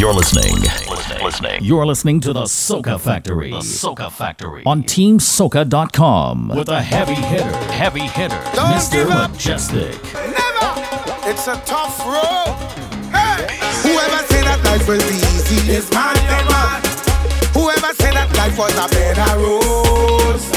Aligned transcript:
You're 0.00 0.14
listening. 0.14 0.54
listening. 1.22 1.62
You're 1.62 1.84
listening 1.84 2.20
to 2.20 2.32
the 2.32 2.44
Soca 2.44 2.98
Factory. 2.98 3.50
The 3.50 3.58
Soca 3.58 4.10
Factory 4.10 4.62
on 4.64 4.82
TeamSoca.com 4.82 6.48
with 6.56 6.70
a 6.70 6.80
heavy 6.80 7.12
hitter, 7.12 7.54
heavy 7.70 8.06
hitter, 8.08 8.40
Don't 8.54 8.72
Mr. 8.72 9.04
Mejustik. 9.04 10.02
Never. 10.14 11.28
It's 11.28 11.46
a 11.48 11.60
tough 11.66 12.00
road. 12.06 12.56
Hey. 13.12 13.44
Whoever 13.84 14.24
said 14.24 14.44
that 14.48 14.62
life 14.64 14.88
will 14.88 15.04
be 15.04 15.16
easy 15.16 15.70
is 15.70 15.90
mad. 15.90 16.16
Whoever 17.52 17.92
said 17.92 18.14
that 18.14 18.34
life 18.38 18.56
was 18.56 18.72
a 18.72 18.88
bed 18.88 19.18
of 19.18 19.36
roses. 19.36 20.48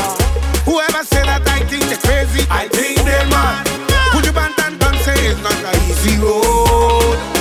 Whoever 0.63 1.03
said 1.03 1.25
that 1.25 1.43
I 1.45 1.65
think 1.65 1.83
they're 1.83 1.97
crazy, 1.97 2.47
I 2.49 2.69
think 2.69 2.95
they're 3.03 3.27
mad. 3.27 3.67
Would 4.15 4.25
you 4.25 4.31
band 4.31 4.55
and 4.57 4.97
say 5.03 5.27
it's 5.27 5.41
not 5.43 5.75
an 5.75 5.91
easy 5.91 6.15
road? 6.23 7.32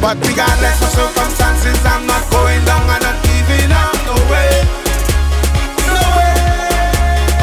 But 0.00 0.16
regardless 0.26 0.80
of 0.80 0.88
circumstances, 0.96 1.76
I'm 1.84 2.06
not 2.06 2.24
going 2.30 2.64
down 2.64 2.88
and 2.88 3.02
not 3.04 3.20
giving 3.22 3.70
up. 3.70 3.92
No 4.08 4.16
way, 4.32 4.48
no 5.92 6.00
way. 6.16 6.40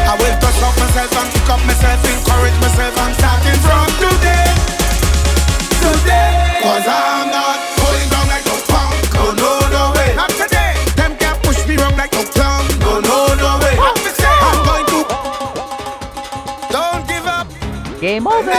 I 0.10 0.18
will 0.18 0.36
dust 0.42 0.64
off 0.66 0.74
myself 0.82 1.14
and 1.22 1.30
pick 1.38 1.50
up 1.54 1.62
myself, 1.70 2.02
encourage 2.02 2.58
myself. 2.58 2.98
I'm 2.98 3.14
starting 3.14 3.62
from 3.62 3.88
today, 4.02 4.50
today. 5.86 6.60
Cause 6.66 6.88
I'm 6.90 7.30
not. 7.30 7.77
Game 18.08 18.26
over. 18.26 18.56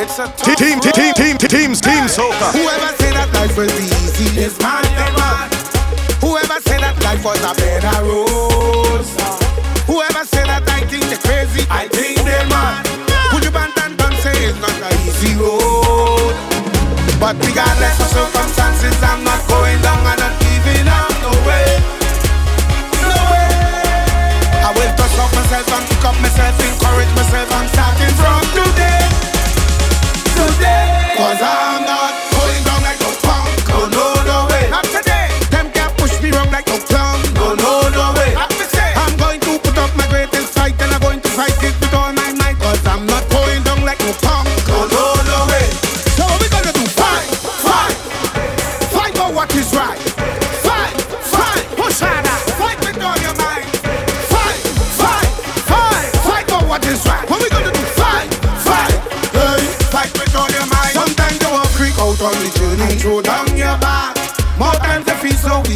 It's 0.00 0.18
a 0.18 0.24
team, 0.40 0.80
team, 0.80 0.80
team, 0.80 1.12
team, 1.12 1.36
team, 1.36 1.70
team, 1.76 2.04
soca. 2.08 2.48
Whoever 2.56 2.96
said 2.96 3.12
that 3.12 3.28
life 3.36 3.52
was 3.60 3.68
easy 3.76 4.40
is 4.40 4.56
mad, 4.56 4.88
man. 5.20 5.52
Whoever 6.24 6.56
said 6.64 6.80
that 6.80 6.96
life 7.04 7.20
was 7.20 7.44
a 7.44 7.52
bed 7.60 7.84
of 7.84 8.00
rose. 8.08 9.12
Whoever 9.84 10.24
said 10.24 10.48
that 10.48 10.64
I 10.64 10.80
think 10.88 11.04
they 11.12 11.20
crazy, 11.20 11.68
I 11.68 11.92
think 11.92 12.24
they 12.24 12.40
mad. 12.48 12.88
Would 13.36 13.44
you 13.44 13.52
band 13.52 13.76
and 13.84 14.00
don't 14.00 14.16
say 14.24 14.32
it's 14.32 14.56
not 14.56 14.72
an 14.80 14.96
easy 15.04 15.36
road? 15.36 16.32
But 17.20 17.36
regardless 17.44 18.00
of 18.00 18.08
circumstances, 18.16 18.96
I'm 19.04 19.28
not 19.28 19.44
going 19.44 19.76
down 19.84 20.08
and 20.08 20.43
myself 25.54 25.78
and 25.78 25.88
pick 25.88 26.04
up 26.04 26.16
myself, 26.20 26.58
encourage 26.66 27.10
myself. 27.14 27.48
I'm 27.52 27.68
starting 27.68 28.14
from 28.18 28.42
today, 28.58 29.06
today. 30.34 31.14
Cause 31.16 31.40
I 31.42 31.73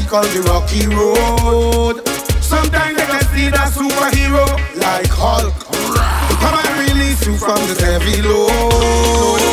called 0.08 0.32
the 0.32 0.40
Rocky 0.48 0.88
Road. 0.88 2.00
Sometimes 2.40 2.96
I 2.96 3.04
can 3.12 3.24
see 3.36 3.52
that 3.52 3.68
superhero 3.68 4.48
like 4.80 5.12
Hulk. 5.12 5.52
Come 6.40 6.56
and 6.56 6.72
release 6.80 7.20
you 7.28 7.36
from 7.36 7.60
this 7.68 7.76
heavy 7.76 8.24
load. 8.24 9.44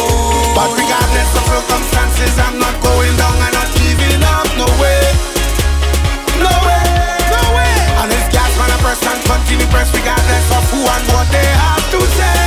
But 0.56 0.72
regardless 0.72 1.32
of 1.36 1.44
circumstances, 1.52 2.40
I'm 2.40 2.56
not 2.56 2.72
going 2.80 3.12
down 3.20 3.36
and 3.36 3.52
not 3.52 3.68
giving 3.76 4.24
up. 4.24 4.48
No 4.56 4.68
way, 4.80 5.04
no 6.40 6.54
way, 6.64 6.88
no 7.36 7.44
way. 7.52 7.76
And 8.00 8.08
it's 8.16 8.32
gas 8.32 8.56
when 8.56 8.72
press 8.80 9.04
and 9.04 9.20
continue 9.28 9.68
press 9.76 9.92
regardless 9.92 10.48
of 10.56 10.64
who 10.72 10.80
and 10.88 11.06
what 11.12 11.28
they 11.36 11.50
have 11.52 11.84
to 11.92 12.00
say. 12.16 12.45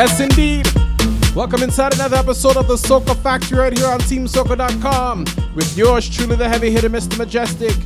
Yes, 0.00 0.18
indeed. 0.18 0.66
Welcome 1.36 1.62
inside 1.62 1.92
another 1.92 2.16
episode 2.16 2.56
of 2.56 2.66
the 2.66 2.76
Soca 2.76 3.14
Factory 3.22 3.58
right 3.58 3.76
here 3.76 3.86
on 3.86 4.00
TeamSoca.com 4.00 5.26
with 5.54 5.76
yours 5.76 6.08
truly, 6.08 6.36
the 6.36 6.48
heavy 6.48 6.70
hitter, 6.70 6.88
Mr. 6.88 7.18
Mejustik. 7.18 7.76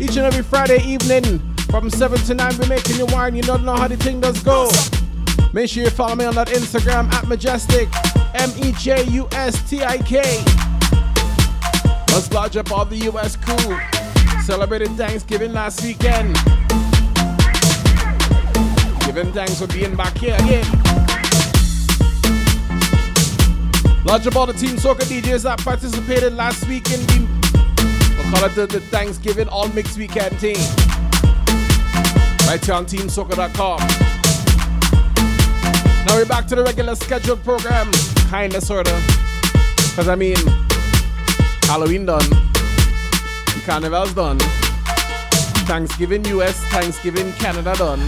Each 0.00 0.16
and 0.16 0.26
every 0.26 0.42
Friday 0.42 0.82
evening 0.82 1.38
from 1.70 1.88
7 1.88 2.18
to 2.18 2.34
9, 2.34 2.58
we're 2.58 2.66
making 2.66 2.96
you 2.96 3.06
wine. 3.10 3.36
You 3.36 3.42
don't 3.42 3.64
know 3.64 3.76
how 3.76 3.86
the 3.86 3.96
thing 3.96 4.20
does 4.20 4.42
go. 4.42 4.68
Make 5.52 5.70
sure 5.70 5.84
you 5.84 5.90
follow 5.90 6.16
me 6.16 6.24
on 6.24 6.34
that 6.34 6.48
Instagram 6.48 7.08
at 7.12 7.26
Mejustik, 7.26 7.86
M 8.34 8.50
E 8.66 8.72
J 8.72 9.04
U 9.04 9.28
S 9.30 9.70
T 9.70 9.84
I 9.84 9.98
K. 9.98 10.22
Let's 12.12 12.32
lodge 12.32 12.56
up 12.56 12.72
all 12.72 12.84
the 12.84 12.98
US 13.12 13.36
crew. 13.36 13.78
Celebrated 14.42 14.88
Thanksgiving 14.96 15.52
last 15.52 15.84
weekend. 15.84 16.34
Giving 19.06 19.32
thanks 19.32 19.60
for 19.60 19.68
being 19.68 19.94
back 19.94 20.18
here 20.18 20.34
again. 20.34 20.89
Up 24.06 24.36
all 24.36 24.46
the 24.46 24.52
Team 24.52 24.76
Soca 24.76 25.02
DJs 25.02 25.44
that 25.44 25.60
participated 25.60 26.34
last 26.34 26.66
week 26.68 26.90
in 26.90 27.00
the, 27.06 27.28
we'll 28.18 28.30
call 28.32 28.44
it 28.44 28.54
the, 28.54 28.66
the 28.66 28.80
Thanksgiving 28.80 29.48
All 29.48 29.68
Mix 29.68 29.96
Weekend 29.96 30.38
team. 30.40 30.56
Right 32.46 32.60
here 32.62 32.74
on 32.74 32.86
TeamSoca.com. 32.86 33.78
Now 36.06 36.16
we're 36.16 36.26
back 36.26 36.46
to 36.48 36.56
the 36.56 36.62
regular 36.64 36.96
scheduled 36.96 37.42
program. 37.44 37.90
Kinda, 38.30 38.60
sorta. 38.60 39.00
Because 39.76 40.08
I 40.08 40.16
mean, 40.16 40.36
Halloween 41.62 42.04
done. 42.04 42.28
Carnival's 43.64 44.12
done. 44.12 44.38
Thanksgiving 45.66 46.24
US, 46.26 46.56
Thanksgiving 46.66 47.32
Canada 47.34 47.74
done. 47.78 48.06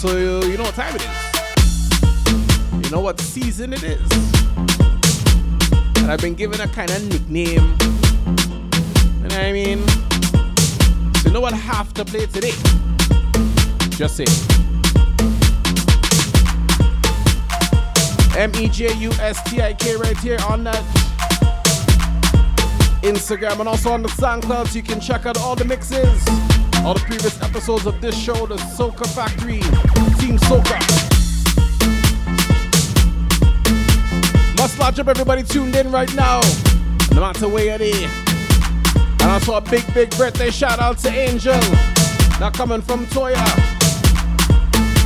So 0.00 0.42
you 0.42 0.56
know 0.58 0.64
what 0.64 0.74
time 0.74 0.96
it 0.96 1.02
is. 1.02 2.84
You 2.84 2.90
know 2.90 3.00
what 3.00 3.20
season 3.20 3.72
it 3.72 3.82
is. 3.82 4.37
I've 6.08 6.22
been 6.22 6.34
given 6.34 6.58
a 6.62 6.68
kind 6.68 6.90
of 6.90 7.06
nickname. 7.06 7.76
And 9.22 9.30
I 9.34 9.52
mean, 9.52 9.86
so 11.16 11.28
you 11.28 11.32
know 11.34 11.40
what 11.40 11.52
I 11.52 11.56
have 11.56 11.92
to 11.94 12.04
play 12.04 12.24
today? 12.24 12.52
Just 13.90 14.16
say. 14.16 14.24
M 18.38 18.54
E 18.54 18.68
J 18.68 18.94
U 18.94 19.10
S 19.20 19.42
T 19.50 19.60
I 19.60 19.74
K 19.74 19.96
right 19.96 20.16
here 20.16 20.38
on 20.48 20.64
that 20.64 20.82
Instagram 23.02 23.60
and 23.60 23.68
also 23.68 23.92
on 23.92 24.00
the 24.00 24.08
SoundCloud 24.08 24.68
so 24.68 24.76
you 24.76 24.82
can 24.82 25.00
check 25.00 25.26
out 25.26 25.36
all 25.36 25.56
the 25.56 25.66
mixes, 25.66 26.26
all 26.86 26.94
the 26.94 27.04
previous 27.06 27.38
episodes 27.42 27.84
of 27.84 28.00
this 28.00 28.16
show, 28.16 28.46
the 28.46 28.56
Soca 28.56 29.06
Factory, 29.14 29.60
Team 30.18 30.38
Soca. 30.38 31.07
Must 34.78 34.96
lodge 34.96 35.00
up 35.00 35.08
everybody 35.08 35.42
tuned 35.42 35.74
in 35.74 35.90
right 35.90 36.14
now, 36.14 36.40
no 37.12 37.20
matter 37.20 37.48
where 37.48 37.74
it 37.74 37.80
is. 37.80 38.08
And 38.94 39.22
also 39.22 39.54
a 39.54 39.60
big, 39.60 39.82
big 39.92 40.08
birthday 40.16 40.50
shout 40.50 40.78
out 40.78 40.98
to 40.98 41.08
Angel, 41.08 41.58
now 42.38 42.50
coming 42.50 42.80
from 42.80 43.04
Toya, 43.06 43.44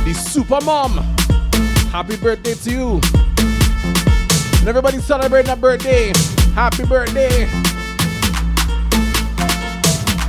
the 0.05 0.13
super 0.13 0.61
mom. 0.63 0.97
Happy 1.89 2.17
birthday 2.17 2.53
to 2.53 2.71
you. 2.71 3.01
And 4.59 4.67
everybody 4.67 4.99
celebrating 4.99 5.51
a 5.51 5.55
birthday. 5.55 6.11
Happy 6.53 6.85
birthday. 6.85 7.47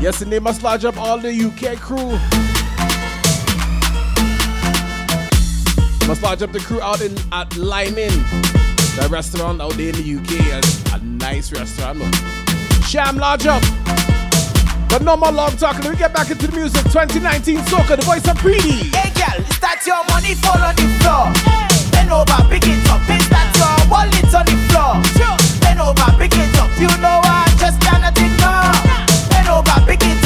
Yes, 0.00 0.22
and 0.22 0.32
they 0.32 0.38
must 0.40 0.62
lodge 0.62 0.86
up 0.86 0.96
all 0.96 1.18
the 1.18 1.30
UK 1.30 1.78
crew. 1.78 2.12
Must 6.08 6.22
lodge 6.22 6.40
up 6.40 6.52
the 6.52 6.60
crew 6.60 6.80
out 6.80 7.02
in 7.02 7.14
at 7.30 7.54
Lyman, 7.58 8.10
that 8.96 9.10
restaurant 9.10 9.60
out 9.60 9.72
there 9.74 9.88
in 9.90 9.96
the 9.96 10.06
UK. 10.16 10.30
A, 10.54 10.96
a 10.96 10.98
nice 11.04 11.52
restaurant. 11.52 11.98
man. 11.98 12.12
Sham 12.82 13.16
lodge 13.16 13.46
up. 13.46 13.62
But 14.88 15.02
no 15.02 15.16
more 15.16 15.32
long 15.32 15.50
talking. 15.56 15.90
We 15.90 15.96
get 15.96 16.14
back 16.14 16.30
into 16.30 16.46
the 16.46 16.54
music. 16.56 16.82
2019 16.84 17.58
Soca, 17.66 17.96
the 17.96 18.06
voice 18.06 18.26
of 18.28 18.38
Preedy. 18.38 18.94
Hey 18.94 19.10
girl, 19.18 19.42
is 19.42 19.58
that 19.58 19.82
your 19.86 20.02
money 20.14 20.34
fall 20.38 20.60
on 20.62 20.74
the 20.78 20.86
floor? 21.02 21.34
Bend 21.90 22.10
over, 22.14 22.38
pick 22.46 22.62
it 22.62 22.86
up. 22.86 23.02
Is 23.10 23.26
that 23.34 23.50
your 23.58 23.74
wallet 23.90 24.30
on 24.30 24.46
the 24.46 24.54
floor? 24.70 25.02
Bend 25.60 25.80
over, 25.82 26.08
pick 26.14 26.34
it 26.38 26.54
up. 26.62 26.70
You 26.78 26.86
know 27.02 27.18
I 27.26 27.50
just 27.58 27.80
cannot 27.82 28.14
ignore. 28.14 28.70
Bend 29.30 29.48
over, 29.50 29.76
pick 29.86 30.02
it 30.06 30.18
up. 30.18 30.23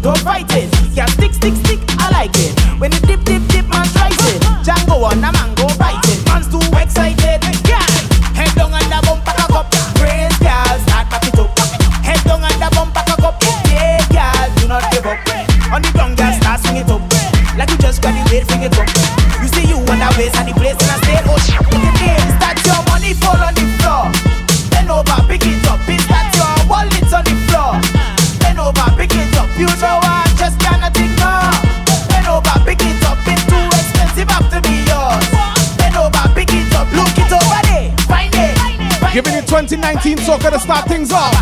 Don't 0.00 0.18
fight 0.18 0.46
it. 0.50 0.70
Yeah, 0.94 1.06
stick, 1.06 1.34
stick, 1.34 1.54
stick. 1.54 1.80
I 1.98 2.10
like 2.10 2.36
it. 2.36 2.58
When 2.80 2.92
you 2.92 3.00
dip, 3.00 3.24
dip, 3.24 3.42
dip, 3.48 3.68
man 3.68 3.86
tries 3.88 4.18
it. 4.34 4.42
Django 4.64 5.02
on 5.02 5.18
a 5.18 5.32
mango 5.32 5.51
19 39.94 40.16
Soca 40.24 40.50
to 40.50 40.58
start 40.58 40.88
things 40.88 41.12
off. 41.12 41.34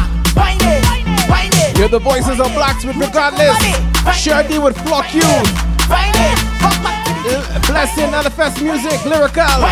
Hear 1.77 1.87
the 1.87 2.01
voices 2.03 2.41
of 2.41 2.53
Blacksmith 2.53 2.97
regardless. 2.97 3.57
Shirley 4.13 4.59
would 4.59 4.75
flock 4.75 5.15
you. 5.15 5.23
Uh, 7.23 7.61
Blessing, 7.69 8.11
LFS 8.11 8.61
music, 8.61 8.99
Lyrikal. 9.07 9.63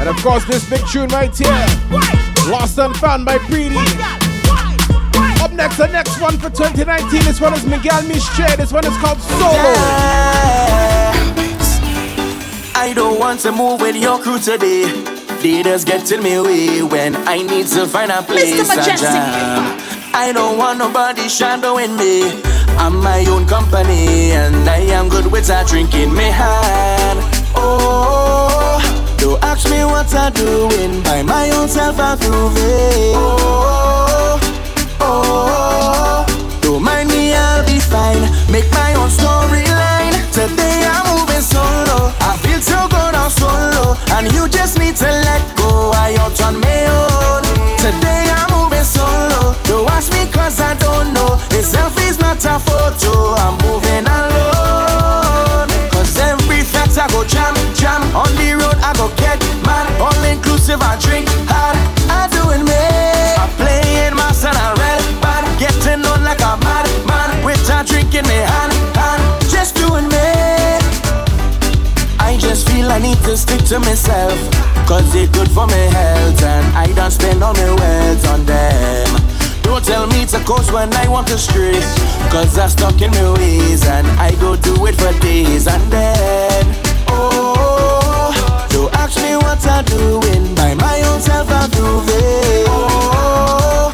And 0.00 0.08
of 0.08 0.16
course, 0.16 0.44
this 0.46 0.68
big 0.68 0.84
tune 0.88 1.08
right 1.10 1.34
here. 1.36 1.66
Lost 2.50 2.78
and 2.78 2.96
found 2.96 3.24
by 3.26 3.38
Preedy. 3.38 3.78
Up 5.40 5.52
next, 5.52 5.76
the 5.76 5.86
next 5.86 6.20
one 6.20 6.36
for 6.36 6.50
2019. 6.50 7.22
This 7.22 7.40
one 7.40 7.54
is 7.54 7.64
Miguel 7.64 8.02
Michel. 8.02 8.56
This 8.56 8.72
one 8.72 8.84
is 8.84 8.96
called 8.96 9.20
Solo. 9.20 10.87
I 12.80 12.94
don't 12.94 13.18
want 13.18 13.40
to 13.40 13.50
move 13.50 13.80
with 13.80 13.96
your 13.96 14.20
crew 14.20 14.38
today. 14.38 14.84
Leaders 15.42 15.84
get 15.84 16.12
in 16.12 16.22
me 16.22 16.38
way 16.38 16.80
when 16.80 17.16
I 17.26 17.42
need 17.42 17.66
to 17.74 17.86
find 17.88 18.12
a 18.12 18.22
place 18.22 18.54
Mr. 18.54 18.74
to 18.74 18.80
Mejustik. 18.80 20.14
I 20.14 20.30
don't 20.32 20.56
want 20.56 20.78
nobody 20.78 21.28
shadowing 21.28 21.96
me. 21.96 22.40
I'm 22.78 23.02
my 23.02 23.24
own 23.26 23.46
company 23.48 24.30
and 24.30 24.70
I 24.70 24.78
am 24.94 25.08
good 25.08 25.26
with 25.26 25.50
a 25.50 25.64
drink 25.66 25.92
in 25.94 26.14
my 26.14 26.30
hand. 26.30 27.18
Oh, 27.56 28.78
don't 29.18 29.42
ask 29.42 29.68
me 29.68 29.84
what 29.84 30.14
I'm 30.14 30.32
doing. 30.32 31.02
By 31.02 31.22
my 31.22 31.50
own 31.50 31.68
self 31.68 31.98
I'm 31.98 32.16
grooving. 32.18 33.14
Oh, 33.18 34.38
oh, 35.00 36.60
don't 36.62 36.84
mind 36.84 37.08
me, 37.10 37.34
I'll 37.34 37.66
be 37.66 37.80
fine. 37.80 38.22
Make 38.52 38.70
my 38.70 38.94
own 38.94 39.10
storyline. 39.10 40.14
Today 40.32 40.86
I'm 40.86 41.18
moving 41.18 41.42
solo. 41.42 42.17
I 42.58 42.60
feel 42.60 42.74
so 42.74 42.88
good 42.88 43.14
on 43.14 43.30
solo, 43.30 43.94
and 44.18 44.26
you 44.34 44.48
just 44.48 44.80
need 44.80 44.96
to 44.96 45.06
let 45.06 45.42
go. 45.56 45.92
I 45.94 46.16
out 46.18 46.42
on 46.42 46.58
my 46.58 46.90
own. 46.90 47.42
Today 47.78 48.26
I'm 48.34 48.50
moving 48.50 48.82
solo. 48.82 49.54
Don't 49.62 49.86
ask 49.86 50.10
me 50.10 50.26
cause 50.26 50.58
I 50.58 50.74
don't 50.74 51.14
know. 51.14 51.38
This 51.50 51.70
selfie's 51.70 52.18
not 52.18 52.44
a 52.44 52.58
photo. 52.58 53.38
I'm 53.38 53.54
moving 53.62 54.10
alone. 54.10 55.70
Cause 55.94 56.18
every 56.18 56.66
fete 56.66 56.98
I 56.98 57.06
go 57.14 57.22
jam, 57.22 57.54
jam. 57.78 58.02
On 58.16 58.26
the 58.34 58.58
road 58.58 58.74
I 58.82 58.90
go 58.98 59.06
get 59.14 59.38
mad. 59.62 59.86
All 60.02 60.24
inclusive 60.26 60.82
I 60.82 60.98
drink 60.98 61.28
hard. 61.46 61.78
I 62.10 62.26
doing 62.34 62.66
me. 62.66 62.74
I 63.38 63.46
playing 63.54 64.16
my 64.16 64.32
son 64.32 64.56
I. 64.56 64.78
Getting 65.58 66.06
on 66.06 66.22
like 66.22 66.40
a 66.40 66.56
mad 66.62 66.86
man. 67.06 67.44
With 67.44 67.70
a 67.70 67.84
drink 67.84 68.14
in 68.14 68.24
hand, 68.24 68.48
hand. 68.50 68.67
Feel 72.88 72.94
I 72.94 72.98
need 72.98 73.18
to 73.24 73.36
stick 73.36 73.62
to 73.66 73.78
myself. 73.80 74.38
Cause 74.86 75.14
it 75.14 75.32
good 75.32 75.50
for 75.50 75.66
my 75.66 75.86
health 75.92 76.42
and 76.42 76.66
I 76.76 76.86
don't 76.94 77.10
spend 77.10 77.42
all 77.42 77.54
my 77.54 77.74
wealth 77.74 78.28
on 78.28 78.44
them. 78.46 79.08
Don't 79.62 79.84
tell 79.84 80.06
me 80.06 80.24
to 80.26 80.38
coast 80.44 80.72
when 80.72 80.92
I 80.94 81.08
want 81.08 81.28
to 81.28 81.38
stray. 81.38 81.80
Cause 82.30 82.58
I'm 82.58 82.68
stuck 82.68 83.00
in 83.02 83.10
my 83.10 83.32
ways 83.34 83.86
and 83.86 84.06
I 84.18 84.30
go 84.40 84.56
do 84.56 84.86
it 84.86 84.94
for 84.94 85.12
days 85.20 85.66
and 85.66 85.82
then. 85.92 86.64
Oh, 87.08 88.66
don't 88.70 88.92
ask 88.94 89.16
me 89.20 89.36
what 89.36 89.64
I'm 89.66 89.84
doing. 89.84 90.54
By 90.54 90.74
my 90.74 91.02
own 91.08 91.20
self 91.20 91.50
I'm 91.50 91.70
grooving. 91.70 92.64
Oh, 92.68 93.92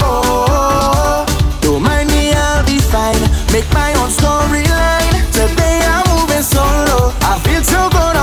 oh, 0.00 1.58
don't 1.62 1.82
mind 1.82 2.08
me, 2.10 2.32
I'll 2.32 2.64
be 2.66 2.78
fine. 2.78 3.20
Make 3.52 3.68
my 3.72 3.92
own 3.94 4.10
storyline. 4.10 5.12
Today 5.32 5.80
I'm 5.84 6.04
moving 6.12 6.42
solo. 6.42 7.12
I 7.22 7.38
feel 7.44 7.62
so 7.64 7.88
good 7.90 8.15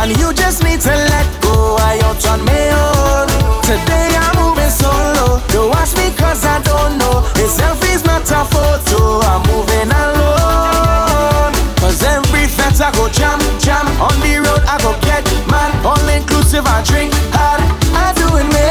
and 0.00 0.16
you 0.18 0.32
just 0.32 0.64
need 0.64 0.80
to 0.80 0.88
let 0.88 1.28
go. 1.42 1.76
I 1.78 2.00
out 2.08 2.24
on 2.32 2.40
my 2.44 2.64
own. 2.72 3.28
Oh. 3.28 3.60
Today 3.68 4.08
I'm 4.16 4.32
moving 4.40 4.72
solo. 4.72 5.44
Don't 5.52 5.76
ask 5.76 5.92
me 6.00 6.08
cause 6.16 6.42
I 6.44 6.56
don't 6.64 6.96
know. 6.96 7.20
This 7.36 7.56
selfie's 7.60 8.02
not 8.04 8.24
a 8.32 8.42
photo. 8.48 9.20
I'm 9.20 9.44
moving 9.52 9.92
alone. 9.92 11.52
Cause 11.76 12.00
every 12.02 12.48
fete 12.48 12.80
I 12.80 12.88
go 12.96 13.12
jam, 13.12 13.40
jam. 13.60 13.84
On 14.00 14.16
the 14.24 14.40
road 14.40 14.64
I 14.64 14.80
go 14.80 14.96
get 15.04 15.24
mad. 15.52 15.68
All 15.84 16.08
inclusive 16.08 16.64
I 16.64 16.80
drink 16.82 17.12
hard. 17.36 17.60
I 17.92 18.16
doing 18.16 18.48
me. 18.48 18.68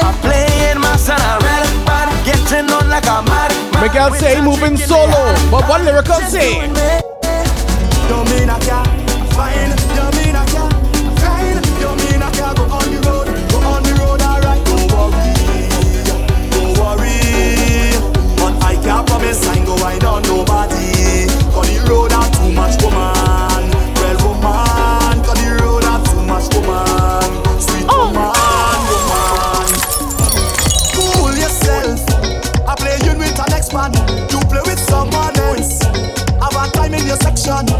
I'm 0.00 0.16
playing 0.24 0.80
my 0.80 0.96
son 0.96 1.20
I 1.20 1.36
red 1.44 1.68
bad. 1.84 2.08
Getting 2.24 2.72
on 2.72 2.88
like 2.88 3.04
a 3.04 3.20
mad 3.28 3.52
man. 3.76 3.82
Miguel 3.84 4.14
say 4.16 4.40
moving 4.40 4.78
solo, 4.78 5.36
but 5.52 5.68
what 5.68 5.84
Lyrikal 5.84 6.24
say? 6.24 6.72
Don't 8.08 8.24
mean 8.32 8.48
I 8.48 8.58
can't 8.64 9.10
fine. 9.36 9.79
Promise 19.20 19.48
I 19.48 19.64
go 19.66 19.74
wine 19.74 20.02
on 20.02 20.22
the 21.68 21.76
road 21.92 22.08
too 22.08 22.52
much 22.56 22.80
woman. 22.80 23.68
Well, 24.00 24.16
woman. 24.24 25.20
Cause 25.20 25.36
the 25.36 25.60
road 25.60 25.84
too 26.08 26.24
much 26.24 26.48
woman. 26.56 27.28
Sweet 27.60 27.84
oh. 27.84 28.08
woman, 28.08 28.80
woman. 28.88 29.68
Cool 30.96 31.36
yourself. 31.36 32.00
I 32.66 32.74
play 32.80 32.96
you 33.04 33.12
with 33.18 33.36
an 33.36 33.52
man. 33.76 33.92
You 34.32 34.40
play 34.48 34.62
with 34.64 34.80
someone 34.88 35.36
else. 35.36 35.82
Have 36.40 36.56
a 36.56 36.70
time 36.72 36.94
in 36.94 37.06
your 37.06 37.16
section. 37.16 37.79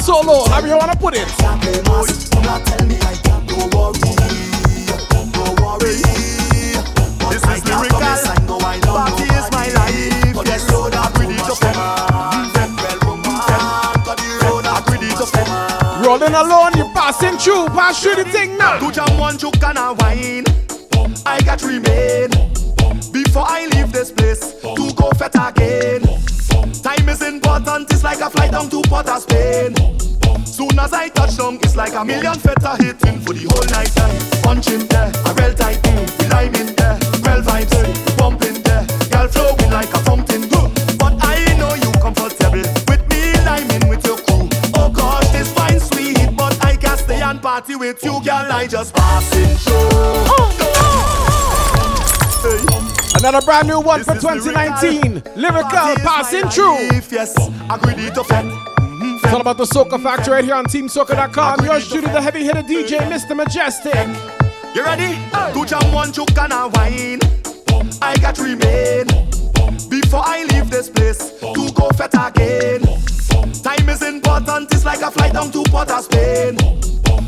Solo, 0.00 0.44
however 0.48 0.68
you 0.68 0.76
wanna 0.78 0.96
put 0.96 1.14
it. 1.14 1.28
can't 1.38 1.60
play 1.60 1.80
mass. 1.82 2.28
Do 2.30 2.40
not 2.40 2.64
tell 2.64 2.86
me 2.86 2.96
I 2.96 3.14
can't. 3.22 3.46
Don't 3.48 3.74
worry. 3.74 4.00
Don't 5.32 5.60
worry. 5.60 6.00
This 7.28 7.44
is 7.44 7.62
Lyrikal. 7.68 8.46
Party 8.82 9.24
is 9.24 9.46
my 9.52 9.68
life. 9.76 10.46
Yes, 10.46 10.72
road 10.72 10.94
I 10.94 11.06
agree 11.08 11.36
to 11.36 11.54
fem. 11.54 11.74
Fem, 12.54 12.76
well, 12.76 12.98
woman. 13.06 13.34
Got 14.04 14.16
the 14.16 14.28
road 14.42 14.64
I 14.66 14.78
agree 14.80 15.10
to 15.10 15.26
fem. 15.26 16.02
Rolling 16.04 16.34
alone, 16.34 16.72
you 16.76 16.90
passing 16.94 17.36
through, 17.36 17.68
pass 17.68 18.02
through 18.02 18.16
the 18.16 18.24
thing 18.24 18.56
now. 18.56 18.78
To 18.78 18.90
jam 18.90 19.18
one 19.18 19.36
juke 19.36 19.62
and 19.62 19.78
a 19.78 19.92
wine. 19.92 20.44
I 21.26 21.40
got 21.42 21.62
remain 21.62 22.30
before 23.12 23.44
I 23.46 23.66
leave 23.72 23.92
this 23.92 24.10
place 24.10 24.54
to 24.62 24.92
go 24.96 25.10
fet 25.10 25.34
again. 25.34 26.02
Time 26.82 27.08
is 27.08 27.22
important, 27.22 27.92
it's 27.92 28.02
like 28.02 28.20
a 28.20 28.30
flight 28.30 28.52
down 28.52 28.70
to 28.70 28.80
Port 28.88 29.06
of 29.08 29.20
Spain. 29.22 29.74
As 30.80 30.92
I 30.94 31.08
touch 31.08 31.36
down, 31.36 31.56
it's 31.56 31.76
like 31.76 31.92
a 31.94 32.02
million 32.04 32.34
feta 32.34 32.74
hitting 32.80 33.20
for 33.20 33.34
the 33.34 33.44
whole 33.52 33.68
night 33.68 33.92
time. 33.92 34.16
Punching 34.42 34.86
there, 34.88 35.12
a 35.28 35.30
real 35.36 35.54
tight, 35.54 35.76
mm, 35.84 36.08
we 36.18 36.26
lime 36.32 36.54
in 36.56 36.74
there, 36.74 36.96
real 37.20 37.42
vibes, 37.44 37.74
eh, 37.76 38.16
pumping 38.16 38.62
there, 38.62 38.86
girl 39.12 39.28
flowing 39.28 39.70
like 39.70 39.92
a 39.92 39.98
fountain. 40.08 40.48
huh. 40.50 40.68
But 40.96 41.20
I 41.20 41.52
know 41.60 41.74
you 41.76 41.92
comfortable 42.00 42.64
with 42.88 43.02
me 43.12 43.36
liming 43.44 43.88
with 43.92 44.04
your 44.06 44.16
crew. 44.24 44.48
Oh 44.74 44.88
gosh, 44.88 45.28
this 45.28 45.52
fine 45.52 45.78
sweet, 45.80 46.34
but 46.34 46.56
I 46.64 46.76
can't 46.76 46.98
stay 46.98 47.20
and 47.20 47.42
party 47.42 47.76
with 47.76 48.02
you, 48.02 48.16
girl. 48.24 48.48
I 48.50 48.66
just 48.66 48.94
passing 48.94 49.52
through. 49.60 50.40
Hey. 52.40 52.64
Another 53.20 53.44
brand 53.44 53.68
new 53.68 53.80
one 53.80 54.00
This 54.00 54.08
for 54.08 54.14
2019. 54.14 55.20
Lyrikal, 55.36 55.96
is 55.96 56.02
passing 56.02 56.48
through. 56.48 56.80
Yes, 57.12 57.36
agree 57.68 58.08
to 58.14 58.24
fet. 58.24 58.69
It's 59.22 59.34
all 59.34 59.40
about 59.40 59.58
the 59.58 59.64
Soca 59.64 60.02
Factor 60.02 60.32
right 60.32 60.44
here 60.44 60.54
on 60.54 60.64
TeamSoca.com. 60.64 61.64
Yours 61.64 61.88
truly, 61.88 62.08
the 62.08 62.20
heavy 62.20 62.42
hitter 62.42 62.62
DJ, 62.62 62.98
Mr. 63.08 63.36
Mejustik. 63.38 64.74
You 64.74 64.84
ready? 64.84 65.14
To 65.52 65.64
jam 65.66 65.92
one 65.92 66.12
choke 66.12 66.36
and 66.38 66.52
a 66.52 66.68
wine. 66.68 67.20
I 68.02 68.16
got 68.16 68.38
remain 68.38 69.06
before 69.88 70.22
I 70.24 70.44
leave 70.50 70.70
this 70.70 70.88
place 70.88 71.32
to 71.40 71.70
go 71.74 71.90
fet 71.90 72.14
again. 72.14 72.80
Time 73.62 73.88
is 73.88 74.02
important, 74.02 74.72
it's 74.72 74.84
like 74.84 75.02
a 75.02 75.10
flight 75.10 75.34
down 75.34 75.50
to 75.52 75.62
Port 75.70 75.90
of 75.90 76.04
Spain. 76.04 76.56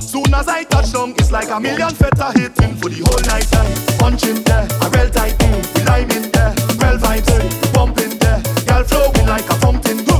Soon 0.00 0.32
as 0.34 0.48
I 0.48 0.64
touch 0.64 0.92
down, 0.92 1.10
it's 1.18 1.30
like 1.30 1.50
a 1.50 1.60
million 1.60 1.90
feta 1.94 2.32
hitting 2.34 2.74
for 2.76 2.88
the 2.88 3.02
whole 3.04 3.22
night 3.28 3.46
time. 3.52 3.98
Punching 3.98 4.42
there, 4.44 4.66
a 4.80 4.90
real 4.90 5.10
tight, 5.10 5.38
mm, 5.38 5.86
lime 5.86 6.10
in 6.10 6.30
there, 6.32 6.54
real 6.80 6.98
vibes, 6.98 7.28
eh, 7.30 7.72
pumping 7.72 8.18
there, 8.18 8.42
girl 8.66 8.84
flowing 8.84 9.26
like 9.26 9.48
a 9.50 9.54
fountain. 9.56 10.11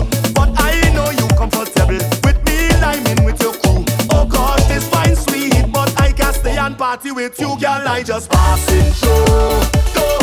Party 6.82 7.12
with 7.12 7.38
you, 7.38 7.56
girl. 7.60 7.86
I 7.86 8.02
just 8.02 8.28
passing 8.28 8.92
through. 8.94 10.21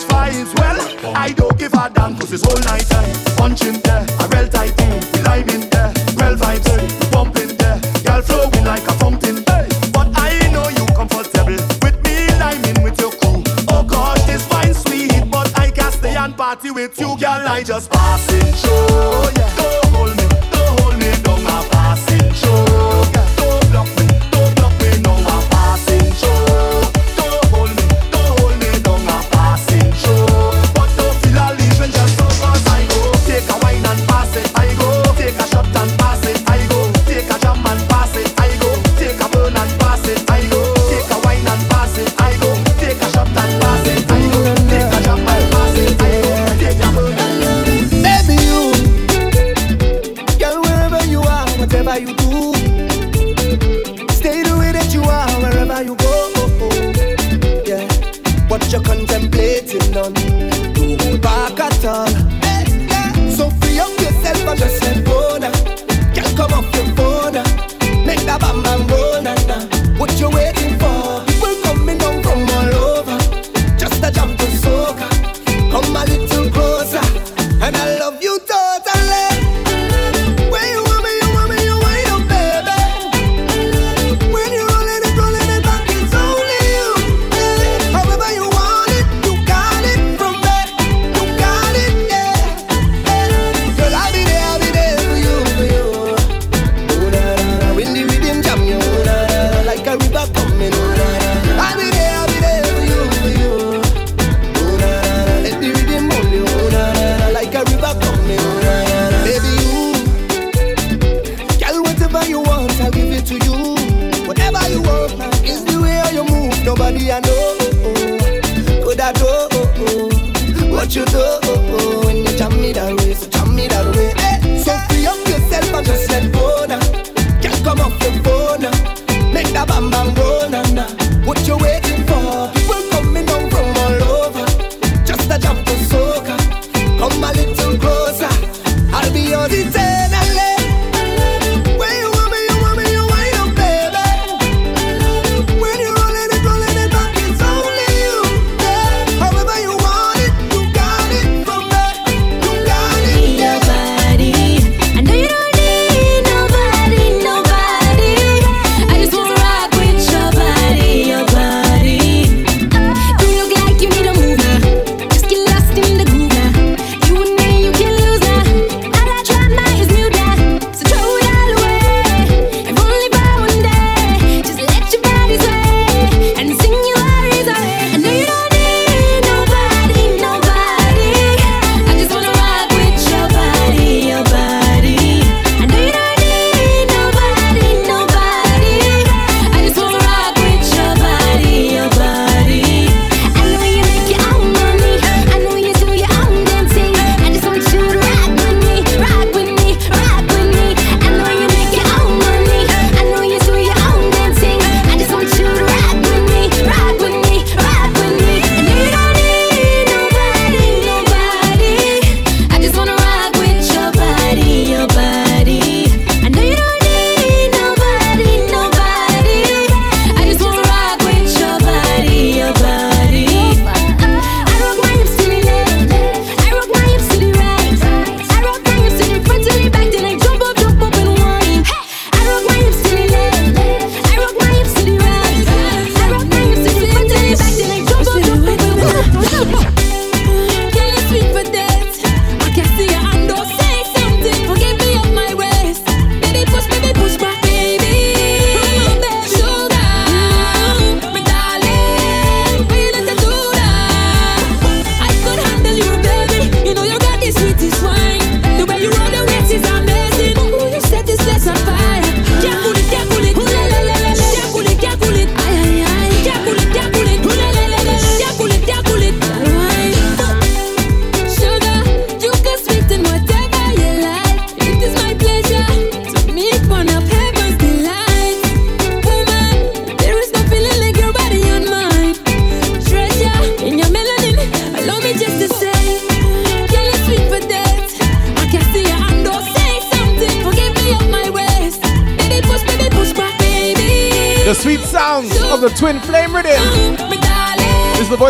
catch 0.00 0.08
vibes. 0.08 0.54
Well, 0.58 1.16
I 1.16 1.32
don't 1.32 1.58
give 1.58 1.74
a 1.74 1.90
damn, 1.90 2.16
cause 2.16 2.32
it's 2.32 2.44
all 2.44 2.58
night 2.60 2.86
time. 2.88 3.10
Punching 3.36 3.80
there, 3.80 4.06
I 4.18 4.26
real 4.32 4.48
tight 4.48 4.70
thing. 4.70 5.00
We 5.12 5.22
live 5.22 5.48
in 5.48 5.68
there, 5.70 5.92
real 6.16 6.36
vibes, 6.36 6.68
eh? 6.68 7.10
bumping 7.10 7.56
there. 7.56 7.80
Girl 8.04 8.22
flowing 8.22 8.64
like 8.64 8.86
a 8.86 8.92
fountain, 8.94 9.38
eh? 9.48 9.68
But 9.92 10.12
I 10.16 10.50
know 10.52 10.68
you 10.68 10.86
comfortable 10.94 11.58
with 11.82 12.02
me, 12.04 12.28
liming 12.38 12.82
with 12.82 13.00
your 13.00 13.10
crew. 13.12 13.42
Oh 13.68 13.84
gosh, 13.84 14.22
this 14.24 14.48
wine 14.50 14.74
sweet, 14.74 15.30
but 15.30 15.56
I 15.58 15.70
can't 15.70 15.94
stay 15.94 16.16
and 16.16 16.36
party 16.36 16.70
with 16.70 16.98
you, 16.98 17.16
girl. 17.18 17.48
I 17.48 17.62
just 17.62 17.90
passing 17.90 18.52
through, 18.52 19.40
yeah. 19.40 19.59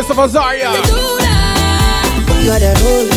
Voice 0.02 0.10
of 0.10 0.16
Azaria. 0.16 0.72
You 2.40 2.46
got 2.46 2.60
that 2.60 2.78
hold. 2.80 3.10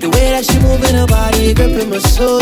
The 0.00 0.08
way 0.10 0.30
that 0.34 0.44
she 0.44 0.58
moving 0.58 0.94
her 0.94 1.06
body, 1.06 1.54
gripping 1.54 1.90
my 1.90 1.98
soul. 1.98 2.40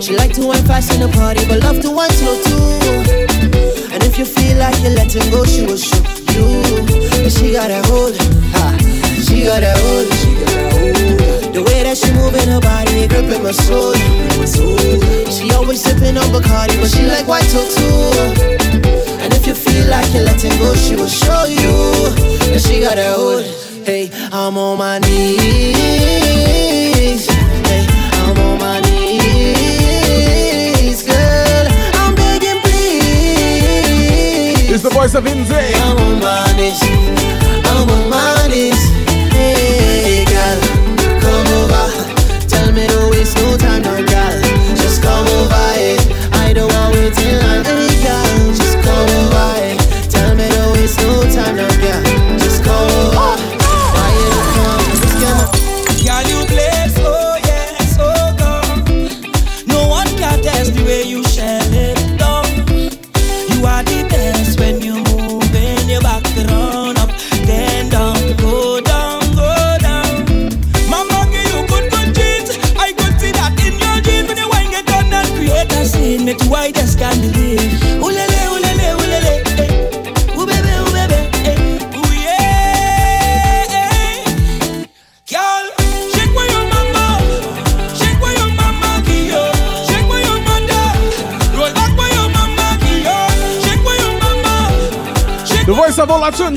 She 0.00 0.16
like 0.16 0.32
to 0.34 0.46
wine 0.46 0.64
fast 0.64 0.94
in 0.94 1.00
the 1.00 1.08
party, 1.08 1.44
but 1.48 1.62
love 1.62 1.80
to 1.82 1.90
wine 1.90 2.10
slow 2.10 2.36
too. 2.42 3.92
And 3.92 4.02
if 4.02 4.18
you 4.18 4.24
feel 4.24 4.56
like 4.58 4.80
you're 4.82 4.94
letting 4.94 5.30
go, 5.30 5.44
she 5.44 5.66
will 5.66 5.76
show 5.76 6.00
you. 6.32 6.48
And 7.24 7.32
she 7.32 7.52
got 7.52 7.68
that 7.68 7.84
hold. 7.86 8.16
Ha. 8.56 8.76
She 9.20 9.44
got 9.44 9.60
that 9.60 9.76
hold. 9.76 10.08
She 10.20 10.34
got 10.40 10.52
that 10.56 10.72
hold. 10.72 11.54
The 11.54 11.62
way 11.62 11.82
that 11.82 11.96
she 11.98 12.12
moving 12.12 12.48
her 12.48 12.60
body, 12.60 13.08
gripping 13.08 13.42
my 13.42 13.52
soul. 13.52 13.92
She 15.28 15.52
always 15.52 15.82
sipping 15.82 16.16
on 16.16 16.28
Bacardi, 16.32 16.80
but 16.80 16.88
she 16.88 17.04
like 17.04 17.26
white 17.28 17.44
too. 17.50 19.07
You 19.78 19.84
feel 19.84 19.92
like 19.92 20.12
you're 20.12 20.24
letting 20.24 20.58
go, 20.58 20.74
she 20.74 20.96
will 20.96 21.06
show 21.06 21.44
you. 21.44 21.70
And 22.52 22.60
she 22.60 22.80
got 22.80 22.96
that 22.96 23.14
hold. 23.16 23.44
Hey, 23.86 24.10
I'm 24.32 24.58
on 24.58 24.76
my 24.76 24.98
knees. 24.98 25.78
Hey, 27.28 27.86
I'm 28.26 28.36
on 28.38 28.58
my 28.58 28.80
knees, 28.80 30.24
girl. 31.04 31.68
I'm 31.94 32.14
begging, 32.16 32.60
please. 32.62 33.78
It's 34.68 34.82
the 34.82 34.90
voice 34.90 35.14
of 35.14 35.24
Inze. 35.24 35.52
I'm 35.52 35.96
on 35.96 36.18
my 36.18 36.52
knees. 36.56 36.97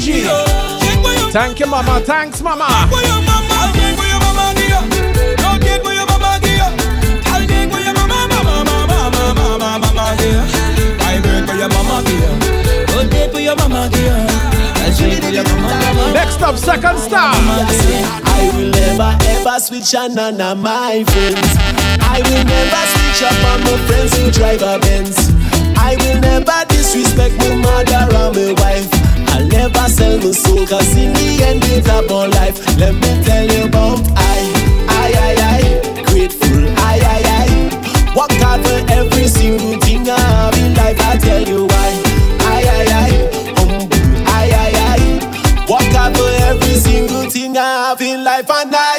You, 0.07 0.23
girl, 0.23 0.45
shake 0.79 1.03
where 1.03 1.17
your 1.19 1.29
mama, 1.73 1.99
mama. 2.43 2.67
Next 16.13 16.41
up, 16.41 16.57
second 16.57 16.97
star. 16.97 17.33
I 17.33 18.51
will 18.55 18.71
never 18.71 19.17
ever 19.21 19.59
switch 19.59 19.95
on 19.95 20.15
none 20.15 20.41
of 20.41 20.57
my 20.59 21.03
friends. 21.03 21.55
I 22.01 22.21
will 22.23 22.43
never 22.43 22.83
switch 22.91 23.23
up 23.23 23.45
on 23.51 23.63
my 23.63 23.77
friends 23.87 24.17
who 24.17 24.31
drive 24.31 24.61
a 24.61 24.79
Benz. 24.79 25.17
I 25.77 25.95
will 25.97 26.19
never 26.21 26.65
disrespect 26.67 27.37
my 27.37 27.55
mother 27.55 28.15
or 28.15 28.33
my 28.33 28.53
wife. 28.61 29.00
Never 29.51 29.87
sell 29.89 30.17
my 30.17 30.31
soul, 30.31 30.65
cause 30.65 30.95
in 30.95 31.13
the 31.13 31.43
end 31.47 31.63
it's 31.65 31.87
about 31.87 32.29
life. 32.31 32.57
Let 32.77 32.93
me 32.95 33.23
tell 33.23 33.45
you 33.45 33.65
about 33.65 33.99
I, 34.15 34.39
I, 34.87 35.11
I, 35.27 35.33
I, 35.51 36.03
grateful, 36.03 36.63
I, 36.77 36.99
I, 37.15 37.21
I. 37.39 38.15
Work 38.15 38.31
hard 38.43 38.61
for 38.65 38.79
every 38.91 39.27
single 39.27 39.79
thing 39.79 40.09
I 40.09 40.17
have 40.19 40.55
in 40.57 40.73
life, 40.73 40.99
I 40.99 41.17
tell 41.17 41.41
you 41.43 41.65
why. 41.65 41.89
I, 42.39 42.63
I, 42.77 42.83
I, 43.01 43.09
humble, 43.57 43.87
I, 44.27 44.43
I, 44.63 44.71
I. 44.93 45.67
Work 45.69 45.91
hard 45.95 46.15
for 46.17 46.31
every 46.49 46.75
single 46.75 47.29
thing 47.29 47.57
I 47.57 47.89
have 47.89 48.01
in 48.01 48.23
life, 48.23 48.49
and 48.49 48.73
I 48.75 48.90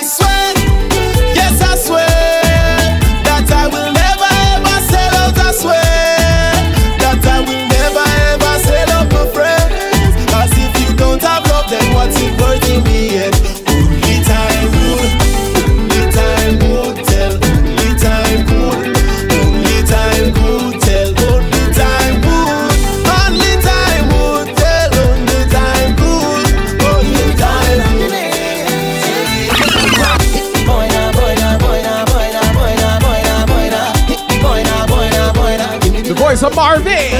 Of 36.42 36.56
Marvin. 36.56 37.12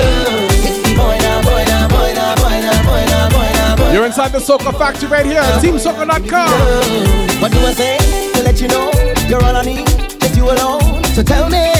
You're 3.92 4.04
inside 4.06 4.32
the 4.32 4.38
Soca 4.38 4.76
Factory 4.76 5.08
right 5.08 5.24
here 5.24 5.38
at 5.38 5.62
TeamSoca.com. 5.62 7.40
What 7.40 7.52
do 7.52 7.58
I 7.60 7.72
say 7.72 7.98
to 8.32 8.42
let 8.42 8.60
you 8.60 8.66
know 8.66 8.90
you're 9.28 9.44
all 9.44 9.54
I 9.54 9.62
need, 9.62 9.86
just 10.18 10.34
you 10.34 10.50
alone? 10.50 11.04
So 11.14 11.22
tell 11.22 11.48
me, 11.48 11.70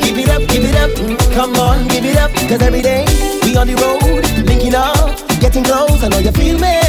give 0.00 0.16
it 0.16 0.30
up, 0.30 0.40
give 0.48 0.64
it 0.64 0.76
up, 0.76 0.90
come 1.34 1.54
on, 1.56 1.86
give 1.88 2.06
it 2.06 2.16
up, 2.16 2.30
cause 2.48 2.62
every 2.62 2.80
day 2.80 3.04
we 3.42 3.54
on 3.56 3.66
the 3.66 3.76
road, 3.76 4.24
linking 4.46 4.74
up, 4.74 5.18
getting 5.38 5.64
close, 5.64 6.02
I 6.02 6.08
know 6.08 6.18
you 6.18 6.32
feel 6.32 6.58
me. 6.58 6.80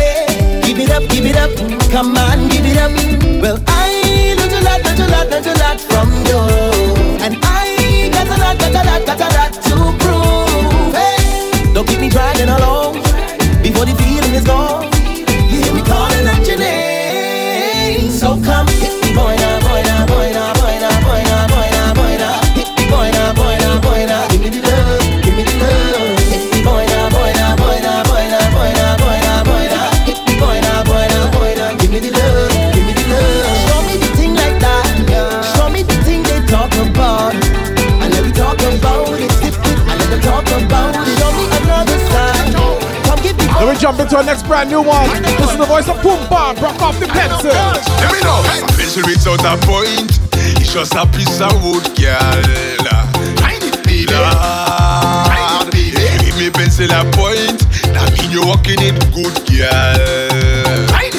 Give 0.64 0.80
it 0.80 0.92
up, 0.92 1.04
give 1.10 1.26
it 1.26 1.36
up, 1.36 1.52
come 1.92 2.16
on, 2.16 2.48
give 2.48 2.66
it 2.66 2.78
up. 2.78 2.92
Well, 3.42 3.60
I 3.68 4.36
learned 4.38 4.54
a 4.54 4.62
lot, 4.64 4.84
learned 4.86 5.00
a 5.02 5.08
lot, 5.12 5.28
learned 5.30 5.48
a 5.48 5.54
lot 5.60 5.82
from 5.82 6.10
you, 6.26 6.40
and 7.26 7.36
I 7.44 7.71
got 8.10 8.28
a 8.28 8.38
lot, 8.40 8.58
got 8.60 8.72
a 8.72 8.84
lot, 8.90 9.06
got 9.06 9.22
a 9.22 9.28
lot 9.38 9.54
to 9.54 9.76
prove. 10.02 10.94
Hey, 10.94 11.74
don't 11.74 11.88
keep 11.88 12.00
me 12.00 12.10
dragging 12.10 12.50
along 12.50 12.94
before 13.62 13.86
the 13.86 13.96
feeling 13.96 14.34
is 14.34 14.44
gone. 14.44 14.91
Jump 43.82 44.00
into 44.00 44.16
our 44.16 44.24
next 44.24 44.46
brand 44.46 44.70
new 44.70 44.84
one. 44.84 45.10
This 45.24 45.52
is 45.52 45.58
the 45.58 45.66
voice 45.66 45.90
of 45.90 45.98
Pumbaa, 46.06 46.54
broke 46.60 46.80
off 46.84 47.00
the 47.00 47.08
pencil. 47.08 47.50
Let 47.50 48.14
me 48.14 48.22
know. 48.22 48.44
Pencil 48.78 49.02
without 49.10 49.58
a 49.58 49.66
point. 49.66 50.20
It's 50.62 50.72
just 50.72 50.94
a 50.94 51.08
piece 51.08 51.42
of 51.42 51.64
wood, 51.66 51.84
girl. 51.98 52.22
It. 52.46 52.78
Give 56.22 56.38
me 56.38 56.52
pencil 56.52 56.92
a 56.94 57.02
point. 57.18 57.66
That 57.98 58.14
mean 58.14 58.30
you're 58.30 58.46
walking 58.46 58.78
it 58.86 59.02
good, 59.18 59.34
girl. 59.50 59.98
It. 59.98 61.18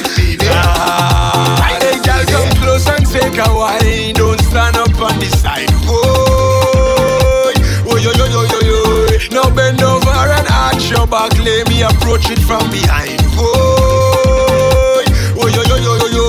Hey, 1.82 1.98
girl, 2.06 2.24
come 2.30 2.50
close 2.62 2.86
and 2.86 3.04
take 3.10 3.38
a 3.42 3.50
wine. 3.52 4.14
Don't 4.14 4.40
stand 4.40 4.76
up 4.76 4.94
on 5.00 5.18
the 5.18 5.26
side. 5.26 5.71
approach 12.02 12.30
it 12.30 12.40
from 12.42 12.66
behind. 12.70 13.22
Oh, 13.38 15.04
oh 15.38 15.46
yo 15.46 15.62
yo 15.62 15.76
yo 15.78 15.94
yo 16.02 16.08
yo. 16.10 16.26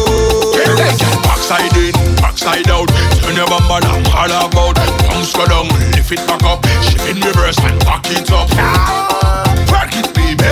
Backside 1.26 1.76
in, 1.78 1.94
backside 2.22 2.70
out. 2.70 2.88
Turn 3.22 3.36
your 3.36 3.48
bum 3.50 3.66
and 3.74 3.86
I'm 3.86 4.06
all 4.14 4.34
about. 4.46 4.78
Bounce 5.10 5.34
go 5.34 5.46
down, 5.50 5.68
lift 5.98 6.12
it 6.12 6.22
back 6.30 6.44
up. 6.46 6.62
Shift 6.86 7.10
in 7.10 7.18
reverse 7.26 7.58
and 7.58 7.80
pack 7.82 8.06
it 8.14 8.30
up. 8.32 8.50
Ah. 8.54 9.50
Pack 9.68 9.98
it, 9.98 10.14
baby. 10.14 10.46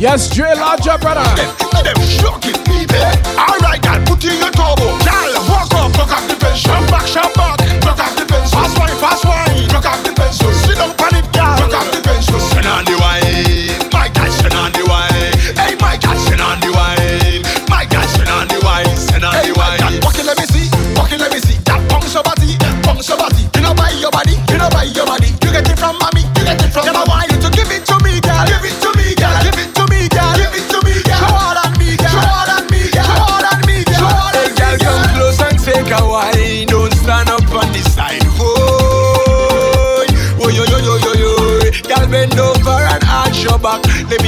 Yes, 0.00 0.30
Jay 0.30 0.54
Lodger, 0.54 0.96
brother. 0.96 1.28
Give 1.36 1.84
them 1.84 2.00
shock 2.08 2.44
it, 2.48 2.56
baby. 2.64 3.04
All 3.36 3.58
right, 3.60 3.80
girl, 3.82 4.00
put 4.08 4.24
in 4.24 4.40
your 4.40 4.50
turbo. 4.56 4.96
Girl, 5.04 5.32
walk 5.52 5.72
up, 5.76 5.92
look 5.92 6.08
at 6.08 6.24
the 6.24 6.36
fence. 6.40 6.64
Jump 6.64 6.88
back, 6.88 7.04
jump 7.06 7.34
back, 7.34 7.60
look 7.84 8.00
at 8.00 8.16
the 8.16 8.24
fence. 8.24 8.50
Fast 8.50 8.78
one, 8.78 8.96
fast 8.96 9.17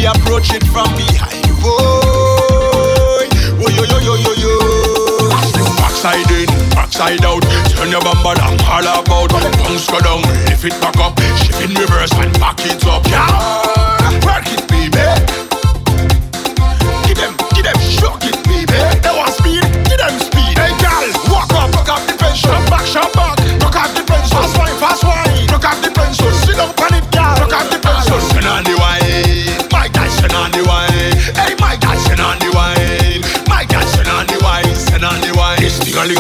we 0.01 0.07
approach 0.07 0.53
it 0.55 0.65
from 0.69 0.89
behind. 0.97 1.45
Oh, 1.63 3.21
oh 3.61 3.69
yo 3.69 3.85
yo 3.85 3.99
yo 4.01 4.15
yo 4.17 4.33
yo. 4.33 4.53
Backside 5.77 6.31
in, 6.31 6.49
backside 6.71 7.25
out, 7.25 7.43
turn 7.77 7.91
your 7.91 8.01
bamba 8.01 8.35
down, 8.35 8.57
all 8.65 8.81
about. 8.81 9.31
Bounce 9.31 9.87
go 9.91 10.01
down, 10.01 10.23
lift 10.49 10.65
it 10.65 10.81
back 10.81 10.97
up, 10.97 11.21
shift 11.37 11.61
in 11.61 11.75
reverse 11.75 12.13
and 12.15 12.33
back 12.41 12.61
it 12.61 12.85
up. 12.87 13.07
Yeah. 13.09 13.70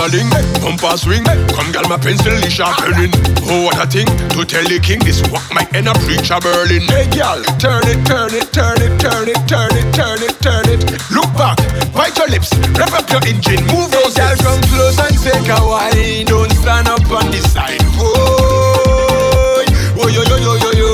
signaling. 0.08 0.30
Come 0.60 0.96
swing, 0.96 1.24
come 1.24 1.72
girl, 1.72 1.88
my 1.88 1.98
pencil 1.98 2.32
is 2.32 2.52
sharpening. 2.52 3.10
Oh, 3.48 3.64
what 3.64 3.76
a 3.76 3.86
thing 3.86 4.06
to 4.36 4.44
tell 4.44 4.64
the 4.64 4.78
king 4.80 5.00
this 5.00 5.20
walk 5.30 5.44
my 5.52 5.66
inner 5.74 5.94
preacher 6.06 6.38
Berlin. 6.40 6.82
Hey, 6.88 7.08
girl, 7.10 7.42
turn 7.58 7.84
it, 7.84 8.00
turn 8.06 8.32
it, 8.32 8.48
turn 8.52 8.80
it, 8.80 8.92
turn 9.00 9.28
it, 9.28 9.40
turn 9.48 9.72
it, 9.76 9.88
turn 9.92 10.22
it, 10.22 10.34
turn 10.40 10.64
it. 10.68 10.80
Look 11.10 11.28
back, 11.36 11.58
bite 11.92 12.16
your 12.16 12.28
lips, 12.28 12.54
rev 12.76 12.94
up 12.94 13.10
your 13.10 13.20
engine, 13.26 13.64
move 13.68 13.90
those 13.90 14.16
hey, 14.16 14.36
girl, 14.36 14.56
come 14.56 14.62
close 14.72 14.98
and 15.00 15.16
take 15.20 15.48
a 15.48 15.60
while. 15.60 16.24
Don't 16.24 16.52
stand 16.52 16.88
up 16.88 17.04
on 17.10 17.30
the 17.30 17.40
side. 17.52 17.80
Oh, 18.00 19.64
oh, 19.98 20.08
yo, 20.08 20.22
yo, 20.24 20.36
yo, 20.36 20.54
yo, 20.56 20.70
yo. 20.72 20.88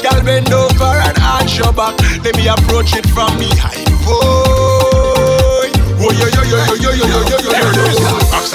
Girl, 0.00 0.22
bend 0.24 0.52
over 0.52 0.96
and 1.02 1.18
arch 1.20 1.58
your 1.58 1.72
back. 1.72 1.98
Let 2.24 2.36
me 2.36 2.48
approach 2.48 2.94
it 2.96 3.06
from 3.10 3.36
behind. 3.38 3.88
Oh, 4.08 5.66
oh, 5.66 6.12
yo, 6.12 6.26
yo, 6.30 6.42
yo, 6.44 6.58
yo, 6.76 6.90
yo, 6.92 7.06
yo, 7.06 7.28
yo 7.30 7.35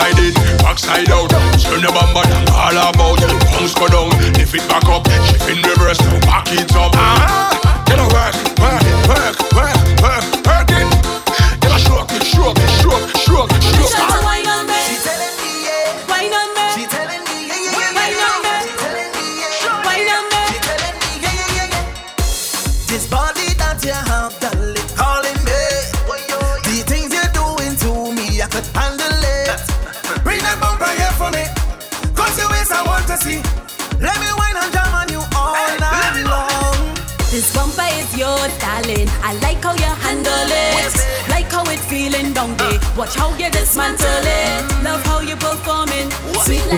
backside 0.01 0.19
in, 0.19 0.33
backside 0.57 1.09
out. 1.11 1.29
Turn 1.61 1.81
the 1.81 1.91
bumper, 1.93 2.25
all 2.53 2.77
about. 2.89 3.21
Bounce 3.53 3.75
go 3.75 3.87
down, 3.87 4.09
lift 4.33 4.55
it 4.55 4.67
back 4.67 4.85
up, 4.85 5.05
shift 5.25 5.49
in 5.49 5.61
reverse, 5.61 5.99
back 6.25 6.47
it 6.49 6.73
up. 6.75 6.90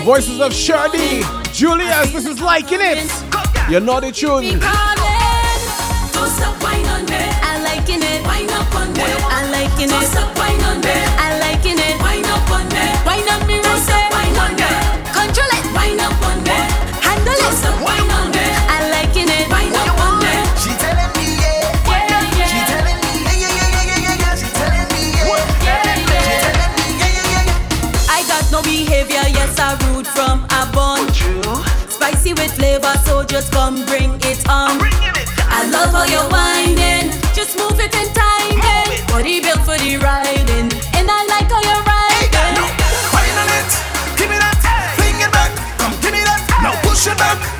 voices 0.04 0.38
of 0.38 0.52
Shardy, 0.52 1.24
Julius, 1.54 2.12
this 2.12 2.26
is 2.26 2.38
liking 2.38 2.80
it. 2.82 3.10
You're 3.70 3.80
not 3.80 4.04
a 4.04 4.12
tune. 4.12 4.60
I 4.62 4.78
liking 7.64 8.02
it. 8.02 8.22
I 8.26 9.48
liking 9.50 9.88
it. 9.88 10.33
with 32.36 32.52
flavor, 32.54 32.92
so 33.04 33.24
just 33.24 33.52
come 33.52 33.84
bring 33.86 34.14
it 34.22 34.48
on. 34.48 34.80
I 35.48 35.68
love 35.70 35.92
how 35.92 36.04
you're 36.04 36.28
winding. 36.30 37.10
just 37.34 37.56
move 37.58 37.78
it 37.80 37.94
in 37.94 38.08
time. 38.12 38.60
Body 39.08 39.40
built 39.40 39.60
for 39.60 39.78
the 39.78 39.96
riding, 39.98 40.70
and 40.96 41.06
I 41.10 41.20
like 41.30 41.48
how 41.50 41.62
you're 41.62 41.84
riding. 41.84 42.32
Hey, 42.34 42.54
no, 42.58 42.66
wine 43.14 43.38
on 43.42 43.50
it, 43.58 43.70
give 44.18 44.30
me 44.30 44.38
that, 44.38 44.58
fling 44.96 45.20
it 45.20 45.30
back, 45.30 45.50
come 45.78 45.92
give 46.00 46.12
me 46.12 46.22
that, 46.24 46.40
now 46.62 46.74
push 46.82 47.06
it 47.06 47.16
back. 47.18 47.53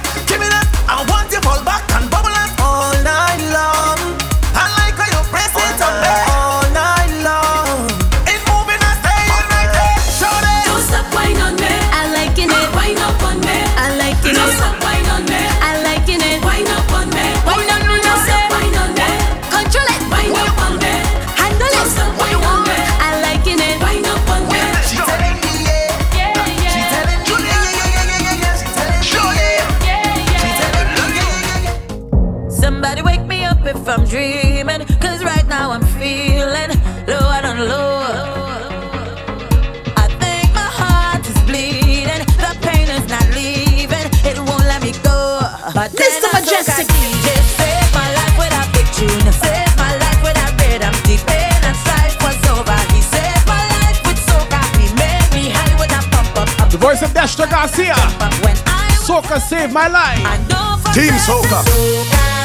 some 57.05 57.15
Destra 57.15 57.51
Garcia. 57.51 57.95
Soca 59.07 59.41
saved 59.41 59.73
my 59.73 59.89
life. 59.89 60.23
Team 60.95 61.13
Soca. 61.15 62.44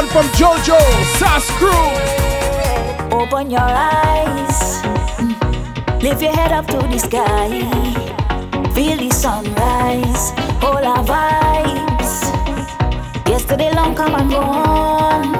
one 0.00 0.08
from 0.08 0.26
JoJo, 0.40 0.78
Sascrew, 1.18 1.84
Open 3.12 3.50
your 3.50 3.60
eyes, 3.60 4.82
lift 6.02 6.22
your 6.22 6.32
head 6.32 6.52
up 6.52 6.66
to 6.68 6.78
the 6.92 6.98
sky, 6.98 7.48
feel 8.74 8.96
the 8.96 9.10
sunrise, 9.10 10.32
all 10.62 10.84
our 10.92 11.04
vibes. 11.04 12.12
Yesterday 13.28 13.70
long 13.74 13.94
come 13.94 14.14
and 14.14 14.30
gone, 14.30 15.32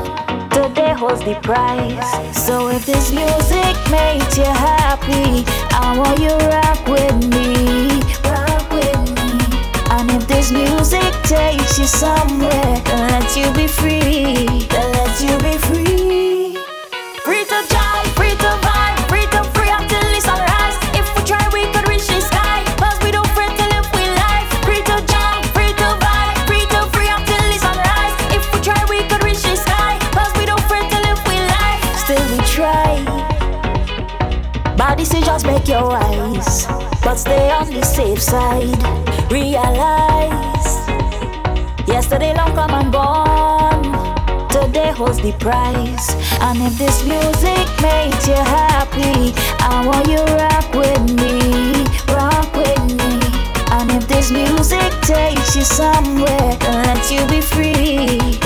today 0.50 0.92
holds 0.92 1.22
the 1.24 1.36
prize. 1.42 2.10
So 2.46 2.68
if 2.68 2.84
this 2.84 3.12
music 3.12 3.76
makes 3.90 4.36
you 4.36 4.44
happy, 4.44 5.44
I 5.70 5.96
want 5.96 6.18
you 6.20 6.34
rock 6.54 6.80
with 6.86 7.16
me. 7.32 7.39
This 10.40 10.52
music 10.52 11.12
takes 11.24 11.78
you 11.78 11.84
somewhere 11.84 12.72
that 12.88 13.12
lets 13.12 13.36
you 13.36 13.44
be 13.52 13.68
free. 13.68 14.64
That 14.72 14.88
lets 14.96 15.20
you 15.20 15.36
be 15.36 15.52
free. 15.68 16.56
Free 17.28 17.44
to 17.44 17.58
drive, 17.68 18.08
free 18.16 18.32
to 18.40 18.50
vibe, 18.64 18.96
free 19.12 19.28
to 19.36 19.44
free 19.52 19.68
until 19.68 20.00
the 20.00 20.20
sunrise. 20.24 20.80
If 20.96 21.04
we 21.12 21.28
try, 21.28 21.44
we 21.52 21.68
could 21.76 21.84
reach 21.92 22.08
the 22.08 22.24
sky. 22.24 22.64
But 22.80 22.96
we 23.04 23.12
don't 23.12 23.28
fret 23.36 23.52
to 23.52 23.64
live 23.68 23.84
with 23.92 24.12
life. 24.16 24.48
Free 24.64 24.80
to 24.80 24.96
jump, 25.04 25.44
free 25.52 25.76
to 25.76 25.88
vibe, 26.00 26.40
free 26.48 26.64
to 26.72 26.88
free 26.88 27.12
until 27.12 27.44
the 27.44 27.60
sunrise. 27.60 28.16
If 28.32 28.40
we 28.48 28.64
try, 28.64 28.80
we 28.88 29.04
could 29.12 29.20
reach 29.20 29.44
the 29.44 29.60
sky. 29.60 30.00
But 30.16 30.32
we 30.40 30.48
don't 30.48 30.64
fret 30.64 30.88
to 30.88 30.98
live 31.04 31.20
with 31.28 31.44
life. 31.52 31.84
Still 32.00 32.24
we 32.32 32.40
try. 32.48 32.96
Bad 34.72 34.96
decisions 34.96 35.44
make 35.44 35.68
you 35.68 35.84
wise, 35.84 36.64
but 37.04 37.20
stay 37.20 37.52
on 37.52 37.68
the 37.68 37.84
safe 37.84 38.24
side 38.24 38.72
realize. 39.30 40.72
Yesterday 41.86 42.34
long 42.34 42.54
come 42.54 42.74
and 42.74 42.92
gone. 42.92 44.48
Today 44.50 44.90
holds 44.90 45.20
the 45.20 45.32
prize 45.38 46.10
and 46.40 46.58
if 46.62 46.76
this 46.76 47.04
music 47.04 47.66
makes 47.80 48.26
you 48.26 48.34
happy 48.34 49.32
i 49.60 49.86
want 49.86 50.06
you 50.08 50.18
rock 50.34 50.74
with 50.74 51.04
me 51.14 51.70
rock 52.12 52.52
with 52.54 52.84
me. 52.98 53.20
And 53.72 53.90
if 53.92 54.08
this 54.08 54.30
music 54.30 54.90
takes 55.02 55.54
you 55.56 55.62
somewhere 55.62 56.52
let 56.84 57.10
you 57.10 57.26
be 57.28 57.40
free? 57.40 58.40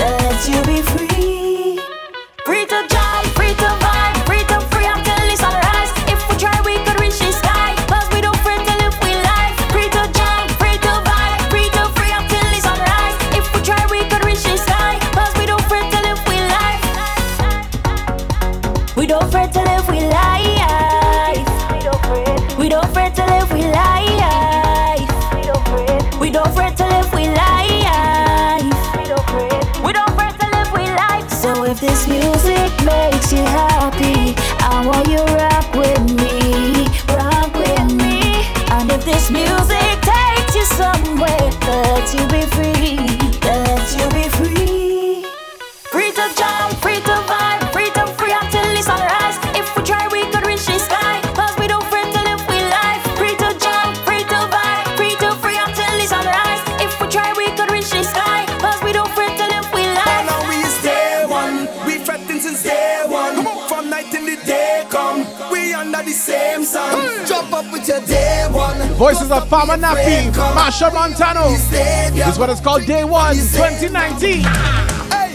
Voices 69.04 69.30
of 69.30 69.46
Farmer 69.50 69.76
Nappy, 69.76 70.32
Machel 70.54 70.90
Montano. 70.94 71.50
This 71.50 72.26
is 72.26 72.38
what 72.38 72.48
called 72.64 72.86
Day 72.86 73.04
1, 73.04 73.34
2019. 73.34 74.40
Hey, 74.40 75.30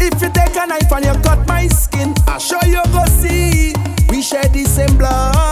if 0.00 0.20
you 0.20 0.30
take 0.30 0.56
a 0.56 0.66
knife 0.66 0.90
and 0.90 1.04
you 1.04 1.12
cut 1.22 1.46
my 1.46 1.68
skin, 1.68 2.12
I'll 2.26 2.40
show 2.40 2.58
you 2.66 2.82
go 2.92 3.04
see. 3.06 3.72
We 4.08 4.20
share 4.20 4.48
the 4.48 4.64
same 4.64 4.98
blood. 4.98 5.43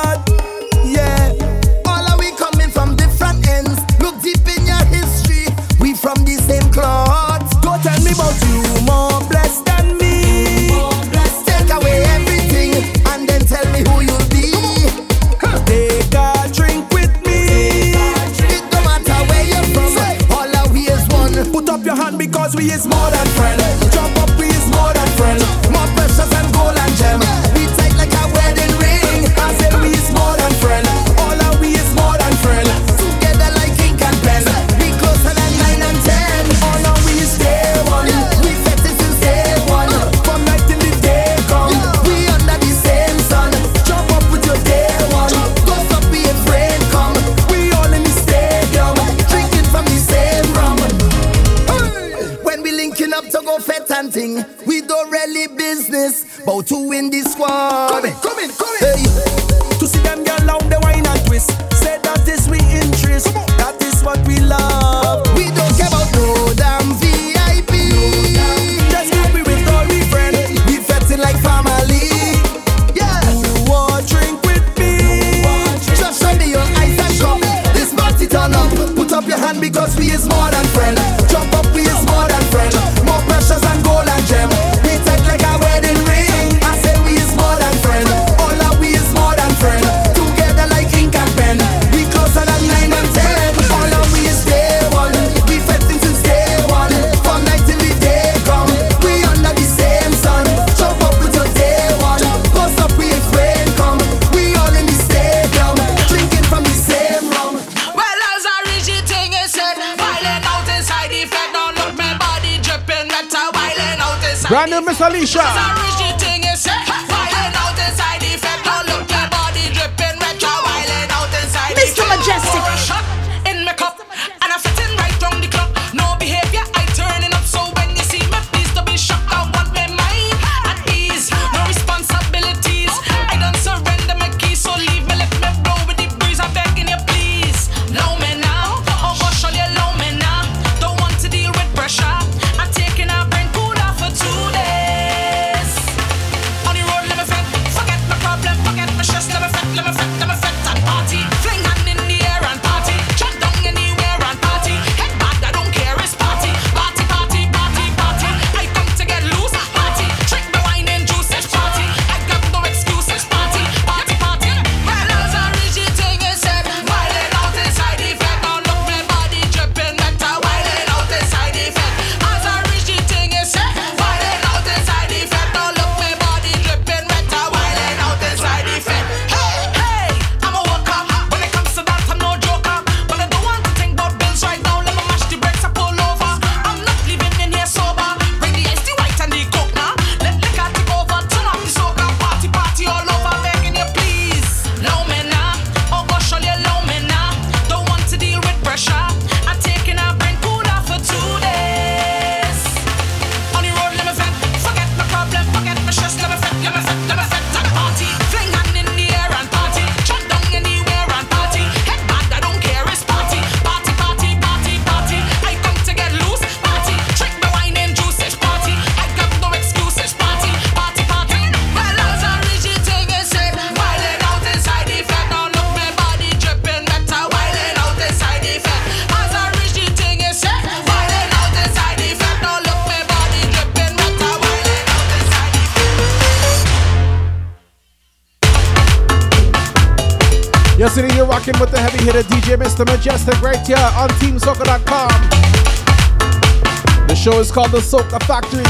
The 247.52 247.60
called 247.60 247.72
The 247.72 247.80
Soca 247.80 248.22
Factory. 248.24 248.62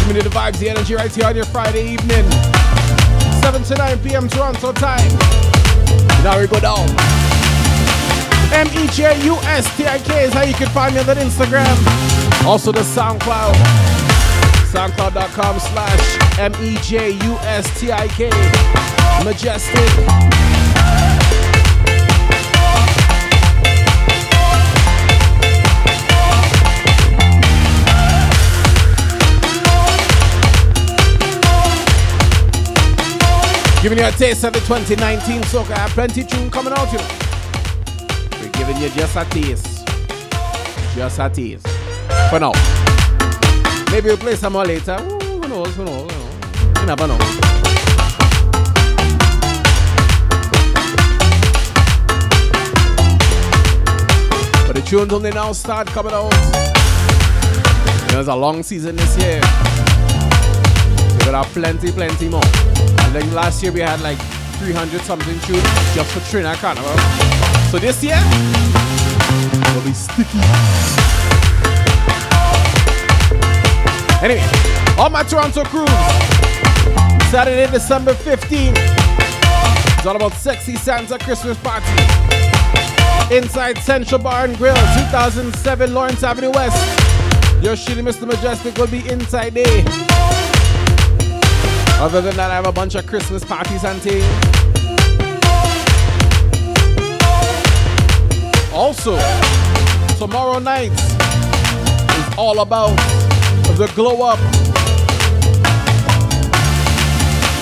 Giving 0.00 0.16
you 0.16 0.22
the 0.22 0.28
vibes, 0.28 0.58
the 0.58 0.68
energy 0.68 0.94
right 0.94 1.10
here 1.10 1.24
on 1.24 1.34
your 1.34 1.46
Friday 1.46 1.94
evening. 1.94 2.30
7 3.40 3.62
to 3.62 3.74
9 3.74 3.98
p.m. 4.00 4.28
Toronto 4.28 4.72
time. 4.72 5.08
Now 6.22 6.38
we 6.38 6.46
go 6.46 6.60
down. 6.60 6.90
M 8.52 8.66
E 8.76 8.86
J 8.88 9.24
U 9.24 9.36
S 9.44 9.74
T 9.78 9.86
I 9.86 9.98
K 10.00 10.24
is 10.24 10.34
how 10.34 10.42
you 10.42 10.52
can 10.52 10.68
find 10.68 10.94
me 10.94 11.00
on 11.00 11.06
that 11.06 11.16
Instagram. 11.16 11.72
Also 12.46 12.70
the 12.70 12.80
SoundCloud. 12.80 13.54
SoundCloud.com 14.72 15.58
slash 15.58 16.38
M 16.38 16.52
E 16.62 16.76
J 16.82 17.12
U 17.12 17.38
S 17.48 17.80
T 17.80 17.92
I 17.92 18.08
K. 18.08 18.28
Mejustik. 19.24 20.51
Giving 33.82 33.98
you 33.98 34.06
a 34.06 34.12
taste 34.12 34.44
of 34.44 34.52
the 34.52 34.60
2019 34.60 35.42
soca. 35.42 35.72
I 35.72 35.80
have 35.80 35.90
plenty 35.90 36.22
tune 36.22 36.48
coming 36.52 36.72
out, 36.72 36.92
you. 36.92 37.00
We're 38.40 38.48
giving 38.52 38.76
you 38.76 38.88
just 38.90 39.16
a 39.16 39.24
taste. 39.24 39.84
Just 40.94 41.18
a 41.18 41.28
taste. 41.28 41.66
For 42.30 42.38
now. 42.38 42.52
Maybe 43.90 44.06
we'll 44.06 44.18
play 44.18 44.36
some 44.36 44.52
more 44.52 44.64
later. 44.64 44.96
Ooh, 45.00 45.18
who 45.18 45.48
knows, 45.48 45.74
who 45.74 45.84
knows. 45.84 46.12
You 46.78 46.86
never 46.86 47.08
know. 47.08 47.18
But 54.64 54.76
the 54.76 54.82
tunes 54.86 55.12
only 55.12 55.32
now 55.32 55.50
start 55.50 55.88
coming 55.88 56.12
out. 56.12 56.30
Know, 58.12 58.20
it's 58.20 58.28
a 58.28 58.36
long 58.36 58.62
season 58.62 58.94
this 58.94 59.18
year. 59.18 59.40
We're 61.18 61.32
gonna 61.32 61.42
plenty, 61.48 61.90
plenty 61.90 62.28
more. 62.28 62.81
Think 63.12 63.34
last 63.34 63.62
year 63.62 63.70
we 63.72 63.80
had 63.80 64.00
like 64.00 64.16
300 64.56 65.02
something 65.02 65.38
tunes 65.40 65.62
just 65.94 66.10
for 66.12 66.20
Trinidad 66.30 66.56
Carnival. 66.56 66.96
So 67.70 67.78
this 67.78 68.02
year, 68.02 68.16
will 69.74 69.84
be 69.84 69.92
sticky. 69.92 70.38
Anyway, 74.22 74.42
all 74.96 75.10
my 75.10 75.22
Toronto 75.24 75.62
crews, 75.64 75.90
Saturday, 77.30 77.70
December 77.70 78.14
15th. 78.14 78.78
It's 79.98 80.06
all 80.06 80.16
about 80.16 80.32
Sexy 80.32 80.76
Santa 80.76 81.18
Christmas 81.18 81.58
Party. 81.58 81.86
Inside 83.30 83.76
Central 83.78 84.22
Bar 84.22 84.46
and 84.46 84.56
Grill, 84.56 84.74
2007 84.74 85.92
Lawrence 85.92 86.22
Avenue 86.22 86.50
West. 86.50 86.76
Your 87.62 87.74
shitty 87.74 88.02
Mr. 88.02 88.26
Mejustik 88.26 88.78
will 88.78 88.86
be 88.86 89.06
inside 89.10 89.52
there. 89.52 90.21
Other 92.02 92.20
than 92.20 92.34
that, 92.34 92.50
I 92.50 92.54
have 92.54 92.66
a 92.66 92.72
bunch 92.72 92.96
of 92.96 93.06
Christmas 93.06 93.44
parties 93.44 93.84
and 93.84 94.02
things. 94.02 94.24
Also, 98.74 99.16
tomorrow 100.18 100.58
night 100.58 100.90
is 100.90 102.36
all 102.36 102.58
about 102.58 102.96
the 103.78 103.88
glow 103.94 104.22
up. 104.22 104.40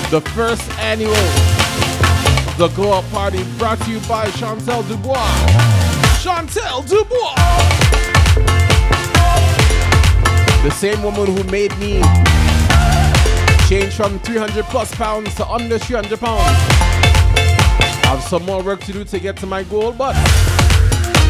The 0.09 0.21
first 0.31 0.67
annual 0.79 1.13
The 2.57 2.73
Glow 2.75 2.97
Up 2.97 3.07
Party 3.11 3.43
brought 3.59 3.79
to 3.81 3.91
you 3.91 3.99
by 4.09 4.25
Chantel 4.31 4.81
Dubois. 4.87 5.19
Chantel 6.23 6.81
Dubois! 6.89 7.35
The 10.63 10.71
same 10.71 11.03
woman 11.03 11.27
who 11.27 11.43
made 11.51 11.77
me 11.77 12.01
change 13.71 13.93
from 13.93 14.19
300 14.19 14.65
plus 14.65 14.93
pounds 14.95 15.33
to 15.35 15.47
under 15.47 15.79
300 15.79 16.19
pounds. 16.19 16.41
I 16.43 18.03
have 18.03 18.21
some 18.21 18.45
more 18.45 18.61
work 18.61 18.81
to 18.81 18.91
do 18.91 19.05
to 19.05 19.17
get 19.17 19.37
to 19.37 19.45
my 19.45 19.63
goal, 19.63 19.93
but 19.93 20.13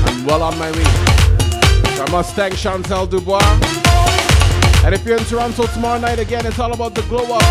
I'm 0.07 0.25
well 0.25 0.41
on 0.41 0.57
my 0.57 0.71
way. 0.71 0.83
So 1.95 2.03
I 2.03 2.07
must 2.09 2.33
thank 2.33 2.55
Chantel 2.55 3.07
Dubois. 3.07 3.43
And 4.83 4.95
if 4.95 5.05
you're 5.05 5.17
in 5.17 5.23
Toronto 5.25 5.67
tomorrow 5.67 5.99
night 5.99 6.17
again, 6.17 6.47
it's 6.47 6.57
all 6.57 6.73
about 6.73 6.95
the 6.95 7.03
glow 7.03 7.27
up. 7.31 7.43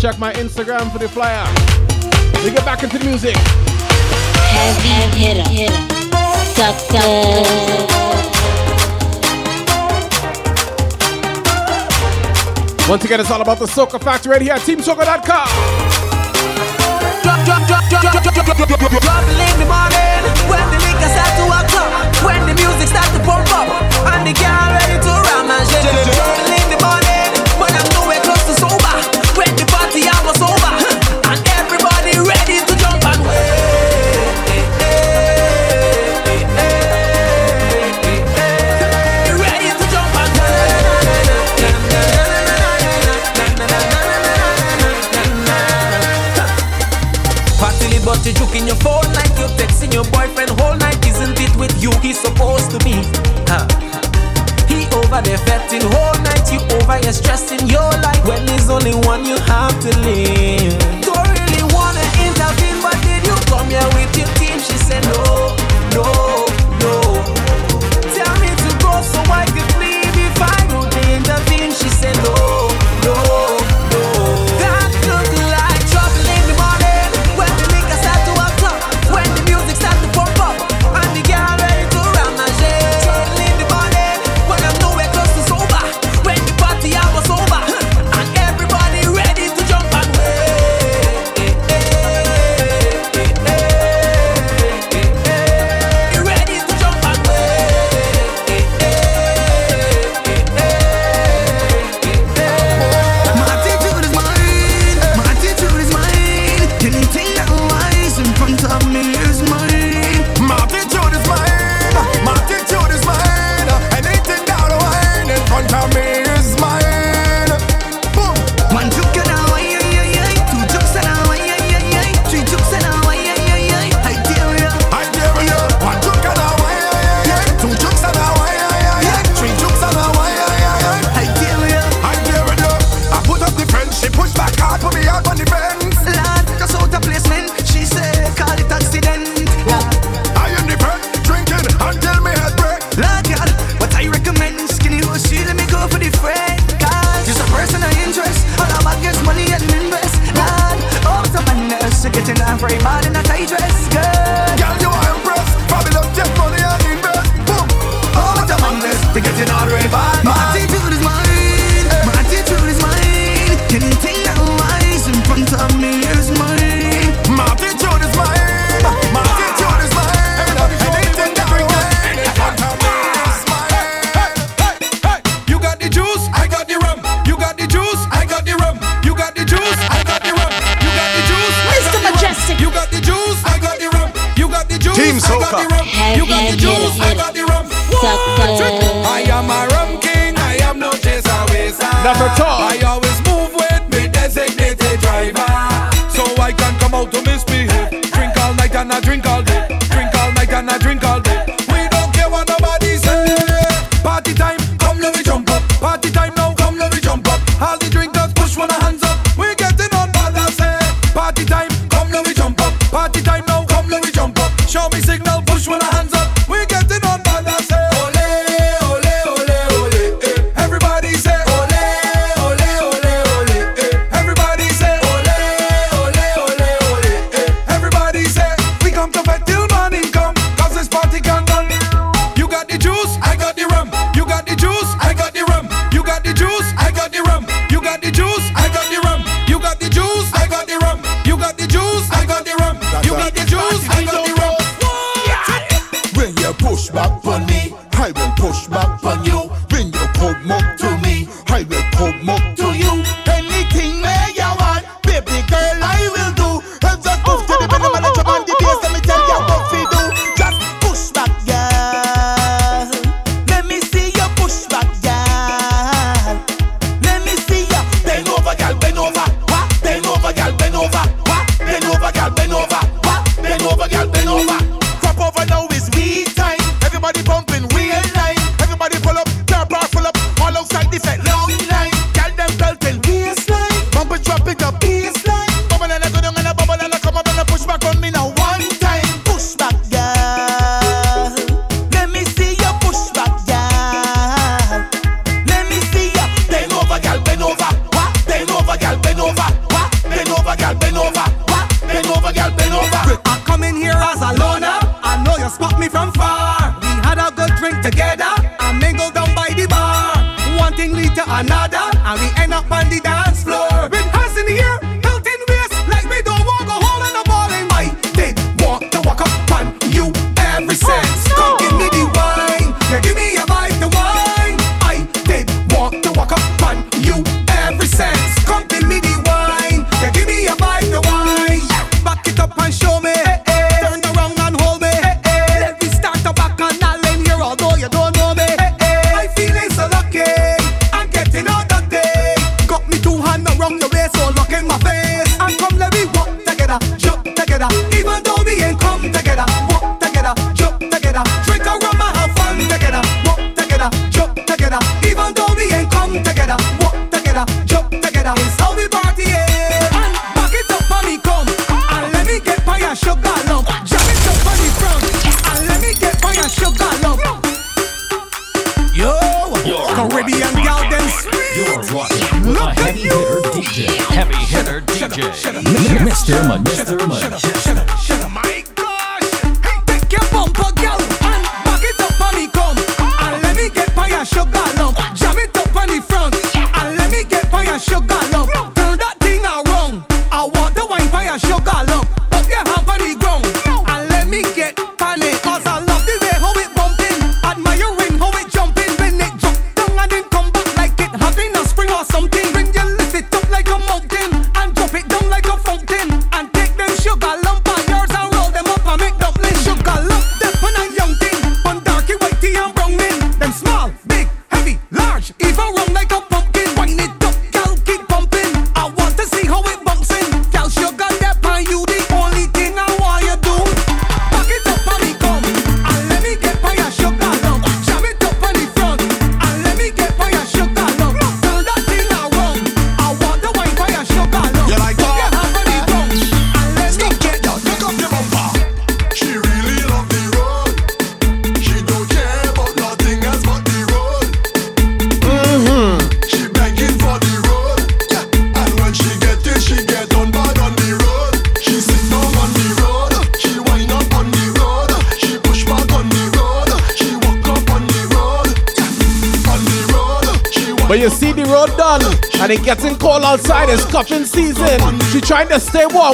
Check 0.00 0.18
my 0.18 0.32
Instagram 0.32 0.90
for 0.90 0.98
the 0.98 1.08
flyer. 1.08 1.46
We 2.42 2.50
get 2.50 2.64
back 2.64 2.82
into 2.82 2.98
the 2.98 3.04
music. 3.04 3.36
Heavy 4.56 5.16
hitter, 5.16 5.48
hitter. 5.48 5.78
Sucker. 6.56 8.41
Once 12.92 13.04
again, 13.06 13.20
it's 13.20 13.30
all 13.30 13.40
about 13.40 13.58
the 13.58 13.64
Soca 13.64 13.98
Factory 13.98 14.32
right 14.32 14.42
here 14.42 14.52
at 14.52 14.60
TeamSoca.com. 14.60 14.84
In 14.84 14.90
the 19.56 19.64
morning. 19.64 20.28
When 20.44 20.60
the 20.68 20.76
liquor 20.76 21.08
start 21.08 21.32
to 21.40 21.48
when 22.22 22.44
the 22.44 22.52
music 22.52 22.88
start 22.88 23.08
to 23.16 23.20
pump 23.24 23.50
up, 23.50 23.66
and 24.12 24.26
the 24.26 24.34
ready 24.36 25.00
to 25.00 25.22
supposed 52.22 52.70
to 52.70 52.78
be? 52.86 52.94
Huh. 53.50 53.66
He 54.70 54.86
over 54.94 55.20
there 55.20 55.38
fetting 55.38 55.82
whole 55.82 56.18
night. 56.22 56.46
You 56.52 56.60
over 56.78 56.96
here 57.02 57.12
stressing 57.12 57.66
your 57.68 57.90
life 58.06 58.24
when 58.24 58.46
there's 58.46 58.70
only 58.70 58.94
one 59.10 59.24
you 59.26 59.36
have 59.38 59.74
to 59.80 59.90
live. 60.06 60.61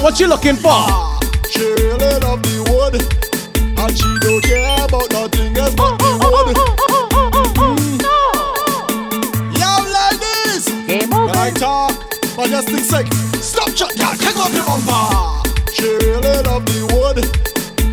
What 0.00 0.18
you 0.20 0.26
looking 0.26 0.56
for? 0.56 0.86
She 1.50 1.60
really 1.60 2.18
love 2.20 2.40
the 2.42 2.64
wood, 2.70 2.94
and 3.78 3.92
she 3.92 4.08
don't 4.24 4.42
care 4.42 4.84
about 4.84 5.10
nothing 5.12 5.56
else 5.58 5.74
but 5.74 5.98
the 5.98 6.16
wood. 6.16 6.56
Mm. 7.58 8.00
Yo, 9.52 9.70
ladies, 9.92 10.64
Game 10.86 11.12
over. 11.12 11.26
when 11.26 11.36
I 11.36 11.50
talk, 11.50 11.92
majestic 12.38 12.84
sick, 12.84 13.06
stop 13.42 13.70
shut 13.76 13.94
down, 13.96 14.16
take 14.16 14.36
off 14.38 14.54
your 14.54 14.64
bumper. 14.64 15.42
She 15.74 15.84
really 15.84 16.42
love 16.42 16.64
the 16.64 16.88
wood, 16.94 17.18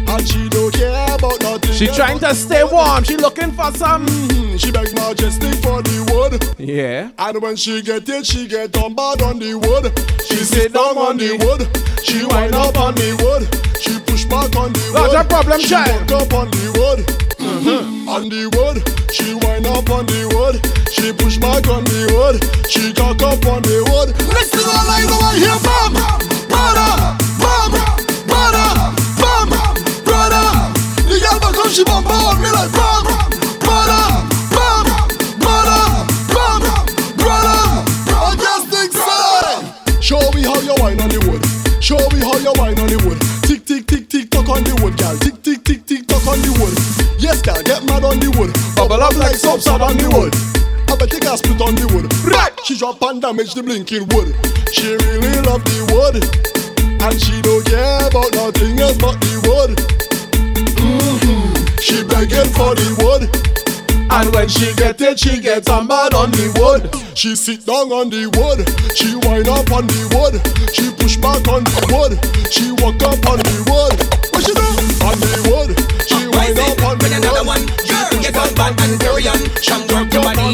and 0.08 0.28
she 0.28 0.48
don't 0.48 0.74
care 0.74 1.16
about 1.16 1.42
nothing. 1.42 1.74
She 1.74 1.88
trying 1.88 2.20
to 2.20 2.34
stay 2.34 2.64
warm. 2.64 3.04
She 3.04 3.18
looking 3.18 3.52
for 3.52 3.72
some. 3.74 4.06
Mm-hmm. 4.06 4.56
She 4.56 4.72
begs 4.72 4.94
majestic 4.94 5.55
yeah. 6.66 7.12
And 7.20 7.42
when 7.42 7.56
she 7.56 7.82
get 7.84 8.10
it, 8.10 8.26
she 8.26 8.48
get 8.48 8.76
on 8.78 8.96
bad 8.96 9.22
on 9.22 9.38
the 9.38 9.54
wood. 9.54 9.94
She 10.26 10.38
sit 10.38 10.74
down 10.74 10.98
on 10.98 11.18
the 11.18 11.38
wood. 11.38 11.62
She 12.04 12.26
wind 12.26 12.56
up 12.56 12.76
on 12.78 12.96
the 12.96 13.14
wood. 13.22 13.46
She 13.78 14.00
push 14.02 14.26
back 14.26 14.56
on 14.58 14.74
the 14.74 14.82
wood. 14.90 15.14
Not 15.14 15.26
a 15.26 15.30
problem, 15.30 15.62
she 15.62 15.70
child. 15.70 16.10
walk 16.10 16.26
up 16.26 16.34
on 16.34 16.50
the 16.50 16.66
wood. 16.74 17.00
Mm-hmm. 17.38 18.10
On 18.10 18.30
the 18.30 18.50
wood. 18.58 18.82
She 19.14 19.36
wind 19.46 19.68
up 19.68 19.90
on 19.94 20.06
the 20.10 20.26
wood. 20.34 20.58
She 20.90 21.14
push 21.14 21.38
back 21.38 21.68
on 21.70 21.84
the 21.86 22.10
wood. 22.18 22.42
She 22.66 22.94
cock 22.94 23.22
up 23.22 23.46
on 23.46 23.62
the 23.62 23.86
wood. 23.86 24.05
Drop 52.86 53.02
and 53.10 53.22
damage 53.22 53.56
the 53.56 53.64
blinking 53.64 54.06
wood. 54.14 54.30
She 54.70 54.94
really 54.94 55.42
love 55.42 55.66
the 55.66 55.82
wood. 55.90 56.22
And 57.02 57.18
she 57.18 57.42
don't 57.42 57.66
care 57.66 58.06
about 58.06 58.30
nothing 58.38 58.78
else 58.78 58.98
but 59.02 59.18
the 59.26 59.42
wood. 59.50 59.72
hmm 60.78 61.50
She 61.82 62.06
begging 62.06 62.46
for 62.54 62.78
the 62.78 62.90
wood. 63.02 63.24
And 64.14 64.30
when 64.36 64.48
she 64.48 64.70
get 64.78 65.02
it, 65.02 65.18
she 65.18 65.42
gets 65.42 65.68
a 65.68 65.82
mad 65.82 66.14
on 66.14 66.30
the 66.30 66.54
wood. 66.62 66.94
She 67.18 67.34
sit 67.34 67.66
down 67.66 67.90
on 67.90 68.14
the 68.14 68.30
wood. 68.38 68.62
She 68.94 69.18
wind 69.26 69.50
up 69.50 69.66
on 69.74 69.90
the 69.90 70.06
wood. 70.14 70.38
She 70.70 70.94
push 70.94 71.18
back 71.18 71.42
on 71.50 71.66
the 71.66 71.78
wood. 71.90 72.14
She 72.54 72.70
walk 72.86 73.02
up 73.02 73.18
on 73.26 73.42
the 73.42 73.58
wood. 73.66 73.98
What 74.30 74.46
she 74.46 74.54
do? 74.54 74.68
On 75.10 75.18
the 75.18 75.34
wood. 75.50 75.70
She 76.06 76.22
wind 76.30 76.60
up 76.62 76.78
on 76.86 77.02
the 77.02 77.18
another 77.18 77.42
wood. 77.42 77.50
one. 77.50 77.66
Girl, 77.90 78.14
get 78.22 78.38
on 78.38 78.54
back 78.54 78.78
and 78.78 78.94
carry 79.02 79.26
on. 79.26 79.42
Sham 79.58 79.82
work 79.90 80.14
your 80.14 80.22
body, 80.22 80.54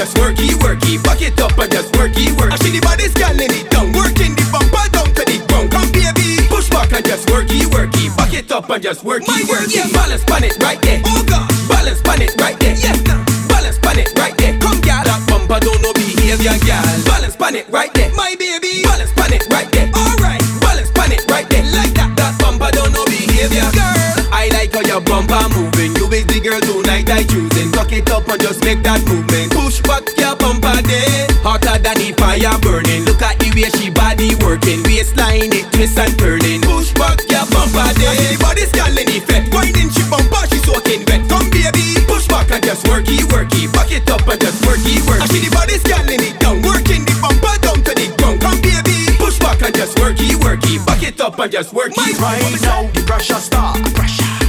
just 0.00 0.16
worky, 0.16 0.48
worky. 0.64 0.96
Back 1.04 1.20
it 1.20 1.38
up 1.40 1.58
and 1.58 1.70
just 1.70 1.92
worky, 1.92 2.32
work. 2.40 2.52
I 2.52 2.56
see 2.64 2.72
the 2.72 2.80
body 2.80 3.04
scanning 3.12 3.52
it 3.52 3.68
down, 3.68 3.92
working 3.92 4.32
the 4.32 4.48
bumper 4.48 4.88
down 4.96 5.12
to 5.12 5.22
the 5.28 5.36
ground. 5.44 5.68
Come 5.68 5.92
baby, 5.92 6.40
push 6.48 6.72
back 6.72 6.88
and 6.96 7.04
just 7.04 7.28
worky, 7.28 7.68
worky. 7.68 8.08
Back 8.16 8.32
it 8.32 8.50
up 8.50 8.70
and 8.70 8.82
just 8.82 9.04
worky, 9.04 9.28
My 9.28 9.44
worky. 9.44 9.84
Balance 9.92 10.24
pan 10.24 10.44
it 10.44 10.56
right 10.64 10.80
there. 10.80 11.04
Oh 11.04 11.20
God, 11.28 11.44
balance 11.68 12.00
pan 12.00 12.24
it 12.24 12.32
right 12.40 12.56
there. 12.56 12.80
Yes, 12.80 12.96
now. 13.04 13.20
Balance 13.52 13.76
pan 13.76 14.00
it 14.00 14.08
right 14.16 14.32
there. 14.40 14.56
Come 14.56 14.80
gal, 14.80 15.04
that 15.04 15.20
bumper 15.28 15.60
don't 15.60 15.82
know 15.84 15.92
behavior, 15.92 16.56
gal. 16.64 16.80
Balance 17.04 17.36
pan 17.36 17.60
it 17.60 17.68
right 17.68 17.92
there, 17.92 18.08
my 18.16 18.32
baby. 18.40 18.80
Balance 18.88 19.12
pan 19.12 19.36
it 19.36 19.44
right 19.52 19.68
there. 19.68 19.92
Alright, 19.92 20.40
balance 20.64 20.90
pan 20.96 21.12
it 21.12 21.28
right 21.28 21.44
there, 21.52 21.66
like 21.76 21.92
that. 22.00 22.16
That 22.16 22.40
bumper 22.40 22.72
don't 22.72 22.88
know 22.96 23.04
behavior, 23.04 23.68
girl. 23.76 24.32
I 24.32 24.48
like 24.56 24.72
how 24.72 24.80
your 24.80 25.04
bumper 25.04 25.44
moving. 25.52 25.92
You 26.00 26.08
is 26.08 26.24
the 26.24 26.40
girl 26.40 26.60
tonight 26.64 27.04
I 27.12 27.20
choosing. 27.28 27.59
Tuck 27.72 27.92
it 27.92 28.10
up 28.10 28.28
and 28.28 28.40
just 28.40 28.64
make 28.64 28.82
that 28.82 29.00
movement. 29.08 29.52
Push 29.52 29.80
back 29.82 30.04
your 30.18 30.36
bumper 30.36 30.74
there, 30.86 31.26
hotter 31.42 31.78
than 31.78 31.96
the 31.98 32.12
fire 32.18 32.58
burning. 32.60 33.04
Look 33.04 33.22
at 33.22 33.38
the 33.38 33.50
way 33.54 33.70
she 33.78 33.90
body 33.90 34.34
working, 34.44 34.82
waistline 34.84 35.52
it 35.52 35.66
twist 35.72 35.98
and 35.98 36.12
turning. 36.18 36.60
Push 36.62 36.92
back 36.94 37.18
your 37.30 37.46
bumper 37.50 37.88
there. 37.98 38.10
I 38.10 38.16
see 38.16 38.36
the 38.36 38.38
body 38.42 38.64
scanning 38.68 39.10
effect. 39.10 39.54
Winding 39.54 39.90
she 39.90 40.02
bumper, 40.10 40.44
she 40.50 40.58
soaking 40.62 41.02
wet. 41.08 41.22
Come 41.30 41.48
baby, 41.50 41.98
push 42.06 42.26
back 42.28 42.50
and 42.50 42.62
just 42.62 42.86
worky, 42.86 43.22
worky. 43.30 43.70
Back 43.72 43.90
it 43.90 44.08
up 44.10 44.26
and 44.28 44.40
just 44.40 44.62
worky, 44.62 45.00
worky. 45.06 45.22
I 45.22 45.26
see 45.30 45.42
the 45.42 45.50
body 45.50 45.76
scanning 45.80 46.22
it 46.22 46.36
down, 46.38 46.62
working 46.62 47.02
the 47.06 47.14
bumper 47.22 47.54
down 47.64 47.78
to 47.82 47.92
the 47.94 48.06
ground. 48.18 48.40
Come 48.40 48.60
baby, 48.60 49.10
push 49.18 49.38
back 49.38 49.62
and 49.62 49.74
just 49.74 49.96
worky, 49.98 50.34
worky. 50.42 50.78
Back 50.84 51.02
it 51.02 51.20
up 51.20 51.38
and 51.38 51.50
just 51.50 51.74
worky. 51.74 51.98
Right 52.18 52.60
now, 52.62 52.86
the 52.92 53.02
pressure 53.06 53.40
start. 53.40 53.78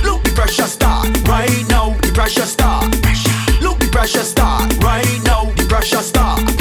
Look, 0.04 0.24
the 0.24 0.32
pressure 0.36 0.68
start. 0.70 1.10
Right 1.28 1.64
now, 1.70 1.96
the 2.12 2.16
pressure 2.16 2.46
start. 2.46 2.92
Look, 3.62 3.80
the 3.80 3.90
pressure 3.92 4.24
start. 4.24 4.76
Right 4.84 5.20
now, 5.24 5.46
the 5.56 5.66
pressure 5.68 5.98
start. 5.98 6.61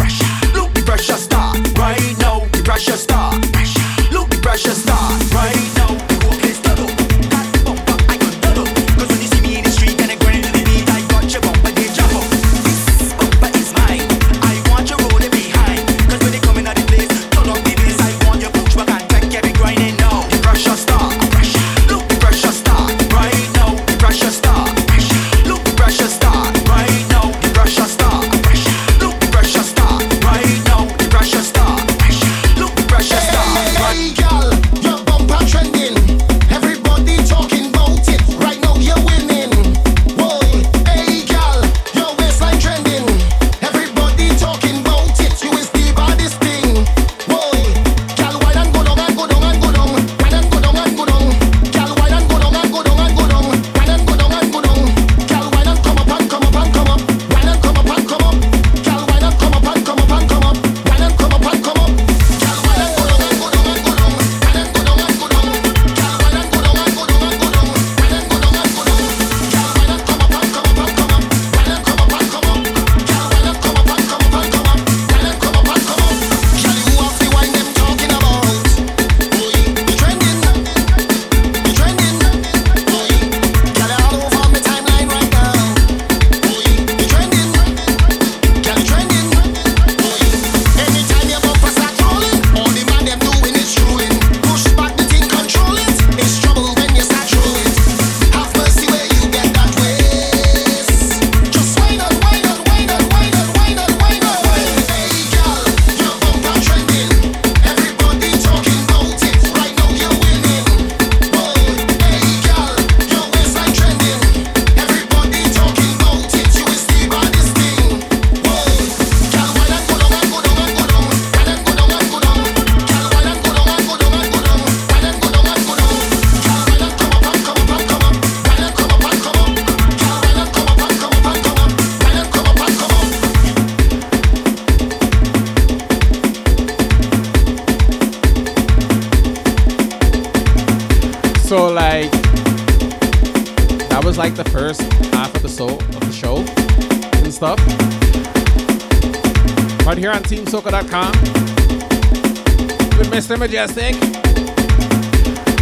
Mr. 153.50 153.60
Mejustik. 153.66 153.96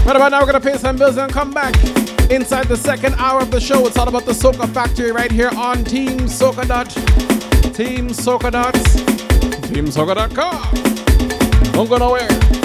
But 0.04 0.16
about 0.16 0.30
now, 0.30 0.40
we're 0.40 0.46
gonna 0.46 0.60
pay 0.60 0.76
some 0.76 0.96
bills 0.96 1.16
and 1.16 1.32
come 1.32 1.52
back 1.52 1.74
inside 2.30 2.68
the 2.68 2.76
second 2.76 3.14
hour 3.16 3.40
of 3.40 3.50
the 3.50 3.60
show. 3.60 3.86
It's 3.86 3.96
all 3.96 4.08
about 4.08 4.24
the 4.24 4.32
Soca 4.32 4.68
Factory 4.72 5.12
right 5.12 5.30
here 5.30 5.50
on 5.56 5.84
Team 5.84 6.20
Soca 6.20 6.66
Dot. 6.66 6.90
Team 7.74 8.08
Soca 8.08 8.50
Dot. 8.50 8.74
TeamSoca.com. 9.68 11.72
Don't 11.72 11.88
go 11.88 11.98
nowhere. 11.98 12.57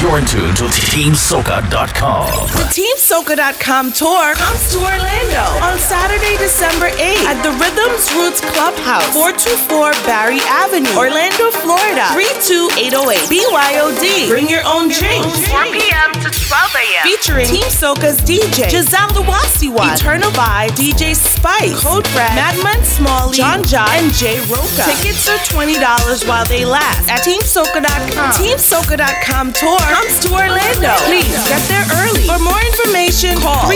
You're 0.00 0.18
in 0.18 0.26
tune 0.26 0.54
to 0.54 0.64
TeamSoca.com. 0.94 2.30
The 2.54 2.66
TeamSoca.com 2.70 3.90
tour 3.92 4.34
comes 4.38 4.70
to 4.70 4.78
Orlando 4.78 5.42
on 5.58 5.74
Saturday, 5.74 6.38
December 6.38 6.86
8th 6.94 7.26
at 7.26 7.42
the 7.42 7.50
Rhythms 7.58 8.06
Roots 8.14 8.38
Clubhouse, 8.54 9.10
424 9.10 9.98
Barry 10.06 10.38
Avenue, 10.46 10.94
Orlando, 10.94 11.50
Florida, 11.50 12.06
32808. 12.14 13.26
BYOD. 13.26 14.30
Bring 14.30 14.46
your 14.46 14.62
own 14.62 14.86
drink. 14.86 15.26
4 15.50 15.66
p.m. 15.66 16.14
to 16.22 16.30
12 16.30 16.46
a.m. 16.78 17.02
Featuring 17.28 17.60
Team 17.60 17.68
Soca's 17.68 18.16
DJ, 18.24 18.72
Giselle 18.72 19.12
Dewasiwa, 19.12 19.92
Eternal 19.94 20.30
Vibe, 20.32 20.72
DJ 20.72 21.12
Spice, 21.14 21.76
Code 21.84 22.08
Red, 22.16 22.32
Madman 22.32 22.80
Smalley, 22.82 23.36
John 23.36 23.62
John, 23.64 23.86
and 23.92 24.10
Jay 24.14 24.40
Roca. 24.48 24.82
Tickets 24.88 25.28
are 25.28 25.36
$20 25.44 25.76
while 26.26 26.46
they 26.46 26.64
last 26.64 27.06
at 27.10 27.20
TeamSoca.com. 27.20 28.32
TeamSoca.com 28.32 29.52
tour 29.52 29.76
comes 29.76 30.18
to 30.24 30.32
Orlando. 30.32 30.96
Please 31.04 31.28
get 31.52 31.60
there 31.68 31.84
early. 32.00 32.24
For 32.24 32.40
more 32.40 32.56
information, 32.72 33.36
call 33.44 33.68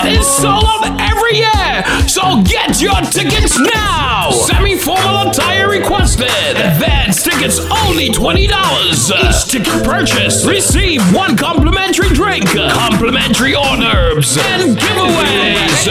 Event 0.00 0.18
is 0.20 0.26
sold 0.26 0.64
out 0.64 0.84
every 1.00 1.38
year, 1.38 2.08
so 2.08 2.42
get 2.42 2.80
your 2.80 3.00
tickets 3.10 3.58
now. 3.58 4.30
Semi-formal 4.30 5.30
attire 5.30 5.68
requested. 5.68 6.28
Advance 6.56 7.22
tickets 7.22 7.58
only 7.84 8.10
twenty 8.10 8.46
dollars. 8.46 9.10
Each 9.10 9.44
ticket 9.50 9.84
purchase 9.84 10.44
receive 10.46 11.00
one 11.14 11.36
complimentary 11.36 12.10
drink, 12.10 12.46
complimentary 12.46 13.54
hors 13.54 13.76
d'oeuvres, 13.78 14.36
and 14.38 14.76
giveaways. 14.76 15.86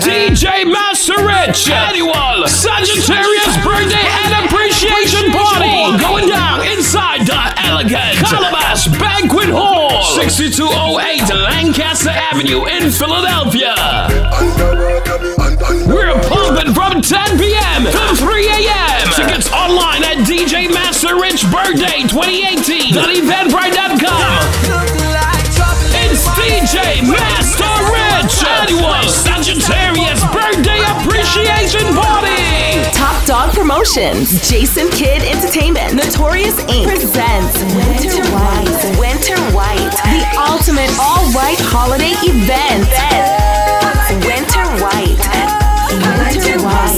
DJ 0.00 0.64
Master 0.66 1.14
Rich 1.24 1.70
annual 1.70 2.48
Sagittarius 2.48 3.56
birthday 3.62 4.06
and 4.24 4.44
appreciation 4.46 5.30
party 5.30 6.02
going 6.02 6.28
down 6.28 6.66
inside 6.66 7.20
the 7.26 7.40
elegant 7.64 8.16
Calabash 8.26 8.88
Banquet 8.98 9.50
Hall, 9.50 9.79
6208 10.14 11.28
Lancaster 11.34 12.10
Avenue 12.10 12.66
in 12.66 12.90
Philadelphia. 12.90 13.74
We're 15.86 16.18
pumping 16.26 16.74
from 16.74 17.00
10 17.00 17.38
p.m. 17.38 17.84
to 17.84 18.16
3 18.16 18.48
a.m. 18.48 19.08
Tickets 19.14 19.52
online 19.52 20.02
at 20.02 20.16
DJ 20.26 20.68
Master 20.74 21.14
Rich 21.14 21.48
Birthday 21.52 22.02
2018.eventbrite.com. 22.10 24.42
It's 25.94 26.26
DJ 26.34 27.06
Master 27.06 27.70
Rich 27.92 27.99
Sagittarius 29.08 30.22
birthday 30.26 30.82
appreciation 30.84 31.80
party. 31.94 32.84
Top 32.92 33.24
Dog 33.24 33.54
Promotions, 33.54 34.46
Jason 34.48 34.90
Kidd 34.90 35.22
Entertainment, 35.22 35.94
Notorious 35.94 36.60
Inc. 36.64 36.84
presents 36.84 37.58
Winter 37.74 38.22
White. 38.32 38.98
Winter 38.98 39.40
White, 39.54 39.96
the 40.04 40.22
ultimate 40.38 40.90
all 41.00 41.24
white 41.32 41.60
holiday 41.60 42.12
event. 42.22 42.86
Winter 44.26 44.66
White. 44.82 45.59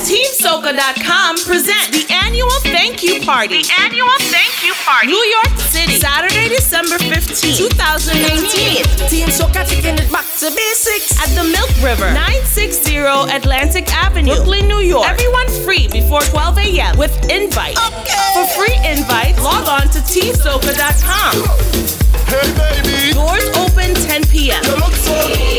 TeamSoca.com 0.05 1.37
present 1.65 1.91
the 1.91 2.05
annual 2.13 2.49
thank 2.61 3.01
you 3.01 3.19
party. 3.21 3.63
The 3.63 3.71
annual 3.81 4.13
thank 4.29 4.63
you 4.63 4.73
party. 4.85 5.07
New 5.07 5.17
York 5.17 5.57
City, 5.59 5.97
Saturday, 5.97 6.47
December 6.49 6.97
15th, 6.97 7.57
2018. 7.57 8.83
Team 9.09 9.27
Soca 9.29 9.67
taking 9.67 9.97
it 9.97 10.11
back 10.11 10.25
to 10.37 10.51
basics 10.53 11.17
at 11.17 11.33
the 11.33 11.43
Milk 11.49 11.71
River, 11.81 12.13
960 12.13 12.97
Atlantic 13.35 13.91
Avenue, 13.93 14.35
Brooklyn, 14.35 14.67
New 14.67 14.81
York. 14.81 15.07
Everyone 15.09 15.47
free 15.65 15.87
before 15.87 16.21
12 16.21 16.57
a.m. 16.59 16.97
with 16.97 17.11
invite. 17.31 17.77
For 17.77 18.45
free 18.53 18.77
invite, 18.85 19.35
log 19.41 19.67
on 19.67 19.89
to 19.89 19.99
teamsoca.com. 19.99 22.04
Hey 22.29 22.47
baby. 22.55 23.13
Doors 23.13 23.47
open 23.59 23.93
10 23.93 24.23
p.m. 24.27 24.63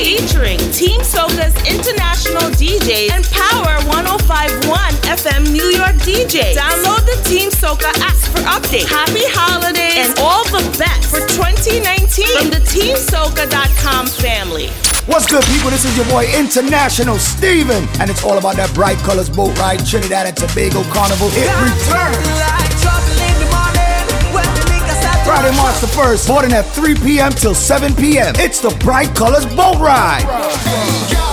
Featuring 0.02 0.58
Team 0.72 1.00
Soca's 1.00 1.54
international 1.68 2.50
DJs 2.56 3.12
and 3.12 3.24
Power 3.30 3.76
1051 3.88 4.68
FM 5.06 5.52
New 5.52 5.68
York 5.76 5.96
DJs. 6.04 6.56
Download 6.56 7.02
the 7.04 7.18
Team 7.28 7.50
Soca 7.50 7.92
app 8.00 8.16
for 8.32 8.42
updates. 8.48 8.88
Happy 8.88 9.24
holidays 9.32 10.10
and 10.10 10.18
all 10.20 10.44
the 10.52 10.64
best 10.78 11.08
for 11.08 11.20
2019 11.34 12.26
from 12.36 12.50
the 12.50 12.60
TeamSoca.com 12.68 14.06
family. 14.06 14.68
What's 15.06 15.26
good, 15.30 15.44
people? 15.44 15.70
This 15.70 15.84
is 15.84 15.96
your 15.96 16.06
boy 16.06 16.26
International 16.34 17.16
Steven, 17.18 17.86
and 18.00 18.10
it's 18.10 18.24
all 18.24 18.38
about 18.38 18.56
that 18.56 18.74
bright 18.74 18.98
colors 18.98 19.30
boat 19.30 19.56
ride, 19.58 19.86
Trinidad 19.86 20.26
and 20.26 20.36
Tobago 20.36 20.82
Carnival. 20.90 21.28
It 21.30 21.46
returns. 21.62 23.35
Friday, 25.26 25.56
March 25.56 25.80
the 25.80 25.88
1st, 25.88 26.28
boarding 26.28 26.52
at 26.52 26.62
3 26.66 26.94
p.m. 26.94 27.32
till 27.32 27.52
7 27.52 27.92
p.m. 27.96 28.32
It's 28.36 28.60
the 28.60 28.70
Bright 28.78 29.12
Colors 29.16 29.44
Boat 29.44 29.80
Ride. 29.80 31.25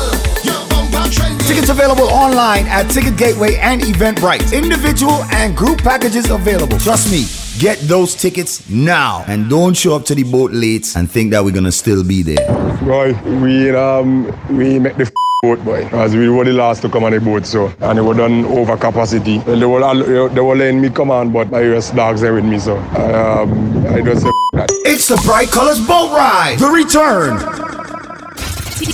Tickets 1.48 1.70
available 1.70 2.06
online 2.06 2.66
at 2.68 2.84
Ticket 2.90 3.18
Gateway 3.18 3.56
and 3.58 3.82
Eventbrite. 3.82 4.54
Individual 4.54 5.24
and 5.32 5.56
group 5.56 5.80
packages 5.80 6.30
available. 6.30 6.80
Trust 6.80 7.12
me, 7.12 7.26
get 7.60 7.78
those 7.82 8.16
tickets 8.16 8.68
now. 8.70 9.26
And 9.28 9.50
don't 9.50 9.74
show 9.76 9.96
up 9.96 10.06
to 10.06 10.16
the 10.16 10.24
boat 10.24 10.52
late 10.52 10.96
and 10.96 11.10
think 11.12 11.32
that 11.32 11.44
we're 11.44 11.52
gonna 11.54 11.72
still 11.72 12.04
be 12.04 12.24
there. 12.24 12.48
Boy, 12.84 13.14
we 13.42 13.70
um 13.76 14.26
we 14.58 14.80
make 14.80 14.96
the 14.96 15.04
f- 15.04 15.12
boat 15.44 15.64
boy 15.66 15.86
as 15.92 16.16
we 16.16 16.30
were 16.30 16.46
the 16.46 16.54
last 16.54 16.82
to 16.84 16.90
come 16.90 17.04
on 17.04 17.12
the 17.12 17.20
boat 17.20 17.46
so 17.46 17.72
and 17.82 18.00
it 18.00 18.02
was 18.02 18.16
done 18.18 18.46
over 18.46 18.78
capacity. 18.78 19.40
They 19.40 19.66
were 19.66 20.30
they 20.30 20.42
were 20.42 20.56
letting 20.56 20.80
me 20.82 20.90
come 20.90 21.12
on 21.12 21.34
but 21.34 21.52
my 21.52 21.60
US 21.76 21.92
dogs 21.92 22.22
there 22.22 22.34
with 22.34 22.46
me 22.46 22.58
so 22.58 22.78
I, 22.78 23.42
um 23.42 23.86
I 23.88 24.02
just 24.02 24.24
that. 24.54 24.70
It's 24.86 25.10
the 25.10 25.22
Bright 25.26 25.50
Colors 25.50 25.86
Boat 25.86 26.12
Ride. 26.16 26.58
The 26.58 26.68
return. 26.70 27.83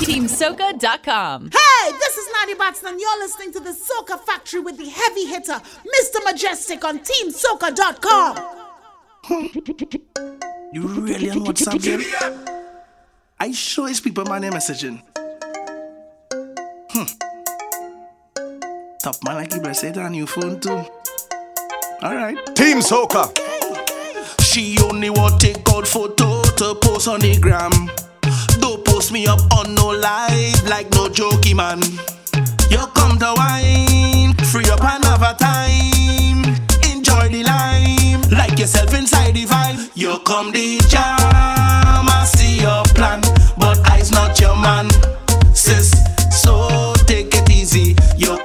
TeamSoca.com. 0.10 1.52
Hey, 1.52 1.92
this 1.92 2.18
is 2.18 2.28
Nani 2.34 2.56
Batson, 2.56 2.88
and 2.88 3.00
you're 3.00 3.20
listening 3.20 3.54
to 3.54 3.60
the 3.60 3.70
Soca 3.70 4.20
Factory 4.20 4.60
with 4.60 4.76
the 4.76 4.90
heavy 4.90 5.26
hitter, 5.26 5.54
Mr. 5.54 6.16
Mejustik, 6.26 6.84
on 6.84 6.98
TeamSoca.com. 6.98 8.38
you 10.74 10.88
really 10.88 11.30
on 11.30 11.46
WhatsApp, 11.46 12.24
Are 12.24 12.56
I 13.40 13.52
sure 13.52 13.88
is 13.88 14.02
people 14.02 14.26
my 14.26 14.40
name 14.40 14.54
messaging. 14.54 15.00
Hmm. 16.90 17.04
Top 19.04 19.16
man 19.24 19.36
like 19.36 19.54
you 19.54 19.74
said 19.76 20.00
on 20.00 20.16
your 20.16 20.26
phone 20.26 20.60
too. 20.60 20.84
Alright. 22.02 22.56
Team 22.56 22.80
Soca. 22.80 23.30
She 24.42 24.80
only 24.80 25.12
want 25.12 25.40
take 25.40 25.70
out 25.70 25.88
photo 25.88 26.42
to 26.42 26.74
post 26.82 27.08
on 27.08 27.20
the 27.20 27.38
gram. 27.40 27.92
Don't 28.60 28.84
post 28.86 29.12
me 29.12 29.28
up 29.28 29.40
on 29.54 29.76
no 29.76 29.90
live 29.90 30.68
like 30.68 30.90
no 30.92 31.08
jokey 31.08 31.56
man. 31.56 31.82
You 32.70 32.86
come 32.96 33.18
to 33.20 33.34
wine, 33.36 34.34
free 34.52 34.70
up 34.70 34.82
a 34.82 35.34
time. 35.38 36.44
Enjoy 36.92 37.30
the 37.30 37.44
lime, 37.44 38.22
like 38.32 38.58
yourself 38.58 38.94
inside 38.94 39.36
the 39.36 39.46
vibe. 39.46 39.92
You 39.96 40.20
come 40.26 40.52
the 40.52 40.80
jam, 40.88 42.08
I 42.08 42.26
see 42.26 42.62
your 42.62 42.84
plan, 42.96 43.22
but 43.58 43.80
I's 43.92 44.12
not 44.12 44.40
your 44.40 44.56
man, 44.56 44.90
sis. 45.54 45.92
So 46.32 46.94
take 47.06 47.34
it 47.36 47.50
easy. 47.50 47.96
You 48.18 48.38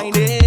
find 0.00 0.16
it. 0.16 0.39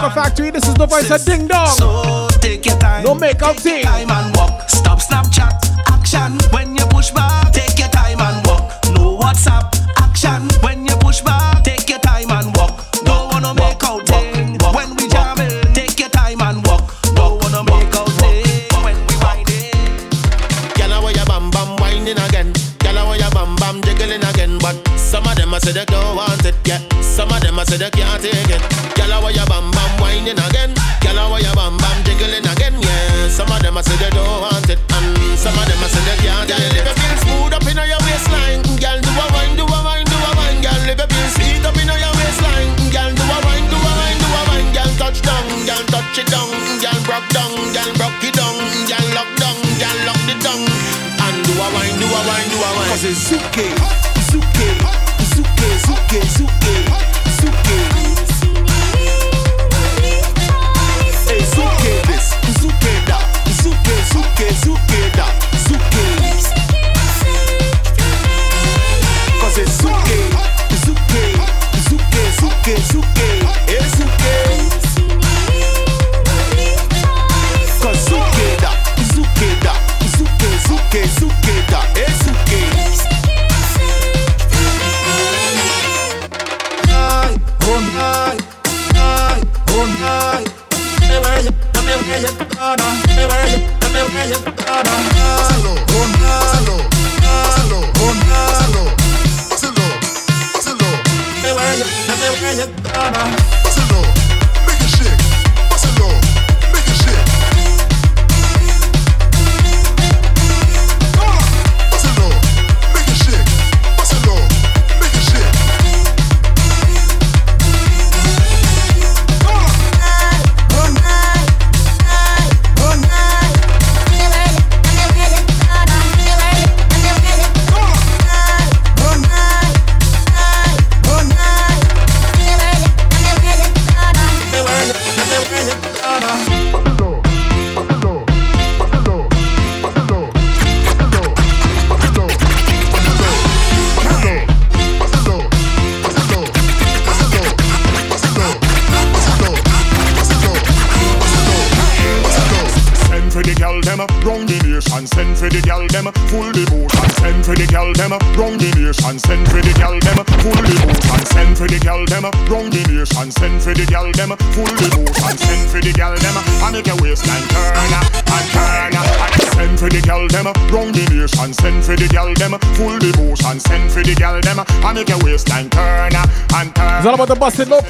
Soca 0.00 0.14
Factory. 0.14 0.50
This 0.50 0.66
is 0.66 0.74
the 0.74 0.86
voice 0.86 1.10
of 1.10 1.22
Ding 1.26 1.46
Dong. 1.46 1.66
So 1.66 2.28
take 2.40 2.64
your 2.64 2.78
time. 2.78 3.04
No 3.04 3.14
make 3.14 3.42
up 3.42 3.56
thing. 3.56 3.84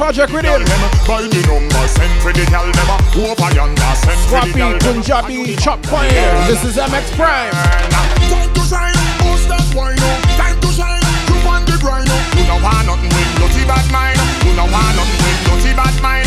Project 0.00 0.32
Rhythm. 0.32 0.64
by 1.06 1.20
the 1.28 1.44
number, 1.44 1.86
send 1.86 2.22
for 2.22 2.32
the 2.32 2.46
gal 2.48 2.64
never 2.64 2.96
over 3.20 3.52
yonder, 3.52 3.92
send 4.00 4.16
for 4.32 4.40
the 4.40 4.52
gal 4.56 4.72
Punjabi, 4.80 5.54
chop 5.56 5.84
fire. 5.84 6.08
This 6.48 6.64
is 6.64 6.78
MX 6.78 7.12
Prime. 7.20 7.52
Time 7.52 8.48
to 8.48 8.60
shine, 8.64 8.96
boost 9.20 9.46
that 9.52 9.60
wine 9.76 10.00
Time 10.40 10.58
to 10.58 10.68
shine, 10.72 11.04
you 11.28 11.36
want 11.44 11.66
the 11.68 11.76
grind 11.84 12.08
You 12.32 12.48
don't 12.48 12.62
want 12.62 12.88
nothing 12.88 13.12
with 13.12 13.28
dirty 13.44 13.68
bad 13.68 13.84
mind. 13.92 14.16
You 14.40 14.56
don't 14.56 14.72
want 14.72 14.96
nothing 14.96 15.20
with 15.20 15.44
dirty 15.44 15.76
bad 15.76 15.92
mind. 16.00 16.19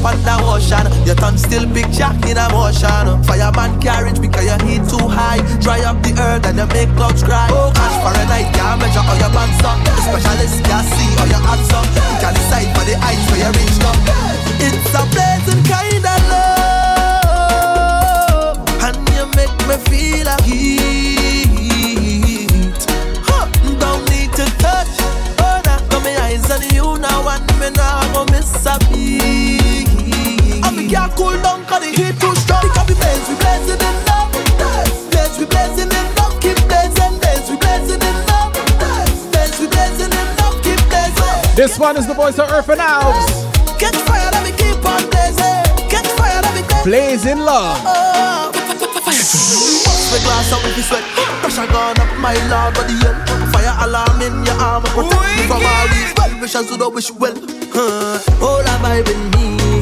Up 0.00 0.14
under 0.14 0.36
ocean. 0.44 0.86
Your 1.06 1.14
tongue 1.16 1.36
still 1.36 1.66
big 1.66 1.90
jack 1.92 2.16
in 2.26 2.36
a 2.38 2.48
motion. 2.52 3.22
Fireman 3.24 3.80
carriage 3.80 4.20
because 4.20 4.44
your 4.44 4.58
heat 4.66 4.82
too 4.88 5.08
high. 5.08 5.40
Dry 5.60 5.80
up 5.84 6.02
the 6.02 6.12
earth 6.20 6.46
and 6.46 6.58
you 6.58 6.66
make 6.66 6.88
clouds 6.96 7.22
cry. 7.22 7.48
Oh 7.50 7.70
gosh, 7.74 7.96
Fahrenheit 8.02 8.52
can't 8.54 8.80
measure 8.80 9.04
all 9.04 9.16
your 9.18 9.30
bands 9.30 9.62
up. 9.64 9.78
Specialist 10.04 10.64
can 10.64 10.84
see 10.84 11.10
all 11.20 11.28
your 11.28 11.42
hands 11.44 11.70
up. 11.72 11.84
You 11.86 12.18
can 12.20 12.34
decide 12.34 12.68
for 12.76 12.84
the 12.88 12.96
eyes 13.00 13.20
where 13.30 13.40
you 13.44 13.52
reach 13.52 13.80
up. 13.84 13.96
It's 14.60 14.94
a 14.94 15.02
blazing 15.12 15.62
kind 15.64 16.04
of 16.04 16.20
love, 17.40 18.56
and 18.84 18.96
you 19.14 19.24
make 19.36 19.54
me 19.68 19.76
feel 19.88 20.28
a 20.28 20.36
heat. 20.42 21.48
Huh, 23.28 23.46
Don't 23.78 24.04
need 24.10 24.32
to 24.34 24.44
touch. 24.58 24.88
Oh, 25.40 25.60
now 25.64 25.78
got 25.88 26.02
my 26.02 26.14
eyes 26.24 26.50
on 26.50 26.62
you 26.74 26.98
now, 26.98 27.28
and 27.28 27.44
me 27.60 27.70
now 27.76 28.00
go 28.12 28.24
miss 28.32 28.66
a 28.66 28.78
beat. 28.92 29.79
And 30.90 30.98
can't 30.98 31.14
cool 31.14 31.38
down 31.40 31.64
'cause 31.66 31.80
the 31.82 31.86
heat 31.86 32.18
too 32.18 32.34
strong. 32.42 32.62
Because 32.66 32.88
we 32.88 32.94
blaze, 32.98 33.28
we 33.28 33.34
blazing 33.36 33.78
in 33.78 33.96
love. 34.10 34.28
Blaze, 35.10 35.38
we 35.38 35.46
blazing 35.46 35.86
in 35.86 36.06
love. 36.18 36.34
Keep 36.40 36.58
blazing, 36.66 37.14
blaze, 37.22 37.48
we 37.48 37.56
blazing 37.62 38.02
in 38.02 38.16
love. 38.26 38.50
Blaze, 39.30 39.56
we 39.60 39.66
blazing 39.68 40.10
in 40.10 40.28
love. 40.38 40.56
Keep 40.64 40.80
blazing. 40.90 41.54
This 41.54 41.78
one 41.78 41.96
is 41.96 42.06
the 42.08 42.14
voice 42.14 42.38
of 42.40 42.50
Earth 42.50 42.68
and 42.70 42.80
Alves. 42.80 43.30
Get 43.78 43.94
fire, 43.94 44.30
let 44.32 44.42
me 44.42 44.50
keep 44.50 44.84
on 44.84 45.06
blazing. 45.10 45.62
Get 45.88 46.06
fire, 46.18 46.42
let 46.42 46.54
me 46.56 46.62
keep 46.66 46.82
Blazing 46.82 47.38
love. 47.38 47.78
Bust 47.84 48.80
the 50.10 50.18
glass 50.26 50.52
up 50.52 50.60
with 50.64 50.74
the 50.74 50.82
sweat. 50.82 51.04
Pressure 51.42 51.68
gone 51.70 52.00
up, 52.00 52.10
my 52.18 52.34
lord, 52.50 52.74
body 52.74 52.98
hell. 52.98 53.14
Fire 53.52 53.76
alarm 53.86 54.20
in 54.22 54.44
your 54.44 54.58
arm, 54.58 54.82
protect 54.82 55.22
me 55.38 55.46
from 55.46 55.62
all 55.64 55.86
these 55.94 56.12
well 56.18 56.34
wishes 56.40 56.68
who 56.68 56.76
don't 56.76 56.94
wish 56.94 57.12
well. 57.12 57.36
All 58.42 58.58
a 58.58 58.74
vibe 58.82 59.08
in 59.08 59.30
me, 59.30 59.79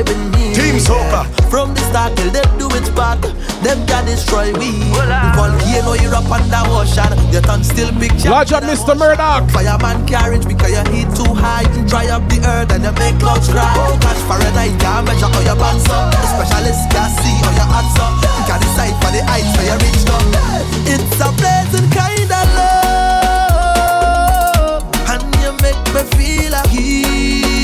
yeah. 0.00 0.06
Vibe 0.06 0.12
in 0.12 0.30
me. 0.32 0.54
Team 0.54 0.76
yeah. 0.76 0.80
Soca. 0.80 1.24
From 1.50 1.74
the 1.74 1.80
start 1.90 2.16
till 2.16 2.30
them 2.30 2.58
do 2.58 2.68
it 2.70 2.94
back, 2.94 3.20
them 3.62 3.86
can 3.86 4.04
destroy 4.06 4.52
we. 4.54 4.70
Volcano, 5.34 5.94
you're 5.94 6.14
up 6.14 6.30
under 6.30 6.62
ocean. 6.70 7.10
Your 7.32 7.42
tongue 7.42 7.64
still 7.64 7.90
big. 7.98 8.16
jack 8.18 8.30
Lodge 8.30 8.52
up, 8.52 8.62
Mr. 8.64 8.96
Murdoch. 8.96 9.50
Fireman 9.50 10.06
carriage 10.06 10.46
because 10.46 10.70
your 10.70 10.88
heat 10.90 11.08
too 11.14 11.34
high. 11.34 11.64
Dry 11.86 12.06
up 12.08 12.28
the 12.28 12.40
earth 12.46 12.72
and 12.72 12.84
you 12.84 12.92
make 12.92 13.18
clouds 13.18 13.48
cry. 13.48 13.74
Oh 13.76 13.98
gosh, 14.00 14.22
Fahrenheit 14.28 14.78
can't 14.80 15.06
measure 15.06 15.26
all 15.26 15.42
your 15.42 15.56
bands 15.56 15.88
up. 15.90 16.12
The 16.12 16.26
specialist 16.38 16.90
can 16.90 17.10
see 17.18 17.36
all 17.44 17.54
your 17.54 17.66
hands 17.68 17.98
up. 17.98 18.14
You 18.22 18.44
can 18.46 18.60
decide 18.62 18.94
for 19.02 19.10
the 19.10 19.22
heights 19.26 19.52
where 19.58 19.66
you 19.66 19.78
reach 19.82 20.06
up. 20.06 20.22
It's 20.86 21.20
a 21.20 21.28
blazing 21.34 21.90
kind 21.90 22.30
of 22.30 22.46
love, 23.18 24.86
and 25.10 25.22
you 25.42 25.50
make 25.62 25.82
me 25.94 26.02
feel 26.16 26.54
a 26.54 26.62
heat. 26.68 27.59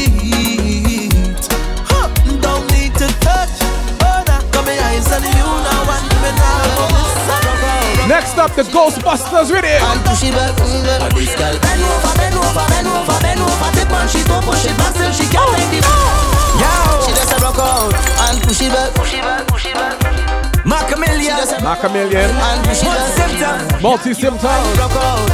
Next 8.06 8.38
up, 8.38 8.54
the 8.54 8.62
Ghostbusters 8.62 9.50
with 9.50 9.64
it. 9.66 9.82
and 9.82 10.00
push 10.06 10.22
it 10.22 10.30
back, 10.30 10.54
push 10.54 10.78
it 10.78 10.86
back. 10.86 11.10
This 11.10 11.34
girl 11.34 11.58
bend 11.58 11.82
over, 11.82 12.14
bend 12.14 12.36
over, 12.38 12.66
bend 12.70 12.86
over, 12.86 13.18
bend 13.18 13.40
over. 13.42 13.70
Tip 13.74 13.90
on 13.90 14.06
she 14.06 14.22
don't 14.30 14.44
push 14.46 14.62
it 14.62 14.76
back, 14.78 14.94
still 14.94 15.10
she 15.10 15.26
can't 15.26 15.50
take 15.58 15.82
it. 15.82 15.84
Yo, 16.62 16.70
she 17.02 17.10
just 17.18 17.34
a 17.34 17.38
rock 17.42 17.58
out 17.58 17.90
and 18.30 18.38
push 18.46 18.62
it 18.62 18.70
back, 18.70 18.94
push 18.94 19.14
it 19.14 19.22
back, 19.26 19.42
push 19.48 19.66
it 19.66 19.74
back. 19.74 19.98
Macamillion, 20.62 21.34
Macamillion. 21.66 22.30
and 22.30 22.60
push 22.62 22.82
it 22.82 22.94
back. 23.42 23.82
Multi 23.82 24.14
symptom. 24.14 24.62
Rock 24.78 24.94
out, 24.94 25.26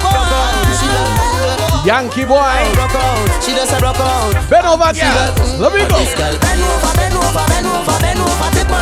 rock 0.00 0.32
out, 0.32 0.56
push 0.64 0.82
it 0.82 0.88
back. 0.88 1.84
Yankee 1.84 2.24
boy. 2.24 2.64
Rock 2.80 2.96
out, 2.96 3.28
she 3.44 3.52
just 3.52 3.76
a 3.76 3.78
rock 3.84 4.00
out. 4.00 4.32
Bend 4.48 4.64
over, 4.64 4.88
girl. 4.88 5.60
Let 5.60 5.72
me 5.76 5.84
go. 5.84 6.00
This 6.00 6.16
girl 6.16 6.32
bend 6.40 6.62
over, 6.64 6.92
bend 6.96 7.12
over, 7.12 7.44
bend 7.44 7.66
over, 7.68 7.73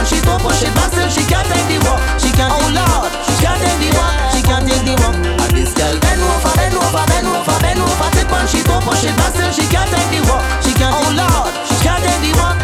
on 0.03 0.07
she 0.07 0.21
don't 0.23 0.43
push 0.43 0.63
it 0.63 0.75
back, 0.75 0.91
still 0.91 1.09
she 1.09 1.23
can't 1.31 1.47
take 1.47 1.67
the 1.71 1.79
walk. 1.87 2.01
She 2.19 2.31
can't. 2.35 2.51
Oh 2.51 2.67
Lord, 2.75 3.11
she 3.23 3.35
can't 3.39 3.59
take 3.63 3.79
the 3.79 3.91
walk. 3.95 4.35
She 4.35 4.43
can't 4.43 4.67
take 4.67 4.83
the 4.83 4.95
walk. 4.99 5.15
And 5.15 5.53
this 5.55 5.73
girl 5.75 5.95
bend 6.03 6.23
over, 6.23 6.53
bend 6.59 6.75
over, 6.75 7.05
bend 7.07 7.29
over, 7.31 7.59
bend 7.63 7.81
over. 7.81 8.09
Tip 8.11 8.33
on 8.33 8.47
she 8.51 8.63
don't 8.67 8.83
push 8.83 9.05
it 9.05 9.15
back, 9.17 9.35
still 9.35 9.53
she 9.53 9.67
can't 9.71 9.89
take 9.91 10.11
the 10.11 10.21
walk. 10.27 10.43
She 10.63 10.75
can't. 10.75 10.95
Oh 10.95 11.11
Lord, 11.15 11.55
she 11.67 11.77
can't 11.87 12.03
take 12.03 12.21
the 12.21 12.33
walk. 12.39 12.62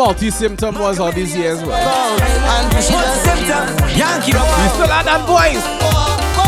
Back, 0.00 0.16
push 0.16 0.30
it 0.30 0.30
Where 0.30 0.30
multi 0.30 0.30
symptom 0.30 0.74
was 0.78 0.98
all 0.98 1.12
these 1.12 1.36
years, 1.36 1.62
well. 1.62 2.20
and 2.20 2.72
it 2.72 2.88
back. 2.88 3.96
Yankee 3.96 4.32
We 4.32 4.68
still 4.72 4.88
had 4.88 5.04
that 5.04 5.28
voice. 5.28 5.60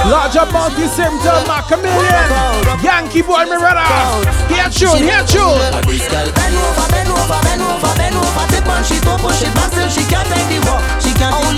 Large 0.09 0.37
up 0.41 0.53
multi 0.53 0.89
symptom, 0.89 1.45
Macamillion. 1.45 2.29
Yankee 2.83 3.23
boy, 3.23 3.45
Miranda. 3.45 3.85
Here 4.49 4.73
tune, 4.73 5.05
here 5.05 5.23
tune. 5.29 5.61
This 5.85 6.09
bend 6.33 6.57
over, 6.57 6.87
bend 6.91 7.12
over, 7.12 7.41
bend 7.45 7.62
over, 7.62 7.93
bend 7.95 8.16
over. 8.16 8.45
Tip 8.49 8.66
on 8.66 8.83
she 8.89 8.97
don't 9.05 9.20
push 9.20 9.45
it 9.45 9.53
back, 9.55 9.70
still 9.70 9.89
she 9.89 10.03
can't 10.09 10.27
take 10.33 10.49
the 10.49 10.59
walk. 10.66 10.81
She 10.99 11.12
can't. 11.15 11.37
Oh 11.37 11.53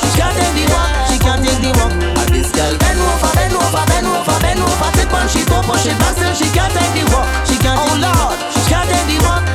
she 0.00 0.08
take 0.34 0.54
the 0.56 0.64
walk. 0.72 0.88
She 1.12 1.16
can't 1.20 1.44
take 1.44 1.60
the 1.60 1.70
walk. 1.76 1.92
And 1.92 2.30
this 2.32 2.50
girl 2.50 2.74
bend 2.80 2.98
over, 2.98 3.32
bend 3.36 3.54
over, 3.54 3.84
bend 3.92 4.08
over, 4.08 4.38
bend 4.40 4.60
over. 4.64 4.90
Tip 4.96 5.12
on 5.12 5.28
she 5.28 5.44
don't 5.44 5.64
push 5.68 5.86
it 5.86 5.96
back, 6.00 6.16
still 6.16 6.34
she 6.34 6.48
can't 6.56 6.72
take 6.72 6.92
the 6.96 7.04
walk. 7.12 7.28
She 7.46 7.60
can't. 7.60 7.78
Oh 7.78 7.94
she 7.94 8.00
take 8.00 8.08
the 8.08 8.08
walk. 8.16 8.34
She 8.50 8.62
can't 8.72 8.88
take 8.88 9.06
the 9.06 9.53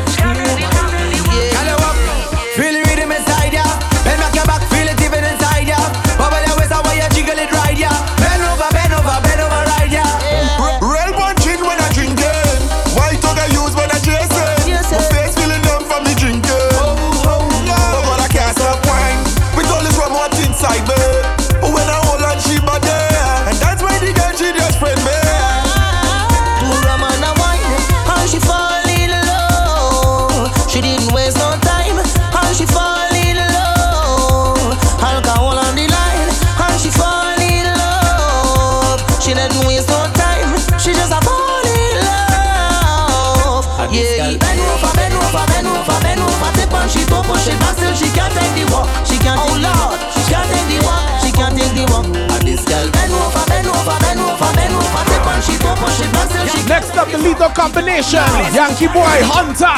up, 56.99 57.09
the 57.11 57.17
lethal 57.17 57.49
combination. 57.49 58.19
Yankee 58.53 58.88
boy, 58.88 59.15
Hunter. 59.23 59.69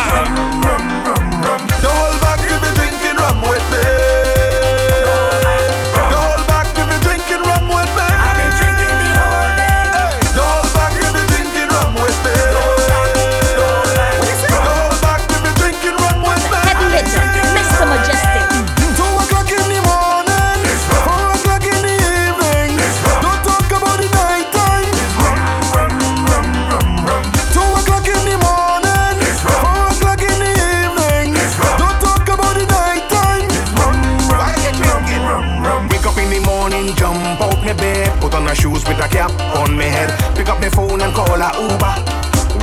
on 39.71 39.77
head. 39.87 40.11
Pick 40.35 40.49
up 40.49 40.59
my 40.59 40.69
phone 40.69 41.01
and 41.01 41.13
call 41.13 41.39
a 41.39 41.49
Uber. 41.55 41.95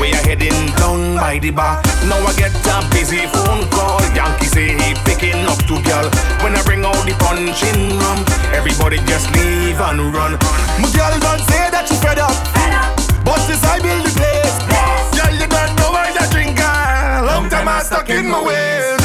We 0.01 0.13
are 0.13 0.25
heading 0.29 0.55
down 0.77 1.17
by 1.17 1.39
the 1.39 1.51
bar. 1.51 1.81
Now 2.09 2.21
I 2.21 2.33
get 2.37 2.53
a 2.53 2.77
busy 2.93 3.27
phone 3.33 3.65
call. 3.71 4.01
Yankee 4.15 4.47
say 4.47 4.69
he 4.77 4.95
picking 5.05 5.41
up 5.49 5.59
two 5.65 5.81
girl. 5.83 6.07
When 6.45 6.55
I 6.55 6.63
bring 6.65 6.85
out 6.85 7.01
the 7.09 7.15
punching 7.19 7.99
rum, 7.99 8.19
everybody 8.53 8.99
just 9.09 9.31
leave 9.33 9.81
and 9.81 10.13
run. 10.13 10.37
My 10.81 10.89
girl 10.93 11.15
don't 11.19 11.43
say 11.49 11.71
that 11.73 11.87
you 11.89 11.97
fed 11.97 12.19
up. 12.19 12.37
Fed 12.55 12.75
up. 12.77 12.93
But 13.25 13.41
since 13.49 13.65
I 13.65 13.81
build 13.81 14.05
the 14.05 14.13
place, 14.13 14.57
yes. 14.69 15.17
girl 15.17 15.35
you 15.35 15.49
don't 15.49 15.73
know 15.81 15.93
I'm 15.97 16.13
a. 16.13 17.27
Long 17.27 17.49
time 17.49 17.69
I 17.69 17.83
stuck 17.83 18.09
in 18.11 18.29
my 18.29 18.43
ways. 18.43 18.98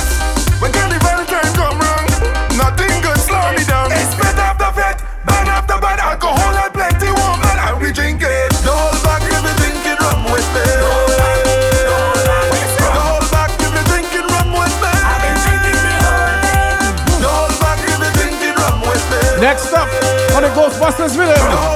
Rhythm, 20.84 21.24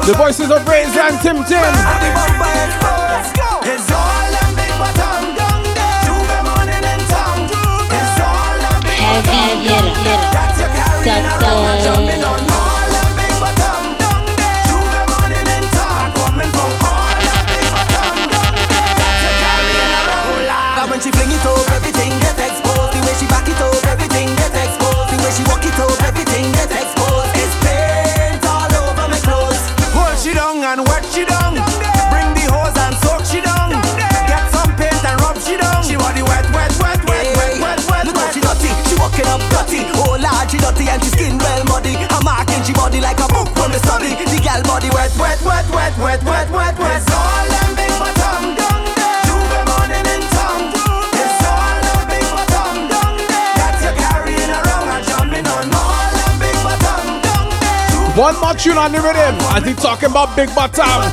the 0.05 0.13
voices 0.17 0.51
of 0.51 0.67
Raise 0.67 0.97
and 0.97 1.17
Tim 1.21 1.41
Tim. 1.45 1.63
wet, 45.99 46.23
wet, 46.23 46.49
wet, 46.51 46.77
wet. 46.79 47.01
It's 47.01 47.11
all 47.11 47.45
them 47.47 47.71
big 47.75 47.93
bottom 47.97 48.55
down 48.55 48.81
there. 48.97 49.21
You 49.27 49.37
be 49.51 49.59
morning 49.67 50.05
in 50.05 50.21
town. 50.33 50.61
It's 51.13 51.43
all 51.45 51.77
them 51.85 52.01
big 52.07 52.25
bottom 52.33 52.75
down 52.87 53.13
there. 53.17 53.53
That 53.57 53.75
you're 53.83 53.97
carrying 53.97 54.51
around 54.53 54.87
and 54.93 55.03
jumping 55.07 55.47
on. 55.47 55.67
All 55.73 56.09
them 56.13 56.35
big 56.39 56.57
bottom 56.65 57.05
down 57.25 57.47
there. 57.61 58.17
One 58.17 58.35
more 58.39 58.53
tune 58.53 58.77
on 58.77 58.91
the 58.91 59.01
rhythm. 59.01 59.35
I 59.49 59.61
he 59.65 59.73
talking 59.73 60.09
about 60.09 60.35
big 60.35 60.53
bottom. 60.53 61.09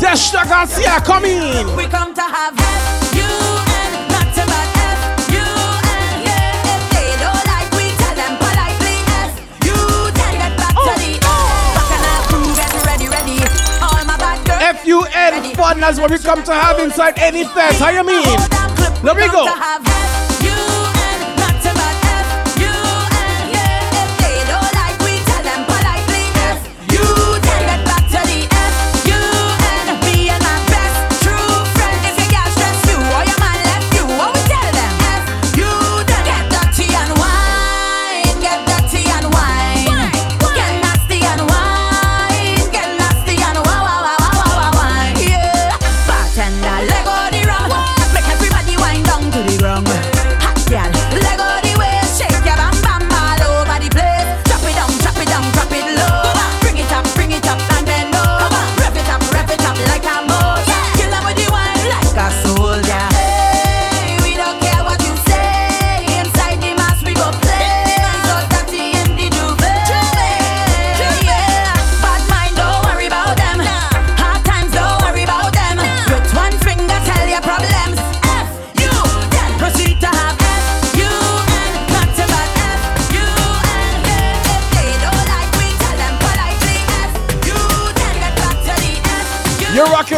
Destra 0.00 0.48
Garcia, 0.48 1.00
come 1.04 1.24
in. 1.24 1.76
We 1.76 1.86
come 1.86 2.14
you 14.90 15.04
end 15.14 15.56
fun 15.56 15.84
as 15.84 16.00
what 16.00 16.10
we 16.10 16.18
come 16.18 16.42
to 16.42 16.52
have 16.52 16.80
inside 16.80 17.16
any 17.18 17.44
fest. 17.44 17.78
How 17.78 17.90
you 17.90 18.02
mean? 18.02 18.26
Let 19.04 19.16
me 19.16 19.28
go. 19.28 19.89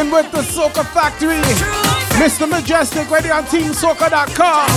in 0.03 0.11
with 0.11 0.31
the 0.33 0.43
Soca 0.43 0.85
Factory. 0.85 1.41
Mr. 2.19 2.47
Mejustik, 2.47 3.11
ready 3.11 3.31
on 3.31 3.45
TeamSoca.com. 3.45 4.69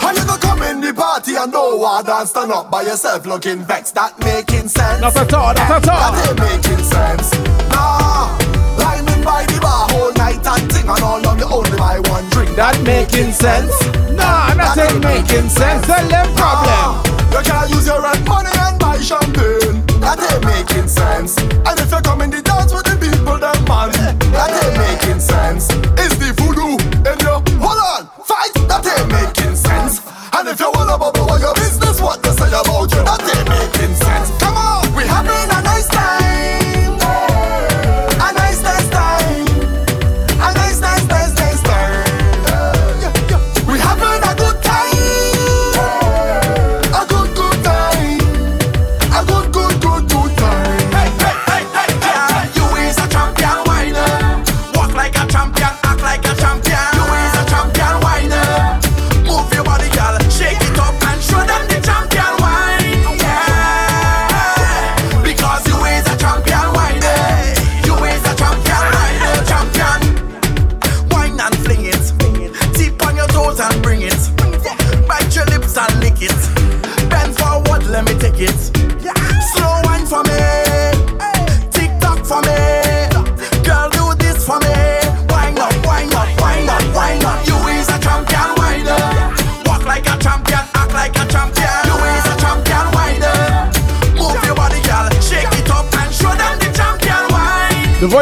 How 0.00 0.12
you 0.12 0.24
gonna 0.26 0.40
come 0.40 0.62
in 0.62 0.80
the 0.80 0.92
party 0.94 1.34
and 1.34 1.52
no 1.52 1.76
one 1.76 2.04
dance 2.04 2.30
stand 2.30 2.52
up 2.52 2.70
by 2.70 2.82
yourself 2.82 3.26
looking 3.26 3.64
vexed? 3.64 3.94
That 3.94 4.18
making 4.20 4.68
sense? 4.68 5.00
Not 5.00 5.16
at 5.16 5.32
all, 5.32 5.54
not 5.54 5.70
at 5.70 5.88
all. 5.88 6.12
That 6.12 6.28
ain't 6.28 6.38
making 6.38 6.84
sense. 6.84 7.32
Nah, 7.72 8.36
lining 8.78 9.24
by 9.24 9.44
the 9.46 9.58
bar 9.60 9.88
whole 9.90 10.12
night 10.14 10.44
and 10.46 10.70
ting 10.70 10.88
and 10.88 11.02
all 11.02 11.26
on 11.26 11.38
the 11.38 11.46
only 11.46 11.76
by 11.76 11.98
one 12.10 12.28
drink. 12.30 12.54
That 12.56 12.80
making 12.82 13.32
sense? 13.32 13.74
Nah, 14.12 14.54
that, 14.54 14.76
that 14.76 14.92
ain't 14.92 15.02
making 15.02 15.48
sense. 15.48 15.86
Tell 15.86 16.06
them 16.06 16.28
problem. 16.36 16.70
Nah, 16.70 17.38
you 17.38 17.42
can't 17.42 17.70
use 17.70 17.86
your 17.86 18.02
rent 18.02 18.28
money 18.28 18.50
and 18.52 18.78
buy 18.78 18.98
champagne. 19.00 19.82
That 20.04 20.20
ain't 20.20 20.44
making 20.44 20.88
sense. 20.88 21.38
And 21.40 21.80
if 21.80 21.90
you're 21.90 22.02
coming 22.02 22.30
the 22.30 22.43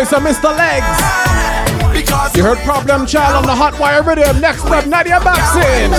voice 0.02 0.12
of 0.12 0.22
Mr. 0.22 0.56
Legs. 0.56 1.92
Because 1.92 2.36
you 2.36 2.42
heard 2.42 2.58
Problem 2.58 3.06
Child 3.06 3.36
on 3.36 3.42
the 3.44 3.54
Hot 3.54 3.78
Wire 3.78 4.02
Radio. 4.02 4.32
Next 4.32 4.64
up, 4.66 4.86
Nadia 4.86 5.20
Batson. 5.20 5.90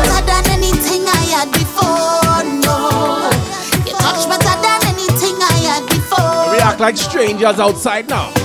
We 6.51 6.59
act 6.59 6.80
like 6.80 6.97
strangers 6.97 7.59
outside 7.59 8.09
now. 8.09 8.43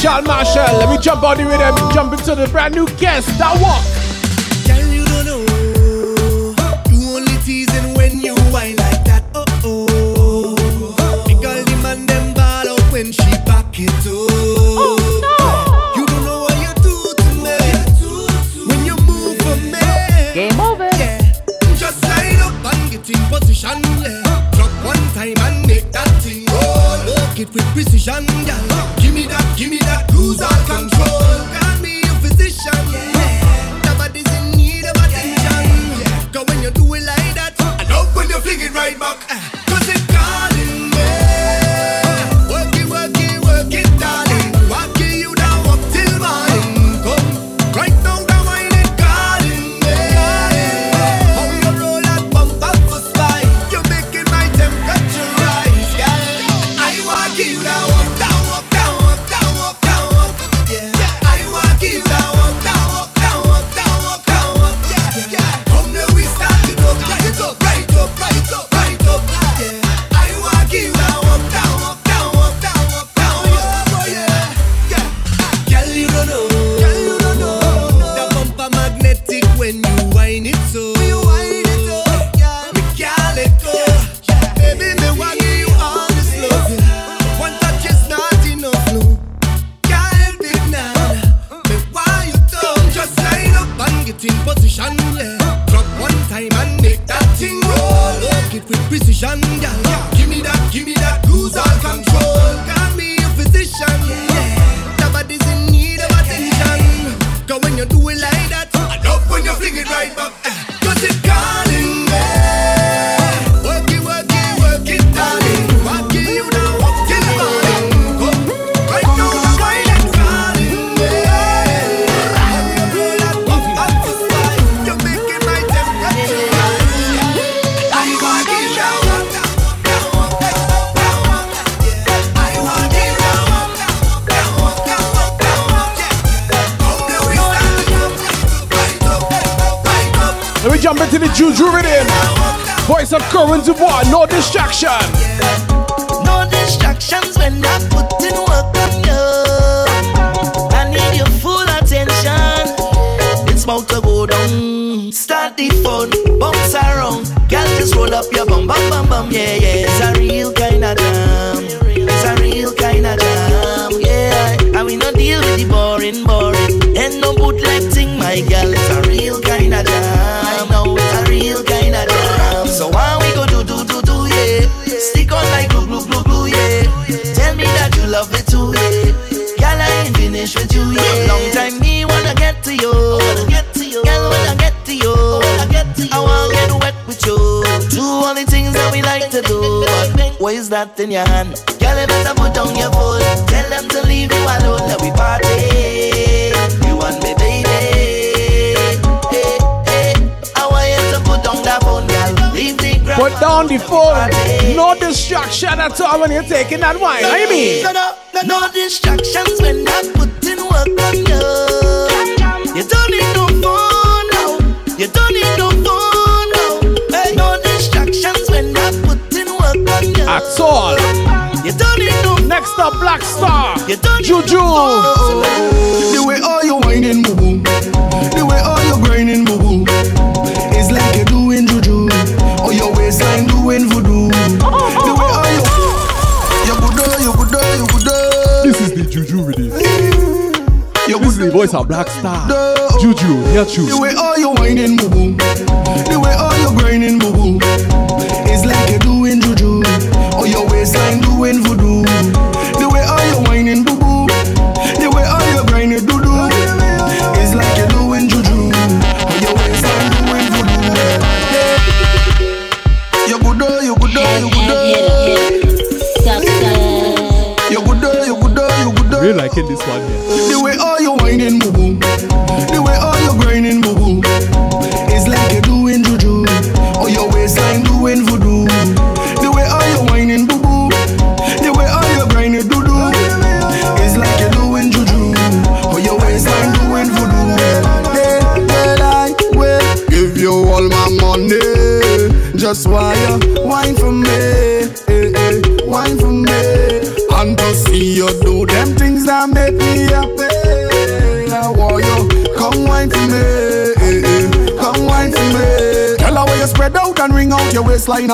Sean 0.00 0.22
Marshall. 0.24 0.78
Let 0.78 0.90
me 0.90 0.98
jump 0.98 1.24
on 1.24 1.38
the 1.38 1.44
rhythm, 1.44 1.74
jump 1.92 2.12
into 2.12 2.36
the 2.36 2.46
brand 2.48 2.74
new 2.74 2.86
guest 2.98 3.26
that 3.38 3.58
what? 3.60 4.07
rock. 39.08 39.57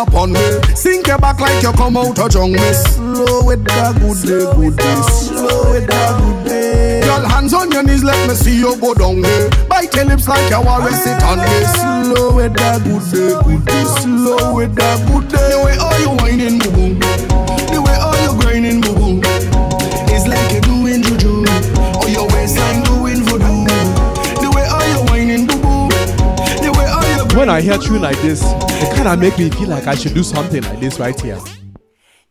upon 0.07 0.33
me. 0.33 0.45
Sink 0.75 1.07
your 1.07 1.19
back 1.19 1.41
like 1.41 1.63
you 1.63 1.73
come 1.73 1.97
out 1.97 2.19
of 2.19 2.31
jungle. 2.31 2.75
Slow 2.75 3.51
it 3.51 3.65
down, 3.65 3.99
good 3.99 4.21
day, 4.23 4.45
good 4.55 4.77
day. 4.77 5.01
Slow 5.11 5.73
it 5.73 5.89
down, 5.89 6.21
good 6.21 6.49
day. 6.49 7.01
Girl, 7.05 7.25
hands 7.25 7.55
on 7.55 7.71
your 7.71 7.83
knees, 7.83 8.05
let 8.05 8.29
me 8.29 8.35
see 8.35 8.57
you 8.59 8.77
go 8.81 8.95
down 8.95 9.21
there. 9.21 9.51
Bite 9.69 9.95
your 9.95 10.05
lips 10.07 10.29
like 10.29 10.49
you 10.51 10.61
want 10.61 10.89
to 10.89 10.97
sit 10.97 11.23
on 11.23 11.39
me. 11.39 11.57
Slow 11.75 12.39
it 12.39 12.55
down, 12.55 12.83
good 12.85 13.03
day, 13.11 13.33
good 13.45 13.65
day. 13.65 13.85
Slow 14.01 14.59
it 14.61 14.75
down, 14.75 14.99
good 15.07 15.29
day. 15.29 15.49
The 15.51 15.59
way 15.65 15.77
all 15.77 15.99
you 16.01 16.11
whining, 16.23 16.59
boo 16.59 16.84
when 27.45 27.55
I 27.55 27.61
hear 27.61 27.77
tune 27.77 28.01
like 28.01 28.17
this, 28.23 28.43
it 28.43 28.97
kind 28.97 29.07
of 29.07 29.19
make 29.19 29.37
me 29.37 29.51
feel 29.51 29.69
like 29.69 29.87
I 29.87 29.95
should 29.95 30.15
do 30.15 30.23
something 30.23 30.63
like 30.63 30.81
this 30.81 30.99
right 30.99 31.21
here. 31.21 31.39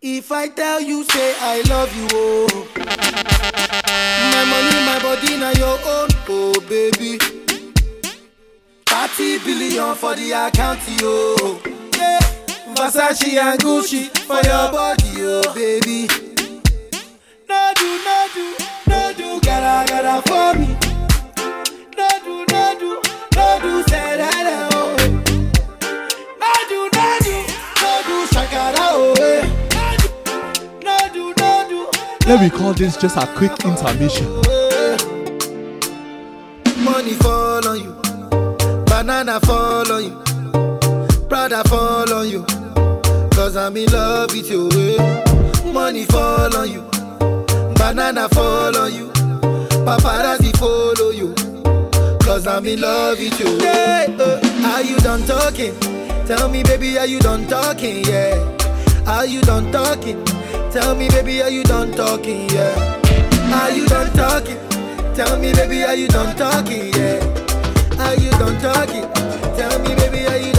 If 0.01 0.31
I 0.31 0.47
tell 0.47 0.81
you, 0.81 1.03
say 1.03 1.35
I 1.39 1.61
love 1.69 1.95
you, 1.95 2.07
oh. 2.13 2.67
My 4.33 4.43
money, 4.49 4.85
my 4.87 4.99
body, 5.03 5.37
now 5.37 5.51
your 5.51 5.77
own, 5.85 6.09
oh 6.29 6.59
baby. 6.67 7.19
30 8.87 9.45
billion 9.45 9.93
for 9.93 10.15
the 10.15 10.31
account, 10.31 10.79
yo. 10.99 11.59
Yeah. 11.95 12.19
Versace 12.73 13.37
and 13.37 13.59
Gucci 13.59 14.09
for 14.25 14.41
your 14.41 14.71
body, 14.71 15.13
oh 15.19 15.53
baby. 15.53 16.07
No 17.47 17.71
do, 17.75 18.03
no 18.03 18.27
do, 18.33 18.55
no 18.87 19.13
do, 19.15 19.39
gotta, 19.41 19.91
gotta 19.91 20.27
for 20.27 20.59
me. 20.59 20.82
Let 32.33 32.41
me 32.41 32.49
call 32.49 32.73
this 32.73 32.97
just 32.97 33.15
a 33.15 33.27
quick 33.35 33.51
intermission. 33.63 34.25
Money 36.83 37.13
fall 37.21 37.67
on 37.67 37.79
you, 37.79 37.93
banana 38.87 39.39
fall 39.41 39.91
on 39.91 40.03
you, 40.03 41.27
brother 41.27 41.61
fall 41.69 42.11
on 42.11 42.27
you, 42.27 42.43
cause 43.35 43.55
I'm 43.55 43.77
in 43.77 43.85
love 43.91 44.31
with 44.33 44.49
you. 44.49 44.67
Money 45.71 46.05
fall 46.05 46.57
on 46.57 46.71
you, 46.71 46.81
banana 47.75 48.27
fall 48.29 48.77
on 48.77 48.91
you, 48.91 49.09
paparazzi 49.85 50.57
follow 50.57 51.11
you, 51.11 51.35
cause 52.25 52.47
I'm 52.47 52.65
in 52.65 52.81
love 52.81 53.19
with 53.19 53.39
you. 53.39 53.59
Yeah, 53.59 54.07
uh, 54.19 54.73
are 54.73 54.81
you 54.81 54.97
done 54.97 55.21
talking? 55.27 55.79
Tell 56.25 56.49
me, 56.49 56.63
baby, 56.63 56.97
are 56.97 57.05
you 57.05 57.19
done 57.19 57.45
talking? 57.47 58.03
Yeah, 58.05 58.57
are 59.05 59.27
you 59.27 59.41
done 59.41 59.71
talking? 59.71 60.25
Tell 60.73 60.95
me, 60.95 61.07
baby, 61.09 61.39
are 61.43 61.51
you 61.51 61.63
done 61.63 61.91
talking? 61.91 62.49
Yeah. 62.49 62.73
Are 63.53 63.69
you 63.69 63.85
done 63.85 64.11
talking? 64.13 64.57
Tell 65.13 65.37
me, 65.37 65.53
baby, 65.53 65.83
are 65.83 65.93
you 65.93 66.07
done 66.07 66.35
talking? 66.35 66.91
Yeah. 66.95 67.21
Are 67.99 68.15
you 68.15 68.31
done 68.31 68.59
talking? 68.59 69.05
Tell 69.55 69.77
me, 69.83 69.93
baby, 69.93 70.25
are 70.25 70.37
you 70.37 70.51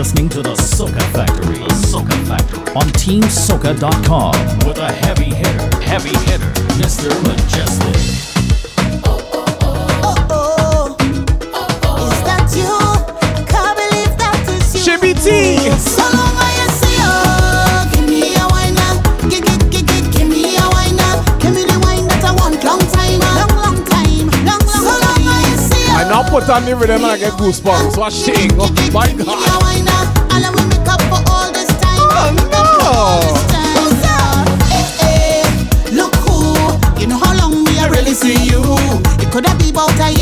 listening 0.00 0.30
to 0.30 0.40
the 0.40 0.54
Soca 0.54 1.02
Factory. 1.12 1.58
The 1.58 1.74
Soca 1.74 2.16
Factory 2.26 2.60
on 2.74 2.86
TeamSoca.com 2.96 4.32
with 4.66 4.78
a 4.78 4.90
heavy 4.90 5.26
hitter, 5.26 5.82
heavy 5.82 6.16
hitter, 6.24 6.50
Mr. 6.80 7.10
Mejustik. 7.22 8.30
Solo 15.78 16.30
now 26.10 26.28
put 26.28 26.48
on 26.50 26.64
the 26.64 26.74
rhythm 26.74 27.04
and 27.04 27.06
I 27.06 27.18
get 27.18 27.32
goosebumps. 27.34 27.96
Watch 27.96 28.14
thing. 28.22 28.50
Oh 28.58 28.90
my 28.92 29.12
God. 29.12 29.69
could 39.40 39.48
have 39.48 39.58
be 39.58 39.72
bout 39.72 39.98
a 39.98 40.19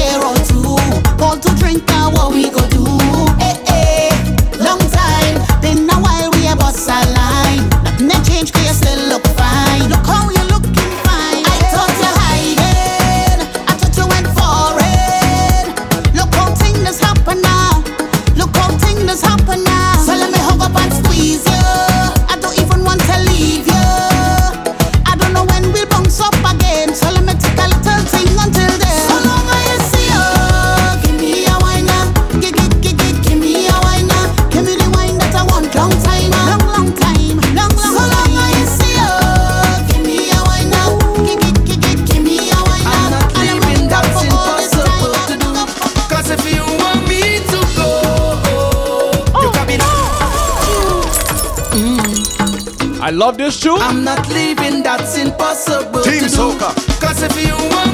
love 53.19 53.37
this 53.37 53.59
tune. 53.59 53.79
I'm 53.81 54.05
not 54.05 54.29
leaving, 54.29 54.83
that's 54.83 55.19
impossible. 55.19 56.03
Team 56.03 56.23
Soca. 56.31 56.71
Cause 57.01 57.23
if 57.23 57.35
you 57.45 57.55
want 57.75 57.88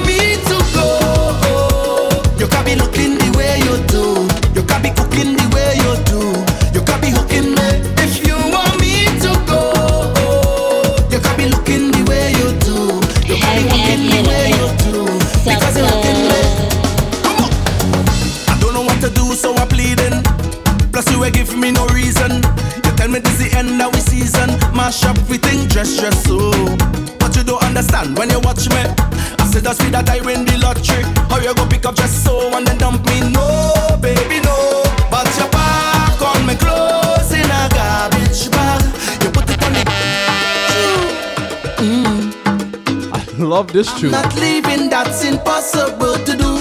this 43.74 43.92
tune. 43.98 44.14
I'm 44.14 44.22
not 44.22 44.34
leaving, 44.36 44.88
that's 44.88 45.24
impossible 45.24 46.14
to 46.14 46.36
do. 46.36 46.52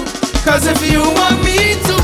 Cause 0.44 0.66
if 0.66 0.92
you 0.92 1.00
want 1.00 1.38
me 1.46 1.78
to 1.88 2.03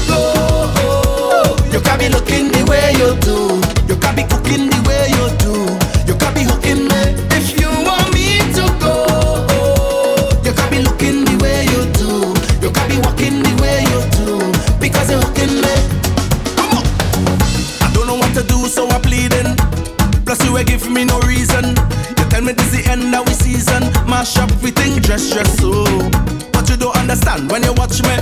understand 27.29 27.51
when 27.51 27.63
you 27.63 27.73
watch 27.73 28.01
me. 28.03 28.15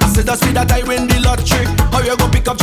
I 0.00 0.08
said 0.12 0.28
I 0.28 0.34
see 0.36 0.52
that 0.52 0.72
I 0.72 0.82
win 0.82 1.06
the 1.06 1.20
lottery. 1.20 1.66
How 1.92 2.02
you 2.02 2.16
go 2.16 2.28
pick 2.28 2.48
up 2.48 2.57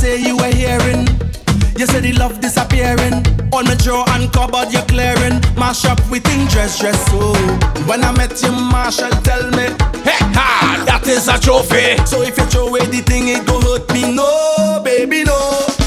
say 0.00 0.16
you 0.16 0.36
were 0.36 0.54
hearing. 0.56 1.04
You 1.76 1.84
say 1.86 2.00
the 2.00 2.12
love 2.14 2.40
disappearing. 2.40 3.20
On 3.52 3.64
the 3.68 3.76
drawer 3.76 4.04
and 4.16 4.32
cupboard 4.32 4.72
you're 4.72 4.88
clearing. 4.88 5.36
Mash 5.60 5.84
up 5.84 6.00
with 6.10 6.24
things, 6.24 6.52
dress 6.52 6.80
dress 6.80 6.96
so. 7.10 7.36
When 7.84 8.02
I 8.02 8.10
met 8.16 8.40
you, 8.42 8.52
Marshall 8.52 9.12
tell 9.20 9.44
me, 9.52 9.68
hey 10.08 10.20
ha, 10.32 10.82
that 10.86 11.04
is 11.06 11.28
a 11.28 11.36
trophy. 11.38 12.00
So 12.06 12.22
if 12.22 12.38
you 12.38 12.46
throw 12.46 12.68
away 12.68 12.86
the 12.86 13.02
thing, 13.04 13.28
it 13.28 13.44
go 13.46 13.60
hurt 13.60 13.92
me. 13.92 14.14
No, 14.14 14.80
baby, 14.82 15.22
no. 15.22 15.36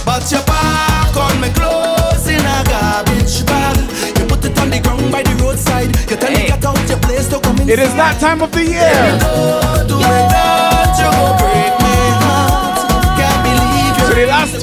But 0.05 0.29
you 0.29 0.41
back 0.45 1.15
on 1.17 1.41
my 1.41 1.49
clothes 1.57 2.27
in 2.29 2.37
a 2.37 2.57
garbage 2.69 3.41
bag. 3.49 3.81
You 4.17 4.25
put 4.29 4.45
it 4.45 4.53
on 4.61 4.69
the 4.69 4.79
ground 4.79 5.09
by 5.11 5.23
the 5.23 5.33
roadside. 5.41 5.89
You 6.09 6.17
tell 6.21 6.29
hey. 6.29 6.43
me 6.43 6.53
get 6.53 6.65
out 6.65 6.77
your 6.89 7.01
place 7.01 7.27
come. 7.33 7.57
It 7.65 7.79
is 7.79 7.93
that 7.97 8.21
time 8.21 8.41
of 8.43 8.51
the 8.51 8.61
year. 8.61 10.13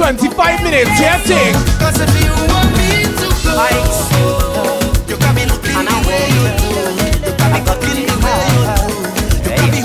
25 0.01 0.62
minutes, 0.62 0.98
yeah, 0.98 1.18
thing. 1.18 1.52
Cause 1.78 2.01
if 2.01 2.09
you 2.24 2.32
want 2.48 2.72
me 2.72 3.05
to 3.20 3.28
go, 3.44 3.52
you 5.06 5.16
got 5.20 5.35
me 5.36 5.44
looking 5.44 5.77
the 5.77 5.93
way 6.09 6.24
you 6.32 6.48
do. 6.56 6.72
You 7.20 7.36
got 7.36 7.52
me 7.52 7.60
looking 7.68 8.09
the 8.09 8.16
way 8.24 8.40
you 8.48 8.64
do. 8.81 8.89
You 9.44 9.52
got 9.60 9.68
me 9.68 9.85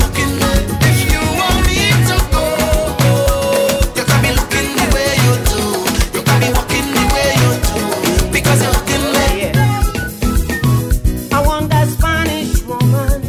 if 0.88 1.00
you 1.12 1.20
want 1.36 1.60
me 1.68 1.92
to 2.08 2.16
go. 2.32 2.48
You 3.92 4.04
got 4.08 4.20
me 4.24 4.32
looking 4.40 4.72
the 4.80 4.88
way 4.96 5.12
you 5.20 5.36
do. 5.52 5.60
You 6.16 6.24
got 6.24 6.40
me 6.40 6.48
walking 6.56 6.88
the 6.96 7.04
way 7.12 7.36
you 7.44 7.52
do. 7.68 7.84
Because 8.32 8.64
you're. 8.64 8.72
I 11.34 11.40
want 11.46 11.68
that 11.72 11.90
Spanish 11.90 12.64
woman 12.64 13.20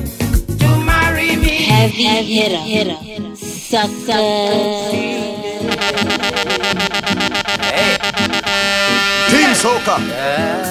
to 0.61 0.69
marry 0.87 1.35
me. 1.35 1.67
Heavy 1.67 2.05
hitter, 2.05 2.63
hitter, 2.63 3.35
sucker. 3.35 5.16
Hey. 6.67 7.97
Team 9.31 9.55
Soca. 9.55 9.99
Yeah. 10.09 10.67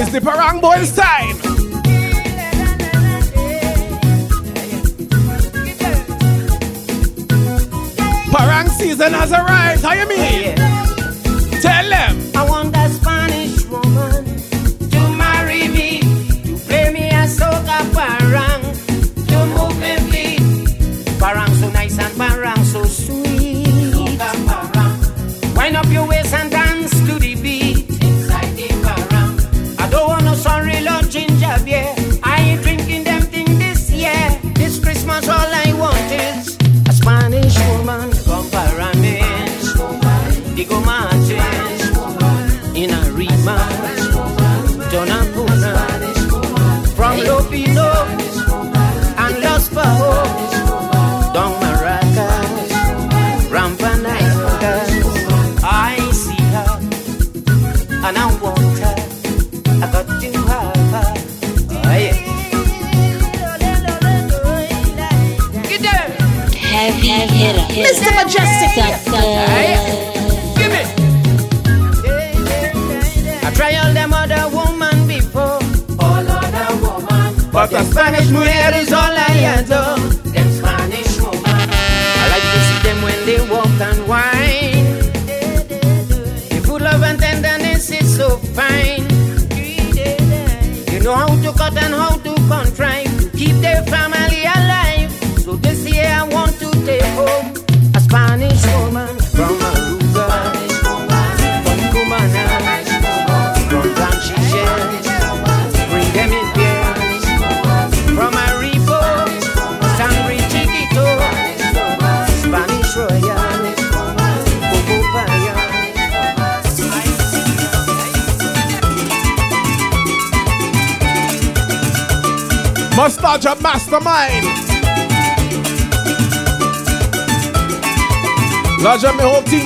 It's 0.00 0.12
the 0.12 0.20
Parang 0.20 0.60
Boys 0.60 0.94
time. 0.94 1.36
Parang 8.30 8.68
season 8.68 9.12
has 9.12 9.32
arrived. 9.32 9.82
How 9.82 9.94
you 9.94 10.08
mean? 10.08 10.57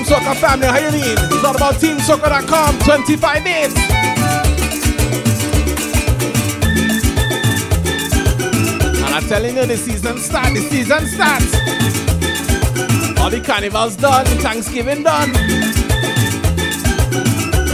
Team 0.03 0.17
Soca 0.17 0.35
family, 0.35 0.67
how 0.67 0.79
you 0.79 0.91
mean? 0.91 1.17
It's 1.17 1.45
all 1.45 1.55
about 1.55 1.75
teamsoca.com, 1.75 2.79
25 2.81 3.45
days. 3.45 3.73
And 8.97 9.15
I'm 9.15 9.23
telling 9.29 9.57
you, 9.57 9.67
the 9.67 9.77
season 9.77 10.19
starts, 10.19 10.55
the 10.55 10.61
season 10.71 11.07
starts. 11.07 11.55
All 13.21 13.31
the 13.31 13.41
carnival's 13.41 13.95
done, 13.95 14.27
Thanksgiving 14.41 15.05
done. 15.05 15.31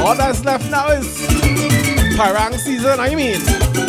All 0.00 0.14
that's 0.14 0.44
left 0.44 0.70
now 0.70 0.88
is 0.90 1.26
parang 2.16 2.58
season, 2.58 2.98
how 2.98 3.06
you 3.06 3.16
mean? 3.16 3.87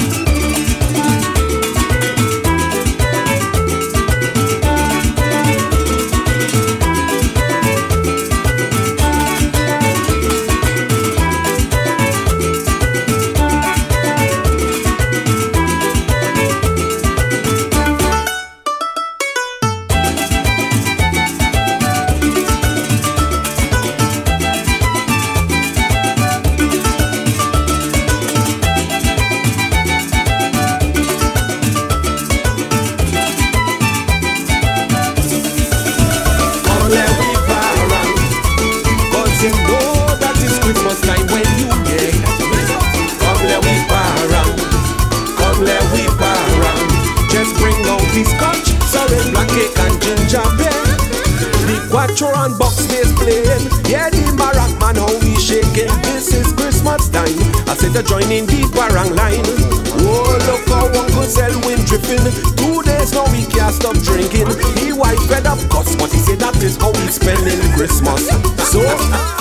Christmas. 67.90 68.30
So 68.70 68.82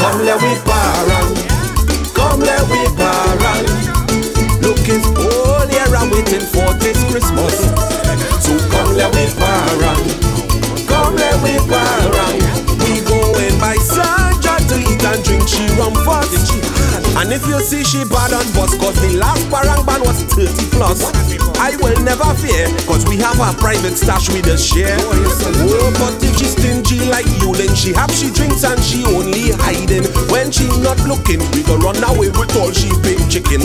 come 0.01 0.25
let 0.25 0.41
we 0.41 0.57
parang, 0.65 1.37
come 2.17 2.41
let 2.41 2.65
we 2.73 2.81
parang. 2.97 3.69
Looking 4.65 5.05
all 5.21 5.69
year 5.69 5.93
and 5.93 6.11
waiting 6.11 6.47
for 6.49 6.73
this 6.81 6.97
Christmas. 7.13 7.53
So 8.41 8.57
come 8.73 8.97
let 8.97 9.13
we 9.13 9.29
parang, 9.37 10.01
come 10.89 11.15
let 11.17 11.37
we 11.45 11.61
parang. 11.69 12.41
We 12.89 13.05
go 13.05 13.21
in 13.37 13.53
by 13.61 13.77
Sandra 13.77 14.57
to 14.57 14.77
eat 14.81 15.05
and 15.05 15.23
drink 15.23 15.47
she 15.47 15.69
rum 15.77 15.93
first. 16.09 16.49
And 17.21 17.31
if 17.31 17.47
you 17.47 17.61
see 17.61 17.85
she 17.85 18.05
bad 18.05 18.33
on 18.33 18.49
bus, 18.57 18.73
cause 18.79 18.97
the 19.03 19.19
last 19.19 19.45
parang 19.51 19.85
ban 19.85 20.01
was 20.01 20.23
30 20.25 20.71
plus. 20.73 21.28
I 21.69 21.77
will 21.83 22.01
never 22.03 22.25
fear, 22.41 22.65
cause 22.89 23.05
we 23.05 23.19
have 23.19 23.39
our 23.39 23.53
private 23.53 23.99
stash 23.99 24.33
we 24.33 24.41
just 24.41 24.73
share. 24.73 24.97
Oh, 24.99 25.93
but 26.01 26.17
if 26.25 26.39
she's 26.39 26.53
stingy 26.53 27.05
like 27.11 27.29
you, 27.45 27.53
then 27.55 27.75
she 27.77 27.93
have 27.93 28.11
she 28.11 28.31
drinks 28.31 28.65
and 28.65 28.83
she 28.83 29.05
only 29.05 29.53
hiding. 29.53 30.05
When 30.33 30.51
she 30.51 30.65
not 30.81 30.97
looking, 31.05 31.41
we 31.53 31.63
go 31.63 31.77
run 31.77 32.03
away 32.05 32.31
with 32.33 32.57
all 32.57 32.73
she 32.73 32.89
big 33.05 33.21
chicken. 33.29 33.61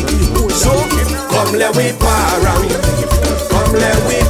So, 0.52 0.76
come 1.32 1.56
let 1.56 1.78
we 1.78 1.96
par 1.96 2.44
come 3.48 3.72
let 3.72 3.96
we 4.12 4.23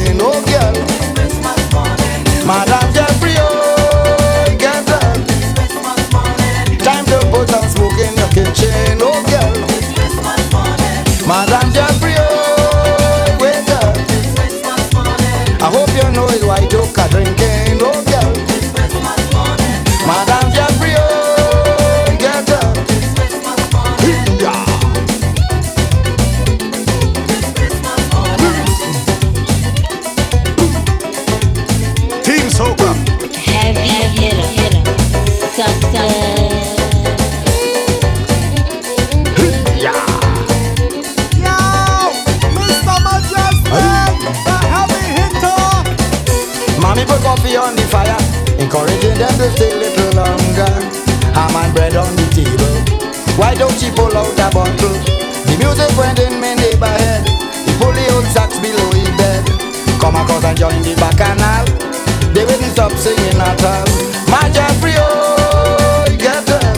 stop 62.77 62.91
singing 62.91 63.41
at 63.41 63.63
all. 63.65 63.89
My 64.29 64.47
Jeffrey, 64.53 64.93
oh, 64.97 66.05
get 66.15 66.47
up. 66.47 66.77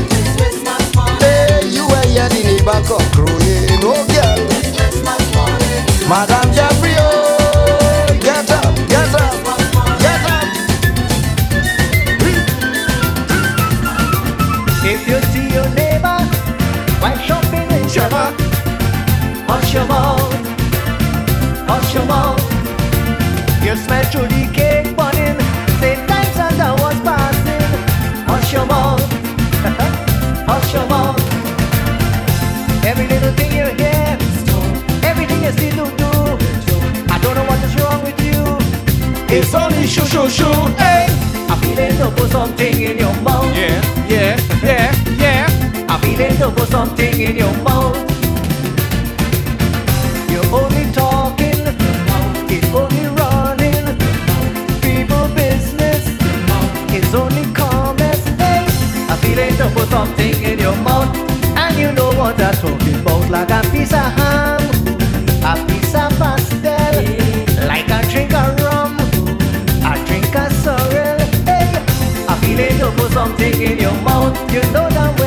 Hey, 1.20 1.68
you 1.68 1.84
were 1.92 2.08
here, 2.08 2.30
the 2.30 2.40
neighbor 2.48 2.80
come 2.88 3.04
crowing. 3.12 3.84
Oh, 3.84 4.08
girl. 4.08 4.40
Madam 6.08 6.49
Only 39.80 39.92
shoo 39.92 40.06
shoo 40.08 40.30
shoo, 40.30 40.52
hey. 40.76 41.08
I'm 41.48 41.58
feeling 41.62 41.96
to 42.00 42.12
put 42.12 42.30
something 42.32 42.82
in 42.82 42.98
your 42.98 43.16
mouth. 43.22 43.46
Yeah, 43.56 43.82
yeah, 44.10 44.36
yeah, 44.62 44.94
yeah. 45.18 45.86
I'm 45.88 46.02
feeling 46.02 46.36
to 46.40 46.52
put 46.52 46.68
something 46.68 47.18
in 47.18 47.38
your 47.38 47.56
mouth. 47.64 47.96
You're 50.30 50.44
only 50.54 50.92
talking, 50.92 51.64
it's 52.52 52.68
only 52.76 53.06
running. 53.20 53.86
People 54.82 55.30
business, 55.34 56.04
it's 56.92 57.14
only 57.14 57.46
comments. 57.54 58.26
Hey, 58.36 58.68
I'm 59.08 59.18
feeling 59.20 59.56
to 59.60 59.70
put 59.74 59.88
something 59.88 60.44
in 60.44 60.60
your 60.60 60.76
mouth. 60.76 61.16
And 61.56 61.78
you 61.80 61.94
know 61.94 62.12
what 62.20 62.38
I'm 62.38 62.54
talking 62.56 62.96
about, 63.00 63.30
like 63.30 63.50
a 63.50 63.62
piece 63.72 63.94
of 63.94 64.59
something 73.20 73.62
in 73.62 73.78
your 73.78 73.98
mouth. 74.08 74.34
You 74.54 74.62
know 74.72 74.88
damn 74.96 75.19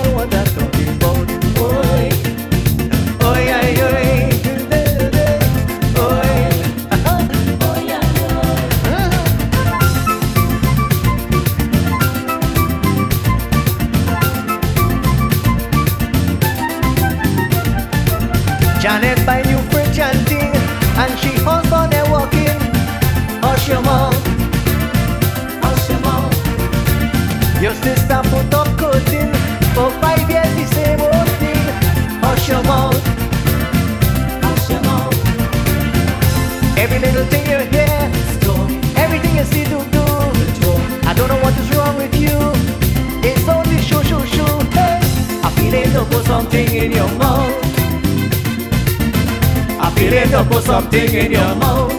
something 50.72 51.12
in 51.12 51.32
your 51.32 51.54
mouth. 51.56 51.92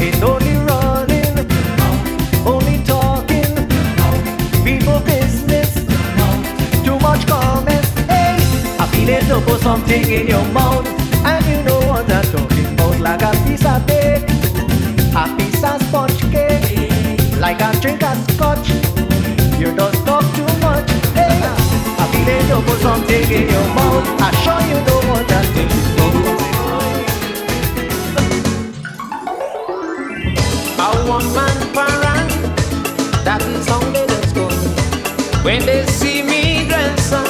It's 0.00 0.22
only 0.22 0.54
running, 0.70 1.36
only 2.46 2.82
talking, 2.84 3.52
people 4.64 5.00
business, 5.00 5.74
too 6.86 6.98
much 7.00 7.26
comments. 7.26 7.90
Hey, 8.08 8.38
I 8.80 8.86
feel 8.92 9.10
it 9.10 9.24
to 9.28 9.42
put 9.42 9.60
something 9.60 10.08
in 10.08 10.26
your 10.26 10.46
mouth, 10.46 10.86
and 11.26 11.44
you 11.50 11.62
know 11.64 11.80
what 11.80 12.10
I'm 12.10 12.24
talking 12.32 12.72
about, 12.72 12.98
like 12.98 13.20
a 13.20 13.32
piece 13.44 13.66
of 13.66 13.86
cake, 13.86 14.24
a 15.20 15.24
piece 15.36 15.62
of 15.62 15.82
sponge 15.82 16.22
cake, 16.32 17.36
like 17.36 17.60
a 17.60 17.78
drink 17.78 18.02
of 18.02 18.16
scotch. 18.30 18.70
You 19.60 19.74
don't 19.76 19.92
talk 20.06 20.24
too 20.34 20.50
much. 20.64 20.90
Hey, 21.12 21.42
I 22.00 22.04
feel 22.10 22.28
it 22.36 22.44
to 22.48 22.56
put 22.66 22.80
something 22.80 23.30
in 23.38 23.50
your 23.54 23.66
mouth. 23.76 24.06
I 24.22 24.30
sure 24.40 24.62
you 24.70 24.80
know 24.86 24.97
When 35.48 35.64
they 35.64 35.82
see 35.86 36.20
me 36.20 36.68
grandson, 36.68 37.24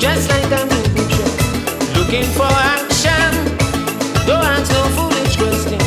just 0.00 0.28
like 0.28 0.50
a 0.50 0.64
new 0.66 0.82
picture, 0.90 1.30
looking 1.94 2.26
for 2.34 2.50
action. 2.50 3.30
Don't 4.26 4.42
ask 4.42 4.72
no 4.72 4.82
foolish 4.98 5.36
question. 5.36 5.78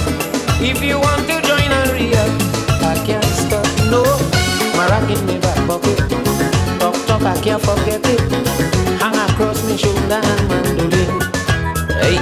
If 0.64 0.82
you 0.82 0.98
want 0.98 1.28
to 1.28 1.42
join 1.44 1.70
a 1.76 1.84
real, 1.92 2.30
I 2.88 2.96
can't 3.06 3.26
stop. 3.36 3.68
No, 3.92 4.02
my 4.78 4.88
rock 4.88 5.12
in 5.12 5.26
me 5.26 5.38
back 5.40 5.60
pocket. 5.68 6.00
Talk, 6.80 6.96
talk, 7.06 7.24
I 7.24 7.36
can't 7.42 7.62
forget 7.62 8.00
it. 8.06 8.32
Hang 9.04 9.20
across 9.28 9.60
me 9.68 9.76
shoulder 9.76 10.24
and 10.24 10.48
mandolin. 10.48 11.20
Hey, 12.00 12.16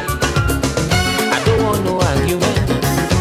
I 1.30 1.38
don't 1.46 1.62
want 1.62 1.86
no 1.86 2.02
argument. 2.02 2.66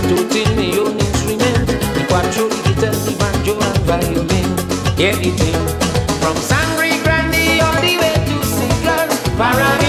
Tooting 0.09 0.57
me 0.57 0.79
own 0.79 0.97
instrument. 0.97 1.69
The 1.93 2.07
quattro, 2.09 2.49
the 2.49 2.61
guitar, 2.65 2.97
the 3.05 3.13
banjo 3.21 3.61
and 3.61 3.79
violin. 3.85 4.49
Anything 4.99 5.90
from 6.21 6.37
Sangre 6.37 7.03
Grande 7.03 7.61
all 7.63 7.81
the 7.81 7.97
way 8.01 8.15
to 8.29 8.37
Siglars. 8.55 9.15
Paragin 9.39 9.80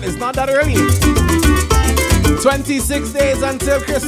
that, 0.00 0.08
it's 0.08 0.18
not 0.18 0.34
that 0.34 0.48
early. 0.50 0.74
26 2.42 3.12
days 3.12 3.42
until 3.42 3.80
Christmas. 3.80 4.05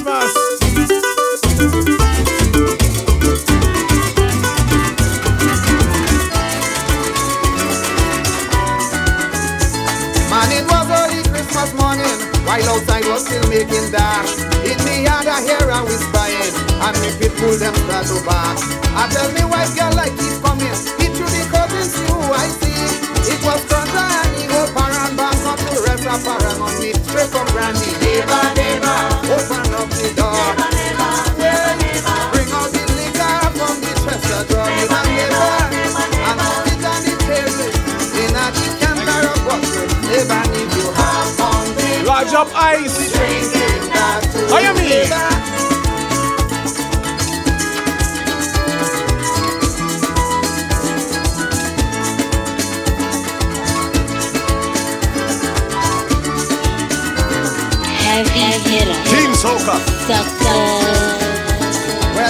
Well, 59.69 59.85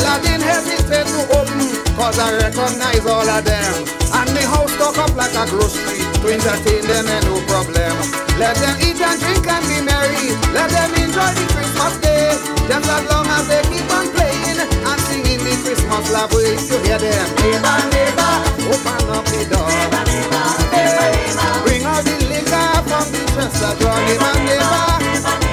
I 0.03 0.19
didn't 0.27 0.43
hesitate 0.43 1.07
to 1.07 1.23
open, 1.39 1.71
cause 1.95 2.19
I 2.19 2.35
recognize 2.35 3.07
all 3.07 3.23
of 3.23 3.45
them. 3.47 3.75
And 4.11 4.27
the 4.35 4.43
house 4.43 4.75
stuck 4.75 4.99
up 4.99 5.15
like 5.15 5.31
a 5.39 5.47
grocery 5.47 6.03
to 6.03 6.27
entertain 6.35 6.83
them 6.91 7.07
and 7.07 7.23
no 7.31 7.39
problem. 7.47 7.95
Let 8.43 8.59
them 8.59 8.75
eat 8.83 8.99
and 8.99 9.15
drink 9.23 9.47
and 9.47 9.63
be 9.71 9.79
merry. 9.87 10.35
Let 10.51 10.67
them 10.75 10.91
enjoy 10.99 11.31
the 11.39 11.47
Christmas 11.55 11.95
day. 12.03 12.35
Just 12.67 12.91
as 12.91 13.07
long 13.07 13.31
as 13.31 13.47
they 13.47 13.63
keep 13.71 13.87
on 13.95 14.11
playing 14.19 14.59
and 14.59 15.01
singing 15.07 15.39
the 15.39 15.55
Christmas 15.63 16.11
love 16.11 16.35
way. 16.35 16.59
You 16.59 16.75
hear 16.91 16.99
them. 16.99 17.27
Neighbor, 17.39 17.79
neighbor, 17.95 18.35
open 18.67 19.15
up 19.15 19.23
the 19.31 19.47
door. 19.47 19.63
Neighbor, 19.63 20.03
neighbor, 20.11 20.43
neighbor, 20.75 21.07
neighbor. 21.07 21.63
Bring 21.63 21.87
out 21.87 22.03
the 22.03 22.19
liquor 22.35 22.67
from 22.83 23.07
the 23.15 23.23
dresser 23.31 23.79
drawer. 23.79 23.95
Neighbor, 24.11 24.27
neighbor. 24.43 25.07
neighbor, 25.07 25.39
neighbor. 25.39 25.48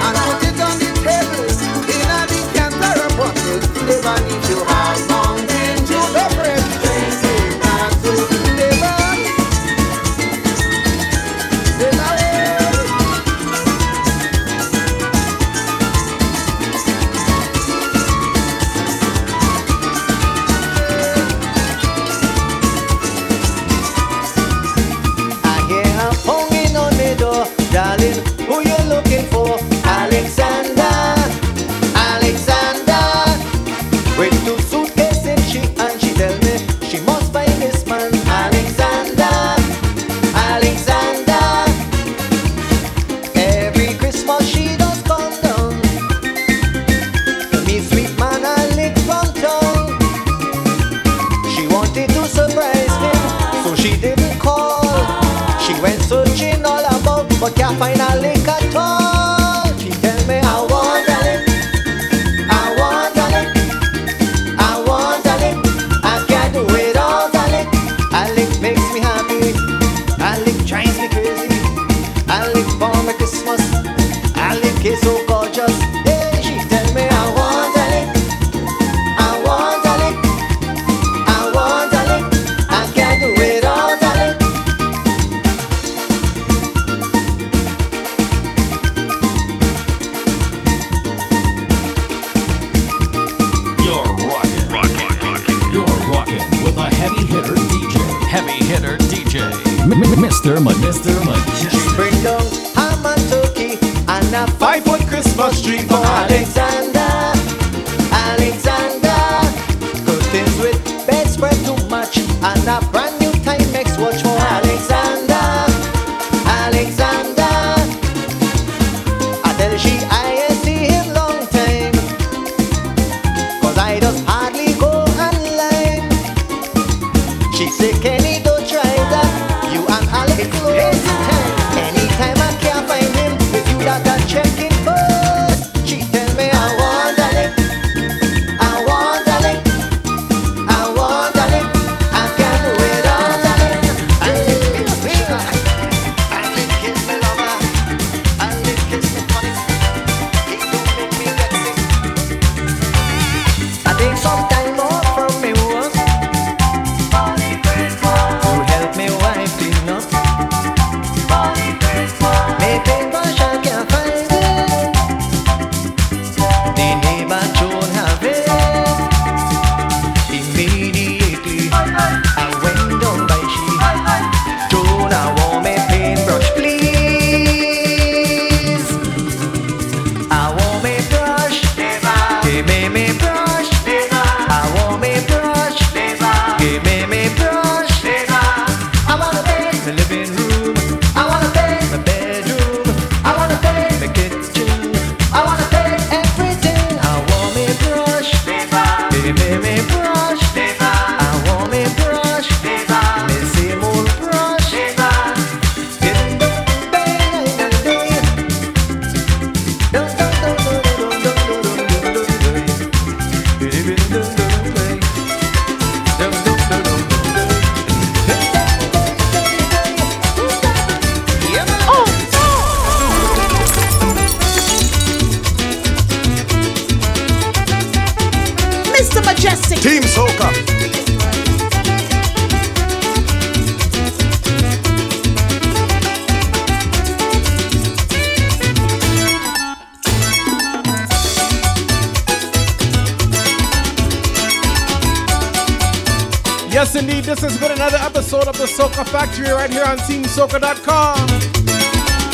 TeamSoca.com. 250.36 251.30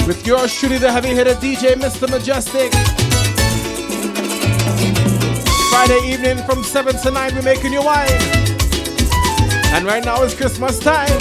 With 0.07 0.25
yours 0.25 0.51
truly, 0.55 0.79
the 0.79 0.91
heavy 0.91 1.09
hitter 1.09 1.35
DJ, 1.35 1.75
Mr. 1.75 2.07
Mejustik. 2.07 2.71
Friday 5.69 5.99
evening 6.11 6.43
from 6.45 6.63
7 6.63 6.95
to 6.97 7.11
9, 7.11 7.35
we're 7.35 7.43
making 7.43 7.73
you 7.73 7.83
wine. 7.83 8.09
And 9.73 9.85
right 9.85 10.03
now 10.03 10.23
it's 10.23 10.33
Christmas 10.33 10.79
time. 10.79 11.19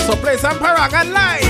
So 0.00 0.16
play 0.16 0.36
some 0.36 0.58
Paragon 0.58 1.12
Live. 1.12 1.41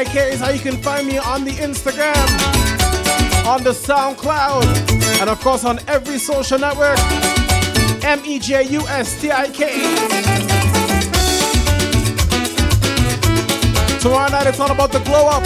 M-E-J-U-S-T-I-K 0.00 0.32
is 0.32 0.40
how 0.40 0.48
you 0.48 0.58
can 0.58 0.78
find 0.78 1.06
me 1.06 1.18
on 1.18 1.44
the 1.44 1.50
Instagram, 1.50 2.16
on 3.46 3.62
the 3.62 3.70
SoundCloud, 3.70 4.64
and 5.20 5.28
of 5.28 5.38
course 5.40 5.66
on 5.66 5.78
every 5.88 6.16
social 6.16 6.58
network. 6.58 6.98
M-E-J-U-S-T-I-K. 8.02 9.60
Tomorrow 14.00 14.30
night 14.30 14.46
it's 14.46 14.58
all 14.58 14.70
about 14.70 14.90
the 14.90 15.00
glow 15.00 15.28
up. 15.28 15.42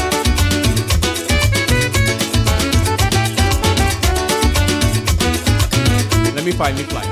Let 6.37 6.45
me 6.45 6.53
find 6.53 6.77
me 6.77 6.85
flight. 6.85 7.04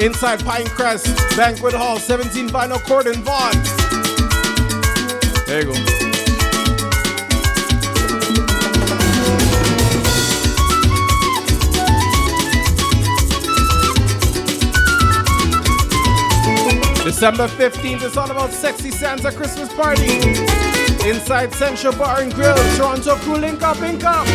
Inside 0.00 0.40
Pinecrest 0.40 1.14
Banquet 1.36 1.74
Hall, 1.74 1.98
17 1.98 2.48
Vinyl 2.48 2.82
Court 2.84 3.06
in 3.06 3.22
Vaughan. 3.22 3.52
There 5.46 5.60
you 5.60 5.66
go. 5.66 6.00
December 17.04 17.48
15th, 17.48 18.02
it's 18.02 18.16
all 18.16 18.30
about 18.30 18.52
Sexy 18.52 18.90
Santa 18.90 19.30
Christmas 19.30 19.70
Party. 19.74 20.14
Inside 21.06 21.52
Central 21.52 21.94
Bar 21.94 22.22
and 22.22 22.32
Grill, 22.32 22.56
Toronto 22.76 23.16
crew 23.16 23.36
link 23.36 23.62
up, 23.62 23.78
link 23.80 24.02
up. 24.04 24.26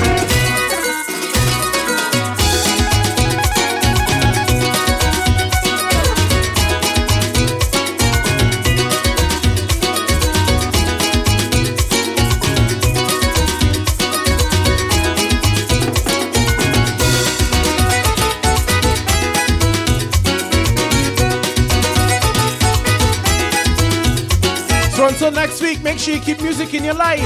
Next 25.48 25.62
week, 25.62 25.80
make 25.84 26.00
sure 26.00 26.16
you 26.16 26.20
keep 26.20 26.42
music 26.42 26.74
in 26.74 26.84
your 26.84 26.96
life. 26.96 27.22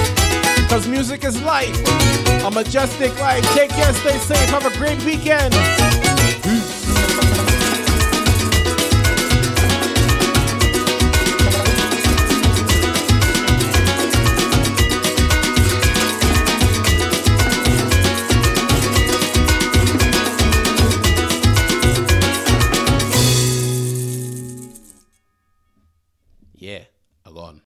Because 0.57 0.89
music 0.89 1.23
is 1.23 1.41
life. 1.41 1.73
A 2.43 2.51
majestic 2.51 3.17
life. 3.17 3.45
Take 3.53 3.69
care, 3.69 3.93
stay 3.93 4.17
safe. 4.17 4.49
Have 4.49 4.65
a 4.65 4.77
great 4.77 5.01
weekend. 5.05 6.08